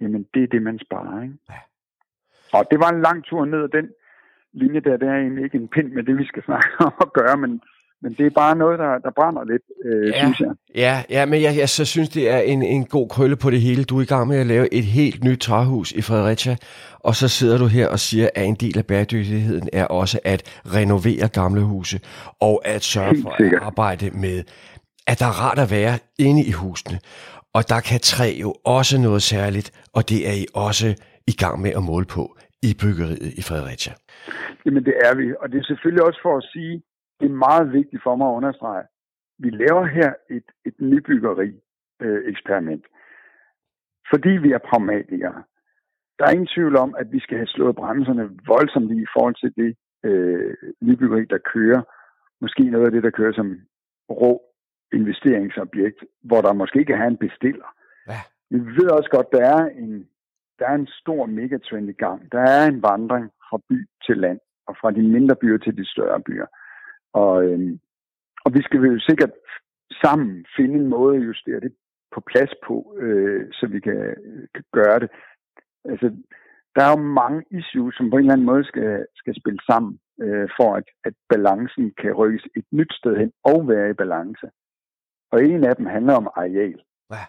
jamen 0.02 0.26
det 0.34 0.44
er 0.44 0.48
det, 0.48 0.62
man 0.62 0.80
sparer. 0.80 1.22
Ikke? 1.24 1.38
Og 2.54 2.64
det 2.72 2.80
var 2.80 2.90
en 2.92 3.02
lang 3.02 3.24
tur 3.24 3.46
ned 3.46 3.64
ad 3.64 3.70
den 3.70 3.88
linje 4.54 4.80
der. 4.80 4.98
Det 4.98 5.08
er 5.08 5.16
egentlig 5.16 5.44
ikke 5.44 5.58
en 5.58 5.68
pind 5.68 5.90
med 5.92 6.04
det, 6.04 6.18
vi 6.18 6.26
skal 6.26 6.44
snakke 6.50 6.70
om 6.80 6.94
at 7.06 7.14
gøre, 7.14 7.38
men 7.38 7.62
men 8.06 8.14
det 8.14 8.26
er 8.26 8.30
bare 8.30 8.56
noget, 8.56 8.80
der, 8.80 8.98
der 8.98 9.12
brænder 9.16 9.44
lidt, 9.44 9.62
øh, 9.86 10.08
ja, 10.08 10.20
synes 10.20 10.40
jeg. 10.40 10.52
Ja, 10.76 11.04
ja 11.10 11.26
men 11.26 11.42
jeg, 11.42 11.58
jeg 11.58 11.70
så 11.70 11.86
synes, 11.86 12.10
det 12.10 12.30
er 12.30 12.38
en, 12.38 12.64
en 12.64 12.86
god 12.86 13.10
krølle 13.10 13.36
på 13.36 13.50
det 13.50 13.62
hele. 13.62 13.84
Du 13.84 13.98
er 13.98 14.02
i 14.02 14.06
gang 14.06 14.28
med 14.28 14.38
at 14.38 14.46
lave 14.46 14.74
et 14.74 14.84
helt 14.84 15.24
nyt 15.24 15.40
træhus 15.40 15.92
i 15.92 16.02
Fredericia, 16.02 16.56
og 17.00 17.16
så 17.16 17.28
sidder 17.28 17.58
du 17.58 17.66
her 17.66 17.88
og 17.88 18.00
siger, 18.00 18.30
at 18.36 18.46
en 18.46 18.56
del 18.56 18.78
af 18.78 18.86
bæredygtigheden 18.86 19.70
er 19.74 19.86
også 19.86 20.20
at 20.24 20.62
renovere 20.66 21.28
gamle 21.28 21.62
huse, 21.62 22.00
og 22.42 22.62
at 22.66 22.84
sørge 22.84 23.16
for 23.22 23.30
at 23.30 23.54
arbejde 23.62 24.10
med, 24.10 24.44
at 25.08 25.20
der 25.20 25.26
er 25.26 25.38
rart 25.44 25.60
at 25.60 25.72
være 25.72 25.96
inde 26.20 26.44
i 26.46 26.52
husene. 26.52 27.00
Og 27.54 27.70
der 27.70 27.80
kan 27.80 28.00
træ 28.00 28.30
jo 28.42 28.56
også 28.66 29.02
noget 29.02 29.22
særligt, 29.22 29.72
og 29.94 30.10
det 30.10 30.30
er 30.30 30.34
I 30.34 30.46
også 30.54 30.88
i 31.28 31.32
gang 31.32 31.62
med 31.62 31.72
at 31.80 31.84
måle 31.84 32.06
på 32.06 32.38
i 32.64 32.72
byggeriet 32.82 33.34
i 33.40 33.42
Fredericia. 33.42 33.94
Jamen 34.66 34.84
det 34.86 34.96
er 35.08 35.16
vi, 35.16 35.26
og 35.42 35.52
det 35.52 35.58
er 35.60 35.64
selvfølgelig 35.64 36.04
også 36.04 36.20
for 36.24 36.38
at 36.38 36.46
sige, 36.54 36.82
det 37.20 37.26
er 37.30 37.44
meget 37.48 37.74
vigtigt 37.74 38.04
for 38.04 38.16
mig 38.16 38.28
at 38.28 38.38
understrege. 38.40 38.86
Vi 39.40 39.50
laver 39.50 39.86
her 39.86 40.14
et, 40.30 40.44
et 40.66 40.76
nybyggeri-eksperiment, 40.80 42.86
øh, 42.86 42.90
fordi 44.12 44.30
vi 44.30 44.52
er 44.52 44.68
pragmatikere. 44.70 45.44
Der 46.20 46.26
er 46.26 46.32
ingen 46.32 46.54
tvivl 46.56 46.78
om, 46.78 46.96
at 46.98 47.12
vi 47.12 47.20
skal 47.20 47.38
have 47.38 47.48
slået 47.48 47.76
bremserne 47.76 48.30
voldsomt 48.48 48.92
i 48.92 49.06
forhold 49.14 49.36
til 49.36 49.54
det 49.56 49.76
øh, 50.04 50.56
nybyggeri, 50.82 51.26
der 51.26 51.38
kører. 51.38 51.82
Måske 52.42 52.64
noget 52.64 52.86
af 52.86 52.92
det, 52.92 53.04
der 53.04 53.10
kører 53.10 53.34
som 53.34 53.62
rå 54.10 54.42
investeringsobjekt, 54.94 56.04
hvor 56.24 56.42
der 56.42 56.54
måske 56.54 56.80
ikke 56.80 56.94
er 56.94 57.08
en 57.08 57.18
bestiller. 57.18 57.76
Ja. 58.08 58.20
Vi 58.50 58.60
ved 58.60 58.90
også 58.90 59.10
godt, 59.10 59.32
der 59.32 59.46
er 59.58 59.66
en, 59.66 60.08
der 60.60 60.68
er 60.68 60.76
en 60.76 60.88
stor 60.88 61.26
megatrend 61.26 61.90
i 61.90 61.94
gang. 61.94 62.32
Der 62.32 62.40
er 62.40 62.68
en 62.68 62.82
vandring 62.82 63.32
fra 63.50 63.58
by 63.70 63.88
til 64.06 64.18
land, 64.18 64.40
og 64.68 64.76
fra 64.82 64.92
de 64.92 65.04
mindre 65.04 65.36
byer 65.36 65.58
til 65.58 65.78
de 65.78 65.86
større 65.86 66.22
byer. 66.22 66.46
Og, 67.22 67.46
øh, 67.46 67.60
og 68.46 68.54
vi 68.54 68.62
skal 68.62 68.80
jo 68.80 69.00
sikkert 69.00 69.34
sammen 70.04 70.46
finde 70.58 70.76
en 70.76 70.88
måde 70.88 71.18
at 71.18 71.26
justere 71.26 71.60
det 71.60 71.74
på 72.14 72.20
plads 72.32 72.54
på, 72.68 72.98
øh, 73.00 73.48
så 73.52 73.68
vi 73.68 73.80
kan, 73.80 74.16
kan 74.56 74.64
gøre 74.74 75.00
det. 75.00 75.10
Altså, 75.86 76.08
der 76.76 76.82
er 76.84 76.92
jo 76.98 77.02
mange 77.24 77.44
issues, 77.52 77.96
som 77.96 78.10
på 78.10 78.16
en 78.16 78.24
eller 78.24 78.34
anden 78.34 78.52
måde 78.52 78.64
skal, 78.64 79.06
skal 79.16 79.36
spille 79.42 79.60
sammen, 79.70 80.00
øh, 80.22 80.50
for 80.58 80.76
at, 80.76 80.88
at 81.04 81.14
balancen 81.30 81.94
kan 82.02 82.14
rykkes 82.14 82.46
et 82.56 82.66
nyt 82.72 82.94
sted 82.94 83.18
hen 83.18 83.32
og 83.44 83.68
være 83.68 83.90
i 83.90 83.94
balance. 83.94 84.48
Og 85.32 85.44
en 85.44 85.64
af 85.64 85.76
dem 85.76 85.86
handler 85.86 86.14
om 86.14 86.28
areal. 86.36 86.80
Ja. 87.12 87.24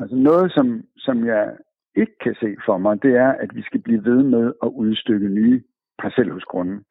Altså 0.00 0.16
noget, 0.16 0.52
som, 0.52 0.82
som 0.96 1.26
jeg 1.26 1.56
ikke 1.96 2.18
kan 2.24 2.34
se 2.40 2.56
for 2.66 2.78
mig, 2.78 3.02
det 3.02 3.16
er, 3.16 3.32
at 3.32 3.50
vi 3.54 3.62
skal 3.62 3.80
blive 3.82 4.04
ved 4.04 4.22
med 4.22 4.52
at 4.62 4.68
udstykke 4.68 5.28
nye 5.28 5.62
parcelhusgrunde. 5.98 6.84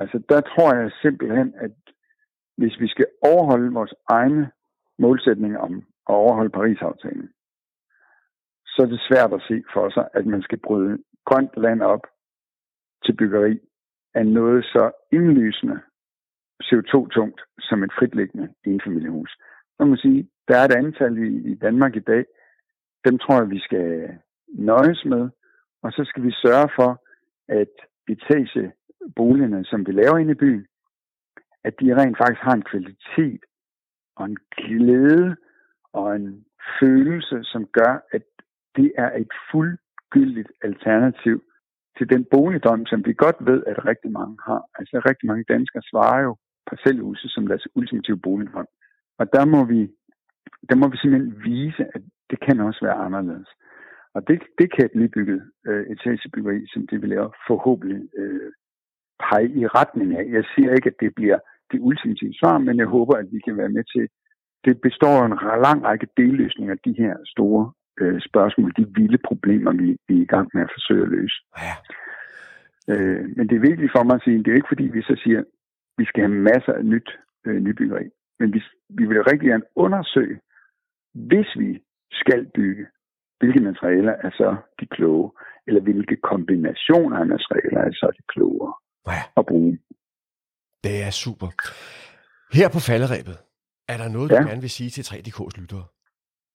Altså 0.00 0.18
der 0.28 0.40
tror 0.40 0.74
jeg 0.74 0.92
simpelthen, 1.02 1.54
at 1.56 1.70
hvis 2.56 2.80
vi 2.80 2.88
skal 2.88 3.06
overholde 3.22 3.72
vores 3.72 3.94
egne 4.08 4.50
målsætninger 4.98 5.58
om 5.58 5.74
at 6.08 6.14
overholde 6.14 6.50
Paris-aftalen, 6.50 7.28
så 8.66 8.82
er 8.82 8.86
det 8.86 9.00
svært 9.08 9.32
at 9.32 9.42
se 9.48 9.62
for 9.72 9.90
sig, 9.90 10.08
at 10.14 10.26
man 10.26 10.42
skal 10.42 10.58
bryde 10.58 10.98
grønt 11.24 11.56
land 11.56 11.82
op 11.82 12.04
til 13.04 13.16
byggeri 13.16 13.60
af 14.14 14.26
noget 14.26 14.64
så 14.64 14.90
indlysende 15.12 15.80
CO2-tungt 16.64 17.40
som 17.58 17.82
et 17.82 17.92
fritliggende 17.98 18.48
enfamiliehus. 18.64 19.30
Så 19.76 19.84
man 19.84 19.96
sige, 19.96 20.28
der 20.48 20.56
er 20.56 20.64
et 20.64 20.76
antal 20.82 21.18
i, 21.18 21.50
i 21.52 21.54
Danmark 21.54 21.96
i 21.96 22.06
dag, 22.12 22.24
dem 23.04 23.18
tror 23.18 23.40
jeg, 23.40 23.50
vi 23.50 23.60
skal 23.60 24.18
nøjes 24.48 25.04
med, 25.04 25.28
og 25.82 25.92
så 25.92 26.04
skal 26.04 26.22
vi 26.22 26.32
sørge 26.32 26.70
for, 26.76 27.04
at 27.48 27.72
etage 28.08 28.72
boligerne, 29.16 29.64
som 29.64 29.86
vi 29.86 29.92
laver 29.92 30.18
inde 30.18 30.32
i 30.32 30.42
byen, 30.44 30.66
at 31.64 31.74
de 31.80 31.96
rent 32.00 32.18
faktisk 32.18 32.42
har 32.42 32.54
en 32.54 32.68
kvalitet 32.70 33.40
og 34.16 34.24
en 34.24 34.38
glæde 34.56 35.36
og 35.92 36.16
en 36.16 36.44
følelse, 36.80 37.38
som 37.42 37.66
gør, 37.66 38.06
at 38.12 38.22
det 38.76 38.92
er 38.98 39.10
et 39.16 39.32
fuldgyldigt 39.50 40.52
alternativ 40.62 41.42
til 41.98 42.10
den 42.10 42.26
boligdrøm, 42.30 42.86
som 42.86 43.06
vi 43.06 43.12
godt 43.12 43.36
ved, 43.40 43.62
at 43.66 43.84
rigtig 43.84 44.12
mange 44.12 44.36
har. 44.46 44.62
Altså 44.78 45.02
rigtig 45.10 45.26
mange 45.26 45.44
danskere 45.48 45.82
svarer 45.82 46.22
jo 46.22 46.36
parcelhuse 46.70 47.28
som 47.28 47.46
deres 47.46 47.66
ultimative 47.74 48.20
boligdrøm. 48.26 48.66
Og 49.18 49.32
der 49.32 49.44
må 49.44 49.64
vi, 49.64 49.80
der 50.68 50.76
må 50.76 50.88
vi 50.88 50.96
simpelthen 50.96 51.44
vise, 51.44 51.84
at 51.94 52.02
det 52.30 52.40
kan 52.40 52.60
også 52.60 52.80
være 52.82 53.02
anderledes. 53.06 53.48
Og 54.14 54.28
det, 54.28 54.42
det 54.58 54.72
kan 54.74 54.84
et 54.84 54.94
nybygget 54.94 55.50
øh, 55.66 55.86
etagebyggeri, 55.86 56.66
som 56.72 56.86
det 56.86 57.02
vi 57.02 57.06
laver, 57.06 57.30
forhåbentlig 57.46 58.08
øh, 58.18 58.52
pege 59.24 59.48
i 59.60 59.66
retning 59.66 60.18
af. 60.18 60.24
Jeg 60.36 60.44
siger 60.54 60.74
ikke, 60.74 60.90
at 60.92 61.00
det 61.00 61.14
bliver 61.14 61.38
det 61.72 61.78
ultimative 61.80 62.34
svar, 62.34 62.58
men 62.58 62.76
jeg 62.78 62.86
håber, 62.86 63.14
at 63.16 63.26
vi 63.32 63.40
kan 63.46 63.56
være 63.56 63.68
med 63.68 63.84
til. 63.94 64.08
Det 64.64 64.80
består 64.80 65.16
af 65.22 65.26
en 65.26 65.62
lang 65.62 65.84
række 65.84 66.06
delløsninger, 66.16 66.74
de 66.74 66.94
her 66.98 67.14
store 67.24 67.72
øh, 68.00 68.20
spørgsmål, 68.20 68.72
de 68.76 68.86
vilde 68.94 69.18
problemer, 69.18 69.72
vi, 69.72 69.96
vi 70.08 70.14
er 70.18 70.22
i 70.22 70.32
gang 70.34 70.48
med 70.54 70.62
at 70.62 70.74
forsøge 70.76 71.02
at 71.02 71.08
løse. 71.08 71.38
Ja. 71.64 71.74
Øh, 72.92 73.24
men 73.36 73.48
det 73.48 73.56
er 73.56 73.68
vigtigt 73.70 73.92
for 73.96 74.02
mig 74.02 74.14
at 74.14 74.22
sige, 74.24 74.38
det 74.38 74.50
er 74.50 74.60
ikke 74.60 74.72
fordi, 74.72 74.86
vi 74.86 75.02
så 75.02 75.20
siger, 75.24 75.38
at 75.38 75.44
vi 75.98 76.04
skal 76.04 76.22
have 76.22 76.40
masser 76.50 76.72
af 76.72 76.84
nyt 76.84 77.08
øh, 77.46 77.60
nybyggeri. 77.66 78.06
Men 78.40 78.54
vi, 78.54 78.62
vi 78.88 79.04
vil 79.06 79.22
rigtig 79.22 79.48
gerne 79.48 79.68
undersøge, 79.76 80.40
hvis 81.14 81.48
vi 81.58 81.82
skal 82.12 82.50
bygge, 82.54 82.86
hvilke 83.38 83.60
materialer 83.60 84.14
er 84.26 84.30
så 84.30 84.56
de 84.80 84.86
kloge, 84.86 85.30
eller 85.66 85.80
hvilke 85.80 86.16
kombinationer 86.16 87.16
af 87.16 87.26
materialer 87.26 87.80
er 87.80 87.92
så 87.92 88.10
de 88.18 88.22
klogere 88.28 88.74
ja. 89.06 89.22
at 89.36 89.46
bruge. 89.46 89.78
Det 90.84 91.02
er 91.06 91.10
super. 91.10 91.48
Her 92.58 92.68
på 92.74 92.80
falderæbet, 92.88 93.36
er 93.92 93.96
der 94.02 94.08
noget, 94.08 94.30
ja. 94.30 94.36
du 94.36 94.48
gerne 94.48 94.60
vil 94.60 94.70
sige 94.78 94.90
til 94.90 95.02
3DK's 95.10 95.60
lyttere? 95.60 95.86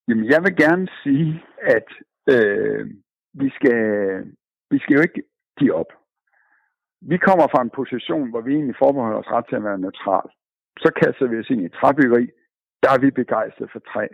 Jamen, 0.08 0.26
jeg 0.34 0.44
vil 0.44 0.56
gerne 0.56 0.88
sige, 1.04 1.44
at 1.76 1.89
øh, 2.34 2.82
vi, 3.41 3.50
skal, 3.58 3.80
vi 4.72 4.78
skal 4.80 4.96
jo 4.96 5.02
ikke 5.02 5.22
give 5.60 5.74
op. 5.82 5.91
Vi 7.02 7.18
kommer 7.18 7.48
fra 7.54 7.62
en 7.62 7.76
position, 7.80 8.30
hvor 8.30 8.41
vi 8.41 8.52
egentlig 8.54 8.76
forbeholder 8.84 9.20
os 9.20 9.32
ret 9.36 9.46
til 9.48 9.56
at 9.56 9.64
være 9.64 9.84
neutral. 9.86 10.28
Så 10.84 10.89
kaster 11.02 11.28
vi 11.28 11.39
os 11.39 11.50
ind 11.50 11.62
i 11.66 11.76
træbyggeri, 11.80 12.26
der 12.84 12.89
er 12.96 13.00
vi 13.00 13.10
begejstret 13.12 13.70
for 13.74 13.82
træ. 13.91 14.08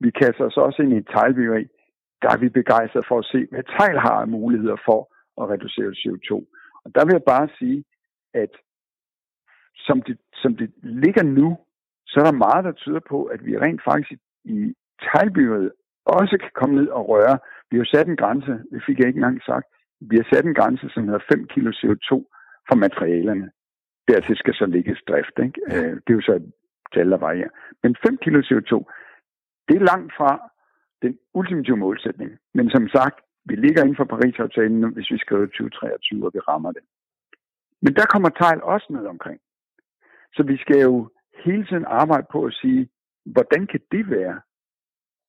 Vi 0.00 0.10
kaster 0.10 0.44
os 0.44 0.56
også 0.56 0.82
ind 0.82 0.92
i 0.92 0.96
et 1.02 1.08
teglbyggeri, 1.14 1.64
der 2.22 2.28
er 2.34 2.38
vi 2.44 2.48
begejstret 2.48 3.04
for 3.08 3.18
at 3.18 3.28
se, 3.32 3.40
hvad 3.50 3.64
tegl 3.76 3.98
har 4.06 4.18
af 4.24 4.28
muligheder 4.28 4.78
for 4.88 5.00
at 5.40 5.48
reducere 5.52 5.92
CO2. 6.00 6.30
Og 6.84 6.94
der 6.94 7.04
vil 7.04 7.12
jeg 7.12 7.22
bare 7.26 7.48
sige, 7.58 7.84
at 8.34 8.52
som 9.76 10.02
det, 10.02 10.18
som 10.42 10.56
det 10.56 10.70
ligger 10.82 11.22
nu, 11.22 11.58
så 12.06 12.20
er 12.20 12.24
der 12.24 12.42
meget, 12.46 12.64
der 12.64 12.72
tyder 12.72 13.00
på, 13.08 13.24
at 13.24 13.44
vi 13.46 13.58
rent 13.58 13.82
faktisk 13.84 14.20
i 14.44 14.74
teglbyggeriet 15.02 15.72
også 16.04 16.38
kan 16.40 16.50
komme 16.54 16.74
ned 16.74 16.88
og 16.88 17.08
røre. 17.08 17.38
Vi 17.70 17.76
har 17.76 17.84
sat 17.84 18.06
en 18.08 18.16
grænse, 18.16 18.52
det 18.72 18.82
fik 18.86 18.98
jeg 18.98 19.06
ikke 19.06 19.18
engang 19.18 19.42
sagt, 19.42 19.66
vi 20.00 20.16
har 20.16 20.26
sat 20.32 20.44
en 20.44 20.54
grænse, 20.54 20.88
som 20.94 21.04
hedder 21.04 21.24
5 21.32 21.46
kg 21.46 21.66
CO2 21.80 22.10
for 22.68 22.76
materialerne. 22.76 23.50
Dertil 24.08 24.36
skal 24.36 24.54
så 24.54 24.66
ligge 24.66 24.96
drift. 25.08 25.36
Ikke? 25.46 25.60
Øh, 25.66 25.94
det 26.02 26.10
er 26.10 26.18
jo 26.18 26.20
så 26.20 26.32
et 26.32 26.52
tal, 26.94 27.10
der 27.10 27.16
varierer. 27.16 27.52
Men 27.82 27.96
5 28.06 28.16
kg 28.16 28.36
CO2, 28.50 28.72
det 29.68 29.76
er 29.76 29.88
langt 29.92 30.12
fra 30.18 30.30
den 31.02 31.18
ultimative 31.34 31.76
målsætning. 31.76 32.30
Men 32.54 32.70
som 32.70 32.88
sagt, 32.88 33.20
vi 33.44 33.54
ligger 33.54 33.82
inden 33.82 33.96
for 33.96 34.04
Paris-aftalen, 34.04 34.92
hvis 34.94 35.10
vi 35.10 35.18
skriver 35.18 35.46
2023, 35.46 36.26
og 36.26 36.30
vi 36.34 36.38
rammer 36.38 36.72
det. 36.72 36.82
Men 37.82 37.94
der 37.94 38.06
kommer 38.06 38.28
tegl 38.28 38.60
også 38.62 38.86
med 38.90 39.06
omkring. 39.06 39.40
Så 40.34 40.42
vi 40.42 40.56
skal 40.56 40.80
jo 40.80 41.10
hele 41.44 41.66
tiden 41.66 41.84
arbejde 41.84 42.26
på 42.32 42.44
at 42.44 42.54
sige, 42.54 42.88
hvordan 43.24 43.66
kan 43.66 43.80
det 43.92 44.10
være? 44.10 44.40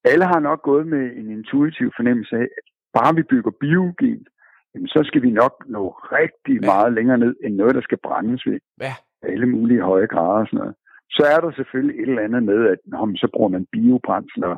Alle 0.03 0.25
har 0.25 0.39
nok 0.39 0.61
gået 0.61 0.87
med 0.87 1.05
en 1.19 1.31
intuitiv 1.31 1.91
fornemmelse 1.95 2.35
af, 2.35 2.47
at 2.59 2.65
bare 2.93 3.15
vi 3.15 3.23
bygger 3.23 3.51
biogen, 3.51 4.27
jamen 4.73 4.87
så 4.87 5.01
skal 5.03 5.21
vi 5.21 5.29
nok 5.29 5.53
nå 5.67 5.89
rigtig 5.89 6.61
ja. 6.61 6.65
meget 6.71 6.93
længere 6.93 7.17
ned, 7.17 7.35
end 7.43 7.55
noget, 7.55 7.75
der 7.75 7.81
skal 7.81 7.97
brændes 8.03 8.45
ved 8.45 8.59
ja. 8.81 8.93
alle 9.21 9.45
mulige 9.45 9.81
høje 9.81 10.05
grader 10.05 10.41
og 10.43 10.47
sådan 10.47 10.59
noget. 10.59 10.75
Så 11.09 11.23
er 11.33 11.39
der 11.41 11.51
selvfølgelig 11.51 11.95
et 12.01 12.09
eller 12.09 12.23
andet 12.23 12.43
med, 12.43 12.67
at 12.67 12.79
nå, 12.85 13.11
så 13.15 13.27
bruger 13.33 13.49
man 13.49 13.65
biobrændsler, 13.71 14.57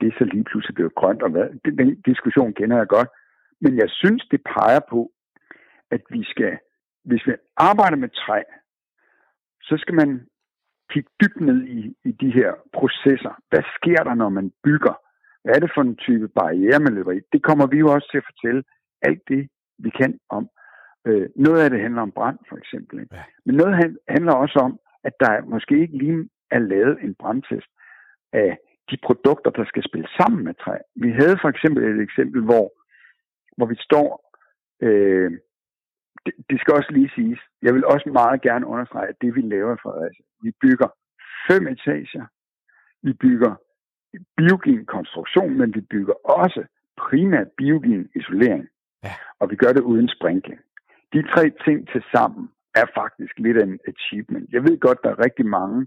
det 0.00 0.06
er 0.08 0.18
så 0.18 0.24
lige 0.24 0.44
pludselig 0.44 0.74
blevet 0.74 0.94
grønt, 0.94 1.22
og 1.22 1.30
hvad? 1.30 1.48
Den 1.78 2.02
diskussion 2.02 2.52
kender 2.52 2.76
jeg 2.76 2.88
godt. 2.88 3.08
Men 3.60 3.78
jeg 3.78 3.88
synes, 3.90 4.22
det 4.30 4.40
peger 4.54 4.80
på, 4.90 5.10
at 5.90 6.02
vi 6.10 6.24
skal, 6.24 6.58
hvis 7.04 7.26
vi 7.26 7.32
arbejder 7.56 7.96
med 7.96 8.08
træ, 8.08 8.42
så 9.62 9.74
skal 9.78 9.94
man 9.94 10.26
kigge 10.90 11.10
dybt 11.22 11.40
ned 11.40 11.60
i, 11.64 11.96
i 12.04 12.12
de 12.12 12.30
her 12.32 12.50
processer. 12.72 13.34
Hvad 13.50 13.64
sker 13.76 14.02
der, 14.04 14.14
når 14.14 14.28
man 14.28 14.52
bygger? 14.64 14.94
Hvad 15.42 15.54
er 15.54 15.60
det 15.60 15.70
for 15.74 15.82
en 15.82 15.96
type 15.96 16.28
barriere, 16.28 16.80
man 16.80 16.94
løber 16.94 17.12
i? 17.12 17.20
Det 17.32 17.42
kommer 17.42 17.66
vi 17.66 17.78
jo 17.78 17.88
også 17.92 18.08
til 18.10 18.18
at 18.18 18.28
fortælle 18.30 18.62
alt 19.02 19.22
det, 19.28 19.48
vi 19.78 19.90
kan 19.90 20.18
om. 20.28 20.48
Øh, 21.06 21.28
noget 21.36 21.60
af 21.64 21.70
det 21.70 21.80
handler 21.80 22.02
om 22.02 22.12
brand, 22.12 22.38
for 22.48 22.56
eksempel. 22.56 23.00
Ikke? 23.00 23.16
Men 23.46 23.54
noget 23.56 23.98
handler 24.08 24.32
også 24.32 24.58
om, 24.58 24.78
at 25.04 25.12
der 25.20 25.44
måske 25.44 25.80
ikke 25.80 25.98
lige 25.98 26.28
er 26.50 26.58
lavet 26.58 26.98
en 27.02 27.14
brandtest 27.14 27.70
af 28.32 28.58
de 28.90 28.96
produkter, 29.06 29.50
der 29.50 29.64
skal 29.64 29.82
spille 29.88 30.08
sammen 30.18 30.44
med 30.44 30.54
træ. 30.54 30.76
Vi 30.96 31.10
havde 31.10 31.36
for 31.42 31.48
eksempel 31.48 31.84
et 31.84 32.02
eksempel, 32.02 32.42
hvor, 32.42 32.66
hvor 33.56 33.66
vi 33.66 33.76
står, 33.80 34.06
øh, 34.82 35.30
det, 36.24 36.32
det 36.50 36.60
skal 36.60 36.74
også 36.74 36.92
lige 36.92 37.10
siges, 37.14 37.40
jeg 37.62 37.74
vil 37.74 37.86
også 37.86 38.08
meget 38.08 38.42
gerne 38.42 38.66
understrege, 38.66 39.08
at 39.08 39.20
det 39.20 39.34
vi 39.34 39.40
laver 39.40 39.76
for 39.82 39.90
os, 39.90 40.16
vi 40.42 40.50
bygger 40.62 40.88
fem 41.50 41.68
etager, 41.68 42.26
vi 43.02 43.12
bygger 43.12 43.54
biogen 44.36 44.86
konstruktion, 44.86 45.58
men 45.58 45.74
vi 45.74 45.80
bygger 45.80 46.14
også 46.40 46.64
primært 46.96 47.48
biogen 47.58 48.10
isolering. 48.14 48.68
Ja. 49.04 49.14
Og 49.40 49.50
vi 49.50 49.56
gør 49.56 49.72
det 49.72 49.80
uden 49.80 50.08
sprinkling. 50.08 50.60
De 51.12 51.22
tre 51.22 51.50
ting 51.64 51.88
til 51.88 52.02
sammen 52.14 52.50
er 52.74 52.86
faktisk 52.94 53.38
lidt 53.38 53.62
en 53.62 53.78
achievement. 53.88 54.52
Jeg 54.52 54.62
ved 54.62 54.80
godt, 54.80 54.98
der 55.04 55.10
er 55.10 55.24
rigtig 55.24 55.46
mange 55.46 55.86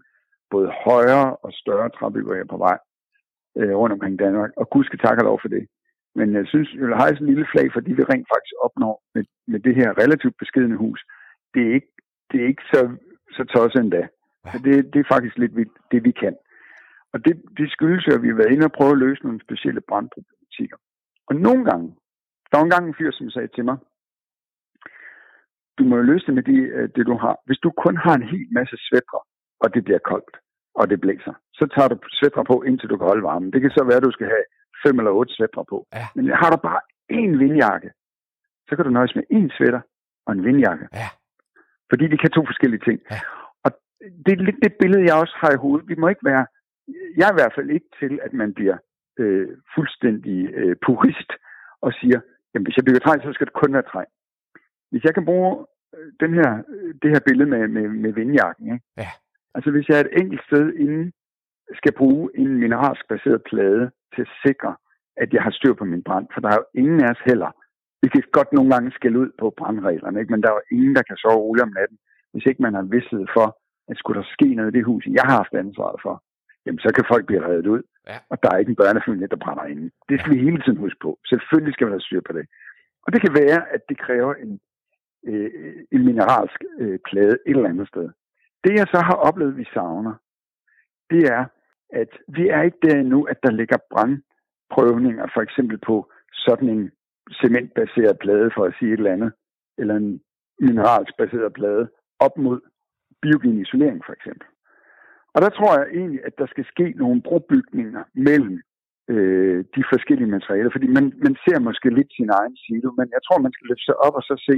både 0.50 0.72
højere 0.86 1.36
og 1.36 1.52
større 1.54 1.90
træbyggerier 1.90 2.46
på 2.46 2.58
vej 2.58 2.78
øh, 3.60 3.74
rundt 3.82 3.94
omkring 3.94 4.20
Danmark, 4.20 4.52
og 4.58 4.70
Gud 4.70 4.84
skal 4.84 5.00
takke 5.00 5.24
lov 5.24 5.40
for 5.42 5.48
det. 5.48 5.68
Men 6.16 6.34
jeg 6.34 6.46
synes, 6.48 6.70
have 7.02 7.16
sådan 7.16 7.28
en 7.28 7.34
lille 7.34 7.48
flag, 7.52 7.68
fordi 7.74 7.92
vi 7.94 8.04
rent 8.04 8.28
faktisk 8.34 8.56
opnår 8.66 8.96
med, 9.16 9.24
med 9.48 9.60
det 9.60 9.76
her 9.76 9.90
relativt 10.04 10.36
beskedende 10.40 10.78
hus. 10.78 11.00
Det 11.54 11.62
er 11.68 11.74
ikke, 11.74 11.92
det 12.32 12.38
er 12.42 12.48
ikke 12.48 12.66
så, 12.74 12.82
så 13.36 13.44
tosset 13.44 13.82
endda. 13.82 14.08
Så 14.52 14.58
det, 14.66 14.94
det 14.94 15.00
er 15.00 15.14
faktisk 15.14 15.38
lidt 15.38 15.56
vildt, 15.56 15.78
det 15.92 16.04
vi 16.04 16.12
kan. 16.12 16.36
Og 17.14 17.26
det, 17.26 17.42
det 17.58 17.72
skyldes 17.72 18.08
jo, 18.08 18.14
at 18.14 18.22
vi 18.22 18.28
har 18.28 18.36
været 18.36 18.52
inde 18.52 18.66
og 18.66 18.72
prøve 18.72 18.92
at 18.92 19.04
løse 19.06 19.24
nogle 19.24 19.42
specielle 19.46 19.82
brandproblematikker. 19.90 20.78
Og 21.28 21.36
nogle 21.36 21.66
gange, 21.70 21.88
der 22.50 22.58
var 22.58 22.64
en 22.64 22.76
gang 22.76 22.88
en 22.88 22.98
fyr, 22.98 23.12
som 23.12 23.30
sagde 23.30 23.48
til 23.56 23.66
mig, 23.66 23.78
du 25.78 25.84
må 25.84 25.96
jo 25.96 26.02
løse 26.02 26.26
det 26.26 26.34
med 26.34 26.44
det, 26.44 26.60
øh, 26.78 26.90
det, 26.96 27.06
du 27.06 27.16
har. 27.24 27.36
Hvis 27.46 27.60
du 27.64 27.70
kun 27.84 27.98
har 27.98 28.16
en 28.16 28.30
hel 28.34 28.48
masse 28.52 28.78
svætter, 28.88 29.20
og 29.60 29.74
det 29.74 29.84
bliver 29.84 30.00
koldt, 30.12 30.38
og 30.80 30.90
det 30.90 31.02
blæser, 31.02 31.34
så 31.60 31.66
tager 31.74 31.88
du 31.88 31.98
svætter 32.20 32.44
på, 32.44 32.56
indtil 32.68 32.90
du 32.90 32.98
kan 32.98 33.08
holde 33.08 33.24
varmen. 33.24 33.54
Det 33.54 33.62
kan 33.62 33.72
så 33.72 33.84
være, 33.84 34.02
at 34.02 34.08
du 34.10 34.12
skal 34.12 34.28
have 34.28 34.46
fem 34.84 35.00
eller 35.00 35.12
otte 35.12 35.34
svætter 35.34 35.64
på. 35.72 35.78
Ja. 35.94 36.06
Men 36.16 36.24
har 36.42 36.50
du 36.52 36.58
bare 36.70 36.82
én 37.20 37.34
vindjakke, 37.44 37.90
så 38.68 38.76
kan 38.76 38.86
du 38.86 38.92
nøjes 38.92 39.16
med 39.16 39.24
én 39.38 39.48
svætter 39.58 39.82
og 40.26 40.34
en 40.34 40.44
vindjakke. 40.48 40.86
Ja. 40.94 41.10
Fordi 41.90 42.06
de 42.08 42.18
kan 42.18 42.30
to 42.30 42.42
forskellige 42.46 42.84
ting. 42.88 43.00
Ja. 43.12 43.20
Og 43.66 43.72
det 44.26 44.32
er 44.34 44.46
lidt 44.48 44.60
det 44.64 44.74
billede, 44.82 45.08
jeg 45.08 45.16
også 45.24 45.36
har 45.42 45.52
i 45.52 45.62
hovedet. 45.64 45.90
Vi 45.92 45.96
må 45.96 46.08
ikke 46.08 46.26
være, 46.32 46.46
jeg 47.18 47.26
er 47.28 47.34
i 47.34 47.40
hvert 47.40 47.56
fald 47.56 47.70
ikke 47.70 47.90
til, 48.00 48.20
at 48.26 48.34
man 48.34 48.54
bliver 48.54 48.78
øh, 49.20 49.50
fuldstændig 49.76 50.40
øh, 50.60 50.76
purist 50.86 51.32
og 51.82 51.92
siger, 52.00 52.20
jamen 52.52 52.66
hvis 52.66 52.78
jeg 52.78 52.86
bygger 52.86 53.00
træ, 53.00 53.14
så 53.24 53.34
skal 53.34 53.48
det 53.48 53.62
kun 53.62 53.74
være 53.74 53.90
træ. 53.92 54.04
Hvis 54.92 55.04
jeg 55.04 55.14
kan 55.14 55.26
bruge 55.26 55.66
øh, 55.96 56.12
den 56.20 56.34
her, 56.34 56.50
øh, 56.74 56.94
det 57.02 57.10
her 57.14 57.22
billede 57.28 57.50
med, 57.50 57.68
med, 57.68 57.88
med 58.04 58.12
vindjakken, 58.14 58.66
ikke? 58.74 58.86
Ja. 58.98 59.12
Altså 59.58 59.70
hvis 59.72 59.90
jeg 59.90 59.98
er 59.98 60.04
et 60.06 60.18
enkelt 60.22 60.42
sted 60.50 60.66
inden 60.84 61.06
skal 61.80 61.94
bruge 62.02 62.30
en 62.42 62.52
mineralsk 62.64 63.04
baseret 63.14 63.42
plade 63.52 63.92
til 64.14 64.22
at 64.22 64.34
sikre, 64.46 64.76
at 65.24 65.30
jeg 65.34 65.42
har 65.44 65.52
styr 65.52 65.74
på 65.74 65.86
min 65.86 66.04
brand, 66.04 66.28
for 66.34 66.40
der 66.42 66.50
er 66.50 66.60
jo 66.62 66.68
ingen 66.82 67.00
af 67.04 67.10
os 67.16 67.24
heller. 67.30 67.52
Vi 68.02 68.08
kan 68.10 68.24
godt 68.38 68.54
nogle 68.54 68.72
gange 68.74 68.92
skælde 68.92 69.20
ud 69.20 69.32
på 69.40 69.54
brandreglerne, 69.60 70.20
ikke? 70.20 70.32
men 70.32 70.42
der 70.42 70.50
er 70.50 70.58
jo 70.60 70.76
ingen, 70.78 70.96
der 70.96 71.04
kan 71.08 71.18
sove 71.18 71.44
roligt 71.46 71.68
om 71.68 71.74
natten, 71.80 71.98
hvis 72.32 72.46
ikke 72.50 72.62
man 72.62 72.74
har 72.74 72.86
vidsthed 72.94 73.26
for, 73.38 73.48
at 73.90 73.98
skulle 73.98 74.20
der 74.22 74.28
ske 74.36 74.48
noget 74.56 74.72
i 74.72 74.78
det 74.78 74.86
hus, 74.86 75.04
jeg 75.18 75.26
har 75.30 75.38
haft 75.42 75.54
ansvaret 75.54 76.00
for, 76.06 76.24
jamen 76.66 76.80
så 76.80 76.90
kan 76.96 77.06
folk 77.12 77.26
blive 77.26 77.46
reddet 77.48 77.68
ud, 77.68 77.84
ja. 78.10 78.18
og 78.32 78.36
der 78.44 78.50
er 78.52 78.58
ikke 78.58 78.70
en 78.70 78.82
børnefamilie, 78.84 79.28
der 79.34 79.44
brænder 79.46 79.66
inde. 79.74 79.86
Det 80.10 80.20
skal 80.20 80.34
vi 80.34 80.46
hele 80.48 80.62
tiden 80.62 80.80
huske 80.86 81.00
på. 81.02 81.12
Selvfølgelig 81.32 81.74
skal 81.74 81.86
man 81.86 81.96
have 81.98 82.08
styr 82.08 82.22
på 82.28 82.34
det. 82.38 82.46
Og 83.04 83.14
det 83.14 83.22
kan 83.22 83.34
være, 83.42 83.60
at 83.76 83.82
det 83.90 83.98
kræver 84.06 84.34
en, 84.44 84.60
øh, 85.30 85.52
en 85.92 86.06
mineralsk 86.10 86.60
øh, 86.80 87.00
plade 87.10 87.36
et 87.50 87.56
eller 87.58 87.70
andet 87.70 87.88
sted. 87.88 88.08
Det 88.64 88.74
jeg 88.74 88.88
så 88.94 89.00
har 89.10 89.18
oplevet, 89.28 89.58
vi 89.58 89.66
savner, 89.74 90.14
det 91.10 91.24
er, 91.38 91.46
at 91.90 92.12
vi 92.28 92.48
er 92.48 92.62
ikke 92.62 92.78
der 92.82 92.96
endnu, 93.00 93.24
at 93.24 93.38
der 93.44 93.52
ligger 93.52 93.78
brandprøvninger, 93.92 95.28
for 95.34 95.42
eksempel 95.42 95.78
på 95.78 96.12
sådan 96.32 96.70
en 96.70 96.92
cementbaseret 97.42 98.20
plade, 98.20 98.52
for 98.56 98.64
at 98.66 98.76
sige 98.80 98.94
et 98.94 98.98
eller 98.98 99.14
andet, 99.14 99.32
eller 99.78 99.96
en 99.96 100.22
mineralsk 100.60 101.14
baseret 101.18 101.54
plade, 101.54 101.90
op 102.20 102.38
mod 102.38 102.60
biogen 103.22 103.62
isolering 103.62 104.02
for 104.06 104.14
eksempel. 104.14 104.48
Og 105.34 105.42
der 105.42 105.50
tror 105.50 105.72
jeg 105.80 105.88
egentlig, 106.00 106.22
at 106.26 106.34
der 106.38 106.48
skal 106.48 106.66
ske 106.66 106.94
nogle 106.96 107.22
brobygninger 107.22 108.04
mellem 108.14 108.62
øh, 109.14 109.66
de 109.76 109.84
forskellige 109.94 110.34
materialer, 110.36 110.72
fordi 110.72 110.88
man, 110.88 111.06
man 111.26 111.36
ser 111.46 111.60
måske 111.60 111.90
lidt 111.90 112.12
sin 112.18 112.30
egen 112.40 112.56
silo, 112.64 112.90
men 113.00 113.08
jeg 113.16 113.22
tror, 113.26 113.38
man 113.46 113.54
skal 113.54 113.68
løfte 113.68 113.86
sig 113.86 113.98
op 114.06 114.16
og 114.20 114.24
så 114.30 114.36
se, 114.48 114.56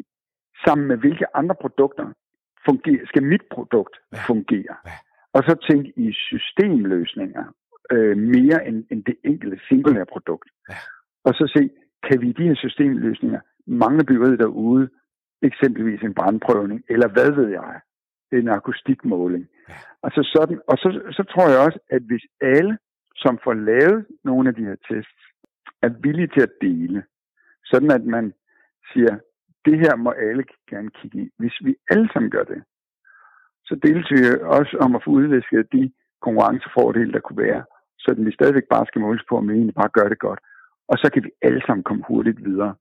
sammen 0.65 0.87
med 0.87 0.97
hvilke 0.97 1.35
andre 1.39 1.55
produkter 1.63 2.05
fungerer, 2.65 3.05
skal 3.05 3.23
mit 3.23 3.41
produkt 3.51 3.95
fungere. 4.27 4.75
Ja. 4.85 4.91
Og 5.33 5.43
så 5.43 5.67
tænke 5.69 5.93
i 5.95 6.13
systemløsninger 6.13 7.43
øh, 7.91 8.17
mere 8.17 8.67
end, 8.67 8.85
end 8.91 9.03
det 9.03 9.15
enkelte 9.23 9.59
singulære 9.67 10.05
produkt. 10.05 10.49
Ja. 10.69 10.75
Og 11.23 11.33
så 11.33 11.51
se, 11.55 11.69
kan 12.07 12.21
vi 12.21 12.29
i 12.29 12.33
de 12.33 12.47
her 12.47 12.55
systemløsninger 12.55 13.39
mangle 13.67 14.03
byggeriet 14.03 14.39
derude, 14.39 14.89
eksempelvis 15.41 16.01
en 16.01 16.13
brandprøvning, 16.13 16.83
eller 16.89 17.07
hvad 17.07 17.31
ved 17.31 17.49
jeg, 17.49 17.79
en 18.31 18.49
akustikmåling. 18.49 19.47
Ja. 19.69 19.73
Altså 20.03 20.21
sådan, 20.35 20.61
og 20.67 20.77
så, 20.77 20.89
så 21.11 21.23
tror 21.23 21.49
jeg 21.49 21.59
også, 21.59 21.79
at 21.89 22.01
hvis 22.01 22.25
alle, 22.41 22.77
som 23.15 23.39
får 23.43 23.53
lavet 23.53 24.05
nogle 24.23 24.49
af 24.49 24.55
de 24.55 24.65
her 24.65 24.75
tests, 24.91 25.21
er 25.81 25.89
villige 25.89 26.27
til 26.27 26.41
at 26.41 26.53
dele, 26.61 27.03
sådan 27.65 27.91
at 27.91 28.05
man 28.05 28.33
siger, 28.93 29.17
det 29.69 29.79
her 29.83 29.95
må 29.95 30.11
alle 30.11 30.43
gerne 30.71 30.89
kigge 30.89 31.17
i. 31.23 31.29
Hvis 31.39 31.55
vi 31.65 31.75
alle 31.91 32.09
sammen 32.13 32.31
gør 32.31 32.43
det, 32.43 32.63
så 33.67 33.73
deles 33.83 34.07
vi 34.15 34.19
også 34.57 34.77
om 34.85 34.95
at 34.95 35.03
få 35.05 35.09
udvisket 35.19 35.71
de 35.71 35.91
konkurrencefordele, 36.21 37.13
der 37.13 37.19
kunne 37.19 37.43
være, 37.47 37.63
så 37.99 38.15
vi 38.17 38.31
stadigvæk 38.31 38.67
bare 38.73 38.85
skal 38.85 39.01
måles 39.01 39.23
på, 39.29 39.37
om 39.37 39.49
vi 39.49 39.53
egentlig 39.53 39.75
bare 39.81 39.95
gør 39.97 40.07
det 40.09 40.19
godt. 40.19 40.39
Og 40.91 40.95
så 40.97 41.11
kan 41.13 41.23
vi 41.23 41.31
alle 41.41 41.61
sammen 41.65 41.83
komme 41.83 42.03
hurtigt 42.07 42.45
videre. 42.45 42.75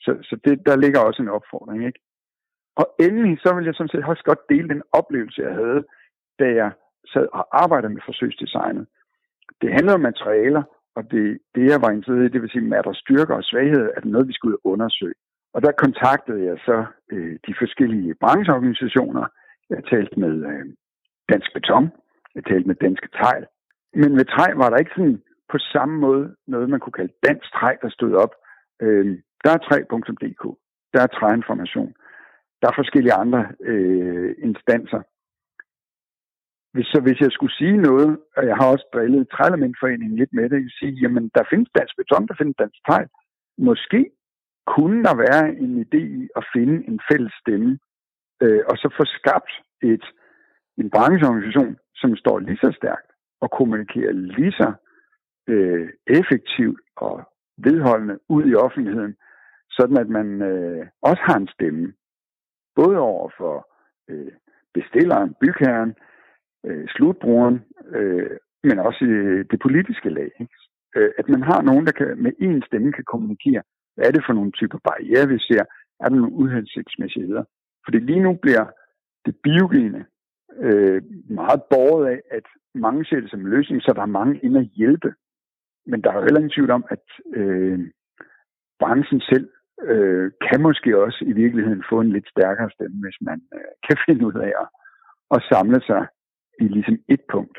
Så, 0.00 0.12
så 0.22 0.34
det, 0.44 0.66
der 0.66 0.76
ligger 0.76 1.00
også 1.00 1.22
en 1.22 1.34
opfordring. 1.38 1.86
Ikke? 1.86 2.00
Og 2.76 2.86
endelig, 3.00 3.38
så 3.44 3.54
vil 3.54 3.64
jeg 3.64 3.74
sådan 3.74 3.88
set 3.88 4.04
også 4.04 4.24
godt 4.24 4.48
dele 4.48 4.68
den 4.68 4.82
oplevelse, 4.92 5.42
jeg 5.42 5.54
havde, 5.54 5.84
da 6.38 6.46
jeg 6.60 6.70
sad 7.12 7.26
og 7.32 7.44
arbejdede 7.62 7.94
med 7.94 8.02
forsøgsdesignet. 8.04 8.86
Det 9.62 9.70
handler 9.72 9.94
om 9.94 10.00
materialer, 10.00 10.62
og 10.96 11.02
det, 11.10 11.38
det 11.54 11.64
jeg 11.70 11.82
var 11.82 11.90
interesseret 11.90 12.28
i, 12.28 12.32
det 12.32 12.42
vil 12.42 12.50
sige, 12.50 12.78
at 12.78 12.84
der 12.84 12.92
styrker 12.92 13.34
og 13.34 13.44
svagheder, 13.44 13.88
er 13.96 14.00
det 14.00 14.10
noget, 14.10 14.28
vi 14.28 14.32
skulle 14.32 14.66
undersøge. 14.66 15.14
Og 15.54 15.62
der 15.62 15.72
kontaktede 15.72 16.44
jeg 16.44 16.58
så 16.68 16.84
øh, 17.12 17.38
de 17.46 17.54
forskellige 17.62 18.14
brancheorganisationer. 18.14 19.24
Jeg 19.70 19.84
talte 19.84 20.20
med 20.20 20.34
øh, 20.50 20.66
Dansk 21.32 21.50
Beton, 21.54 21.90
jeg 22.34 22.44
talte 22.44 22.66
med 22.68 22.74
Danske 22.74 23.08
Tegl. 23.18 23.46
Men 23.94 24.10
med 24.18 24.24
træ 24.24 24.46
var 24.54 24.70
der 24.70 24.76
ikke 24.76 24.96
sådan 24.96 25.22
på 25.52 25.58
samme 25.58 25.96
måde 25.98 26.36
noget, 26.46 26.70
man 26.70 26.80
kunne 26.80 26.98
kalde 27.00 27.14
dansk 27.26 27.52
træ, 27.52 27.70
der 27.82 27.90
stod 27.90 28.12
op. 28.14 28.32
Øh, 28.82 29.18
der 29.44 29.50
er 29.50 29.60
træ.dk, 29.66 30.44
der 30.92 31.00
er 31.02 31.06
træinformation, 31.18 31.94
der 32.60 32.68
er 32.68 32.80
forskellige 32.80 33.18
andre 33.22 33.42
øh, 33.60 34.34
instanser. 34.38 35.02
Hvis, 36.74 36.86
så 36.86 36.98
hvis 37.00 37.20
jeg 37.20 37.32
skulle 37.32 37.54
sige 37.60 37.76
noget, 37.76 38.18
og 38.36 38.46
jeg 38.46 38.56
har 38.56 38.68
også 38.72 38.86
drillet 38.94 39.28
Trælementforeningen 39.28 40.18
lidt 40.18 40.32
med 40.32 40.50
det, 40.50 40.62
jeg 40.62 40.74
sige, 40.78 40.92
jamen 41.02 41.30
der 41.34 41.44
findes 41.50 41.70
dansk 41.78 41.94
beton, 41.96 42.26
der 42.28 42.34
findes 42.38 42.56
dansk 42.58 42.78
tegl. 42.88 43.08
Måske 43.58 44.00
kunne 44.66 45.04
der 45.04 45.14
være 45.14 45.56
en 45.64 45.72
idé 45.84 46.02
i 46.20 46.28
at 46.36 46.44
finde 46.54 46.88
en 46.88 47.00
fælles 47.10 47.34
stemme, 47.42 47.78
øh, 48.42 48.62
og 48.70 48.76
så 48.76 48.94
få 48.96 49.04
skabt 49.04 49.52
et, 49.82 50.04
en 50.78 50.90
brancheorganisation, 50.90 51.76
som 51.94 52.16
står 52.16 52.38
lige 52.38 52.56
så 52.56 52.72
stærkt 52.76 53.10
og 53.40 53.50
kommunikerer 53.50 54.12
lige 54.12 54.52
så 54.52 54.72
øh, 55.48 55.88
effektivt 56.06 56.80
og 56.96 57.14
vedholdende 57.58 58.18
ud 58.28 58.44
i 58.46 58.54
offentligheden, 58.54 59.14
sådan 59.70 59.96
at 59.96 60.08
man 60.08 60.42
øh, 60.42 60.86
også 61.02 61.22
har 61.26 61.36
en 61.36 61.48
stemme, 61.48 61.92
både 62.74 62.98
over 62.98 63.30
for 63.38 63.68
øh, 64.10 64.32
bestilleren, 64.74 65.34
bygherren, 65.40 65.94
øh, 66.66 66.88
slutbrugeren, 66.88 67.64
øh, 67.88 68.36
men 68.62 68.78
også 68.78 69.04
i 69.04 69.42
det 69.50 69.58
politiske 69.62 70.10
lag. 70.10 70.30
Ikke? 70.40 70.54
Øh, 70.96 71.10
at 71.18 71.28
man 71.28 71.42
har 71.42 71.62
nogen, 71.62 71.86
der 71.86 71.92
kan, 71.92 72.22
med 72.22 72.32
én 72.42 72.66
stemme 72.66 72.92
kan 72.92 73.04
kommunikere, 73.04 73.62
hvad 73.94 74.06
er 74.06 74.12
det 74.12 74.24
for 74.26 74.32
nogle 74.32 74.52
typer 74.52 74.78
barriere, 74.78 75.28
vi 75.28 75.38
ser, 75.38 75.62
er 76.00 76.08
der 76.08 76.16
nogle 76.16 76.32
uhensigtsmæssigheder. 76.32 77.44
Fordi 77.84 77.98
lige 77.98 78.20
nu 78.20 78.32
bliver 78.42 78.66
det 79.26 79.34
biogene 79.42 80.06
øh, 80.58 81.02
meget 81.30 81.62
borget 81.70 82.06
af, 82.06 82.20
at 82.30 82.46
mange 82.74 83.04
ser 83.04 83.20
det 83.20 83.30
som 83.30 83.40
en 83.40 83.48
løsning, 83.56 83.82
så 83.82 83.92
der 83.96 84.02
er 84.02 84.16
mange 84.20 84.40
ind 84.42 84.56
at 84.58 84.70
hjælpe. 84.76 85.14
Men 85.86 86.02
der 86.02 86.10
er 86.10 86.16
jo 86.16 86.22
heller 86.22 86.40
ingen 86.40 86.56
tvivl 86.56 86.70
om, 86.70 86.84
at 86.90 87.04
øh, 87.34 87.78
branchen 88.80 89.20
selv 89.20 89.48
øh, 89.82 90.32
kan 90.48 90.62
måske 90.62 91.02
også 91.04 91.24
i 91.26 91.32
virkeligheden 91.32 91.84
få 91.90 92.00
en 92.00 92.12
lidt 92.12 92.28
stærkere 92.28 92.70
stemme, 92.70 93.00
hvis 93.00 93.18
man 93.20 93.42
øh, 93.54 93.72
kan 93.88 93.96
finde 94.06 94.26
ud 94.26 94.34
af 94.34 94.52
at, 94.62 94.68
at 95.30 95.42
samle 95.52 95.80
sig 95.80 96.06
i 96.60 96.68
ligesom 96.68 96.98
et 97.08 97.20
punkt. 97.32 97.58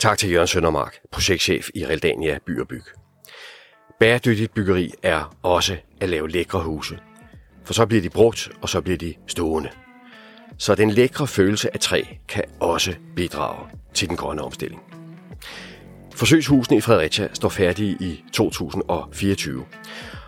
Tak 0.00 0.18
til 0.18 0.30
Jørgen 0.30 0.48
Søndermark, 0.48 0.96
projektchef 1.12 1.68
i 1.74 1.86
Realdania 1.86 2.38
By 2.46 2.60
og 2.60 2.68
Byg. 2.68 2.82
Bæredygtigt 4.00 4.54
byggeri 4.54 4.92
er 5.02 5.36
også 5.42 5.76
at 6.00 6.08
lave 6.08 6.30
lækre 6.30 6.62
huse. 6.62 6.98
For 7.64 7.74
så 7.74 7.86
bliver 7.86 8.02
de 8.02 8.10
brugt, 8.10 8.50
og 8.62 8.68
så 8.68 8.80
bliver 8.80 8.98
de 8.98 9.14
stående. 9.26 9.70
Så 10.58 10.74
den 10.74 10.90
lækre 10.90 11.26
følelse 11.26 11.74
af 11.74 11.80
træ 11.80 12.02
kan 12.28 12.44
også 12.60 12.94
bidrage 13.16 13.66
til 13.94 14.08
den 14.08 14.16
grønne 14.16 14.42
omstilling. 14.42 14.82
Forsøgshusene 16.14 16.76
i 16.76 16.80
Fredericia 16.80 17.28
står 17.32 17.48
færdige 17.48 17.96
i 18.00 18.24
2024. 18.32 19.64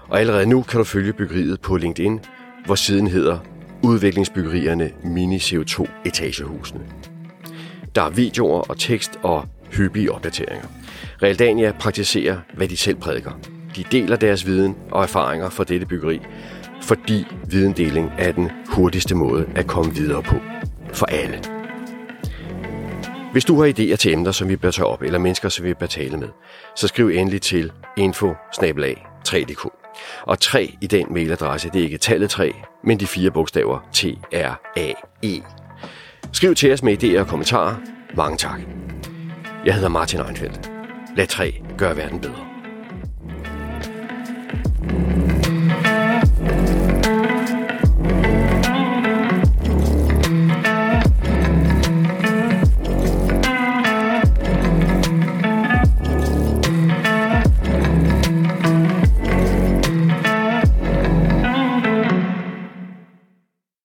Og 0.08 0.20
allerede 0.20 0.46
nu 0.46 0.62
kan 0.62 0.78
du 0.78 0.84
følge 0.84 1.12
byggeriet 1.12 1.60
på 1.60 1.76
LinkedIn, 1.76 2.20
hvor 2.64 2.74
siden 2.74 3.06
hedder 3.06 3.38
Udviklingsbyggerierne 3.82 4.92
Mini 5.04 5.38
CO2 5.38 5.88
Etagehusene. 6.04 6.80
Der 7.94 8.02
er 8.02 8.10
videoer 8.10 8.60
og 8.70 8.78
tekst 8.78 9.18
og 9.22 9.48
hyppige 9.72 10.12
opdateringer. 10.12 10.66
Realdania 11.22 11.72
praktiserer, 11.72 12.36
hvad 12.54 12.68
de 12.68 12.76
selv 12.76 12.96
prædiker. 12.96 13.32
De 13.76 13.84
deler 13.92 14.16
deres 14.16 14.46
viden 14.46 14.76
og 14.90 15.02
erfaringer 15.02 15.50
fra 15.50 15.64
dette 15.64 15.86
byggeri, 15.86 16.20
fordi 16.82 17.26
videndeling 17.46 18.12
er 18.18 18.32
den 18.32 18.50
hurtigste 18.68 19.14
måde 19.14 19.46
at 19.54 19.66
komme 19.66 19.94
videre 19.94 20.22
på. 20.22 20.36
For 20.92 21.06
alle. 21.06 21.38
Hvis 23.32 23.44
du 23.44 23.60
har 23.60 23.68
idéer 23.68 23.96
til 23.96 24.12
emner, 24.12 24.32
som 24.32 24.48
vi 24.48 24.56
bør 24.56 24.70
tage 24.70 24.86
op, 24.86 25.02
eller 25.02 25.18
mennesker, 25.18 25.48
som 25.48 25.64
vi 25.64 25.74
bør 25.74 25.86
tale 25.86 26.16
med, 26.16 26.28
så 26.76 26.88
skriv 26.88 27.08
endelig 27.08 27.42
til 27.42 27.72
info 27.96 28.34
3dk. 29.28 29.68
Og 30.22 30.40
3 30.40 30.74
i 30.80 30.86
den 30.86 31.06
mailadresse, 31.10 31.70
det 31.72 31.78
er 31.78 31.84
ikke 31.84 31.98
tallet 31.98 32.30
3, 32.30 32.52
men 32.84 33.00
de 33.00 33.06
fire 33.06 33.30
bogstaver 33.30 33.88
T-R-A-E. 33.92 35.42
Skriv 36.32 36.54
til 36.54 36.72
os 36.72 36.82
med 36.82 37.04
idéer 37.04 37.20
og 37.20 37.26
kommentarer. 37.26 37.76
Mange 38.16 38.36
tak. 38.36 38.60
Jeg 39.64 39.74
hedder 39.74 39.88
Martin 39.88 40.20
Einfeldt. 40.20 40.70
Lad 41.16 41.26
3 41.26 41.62
gøre 41.78 41.96
verden 41.96 42.20
bedre. 42.20 42.46
thank 44.88 45.24
you 45.24 45.29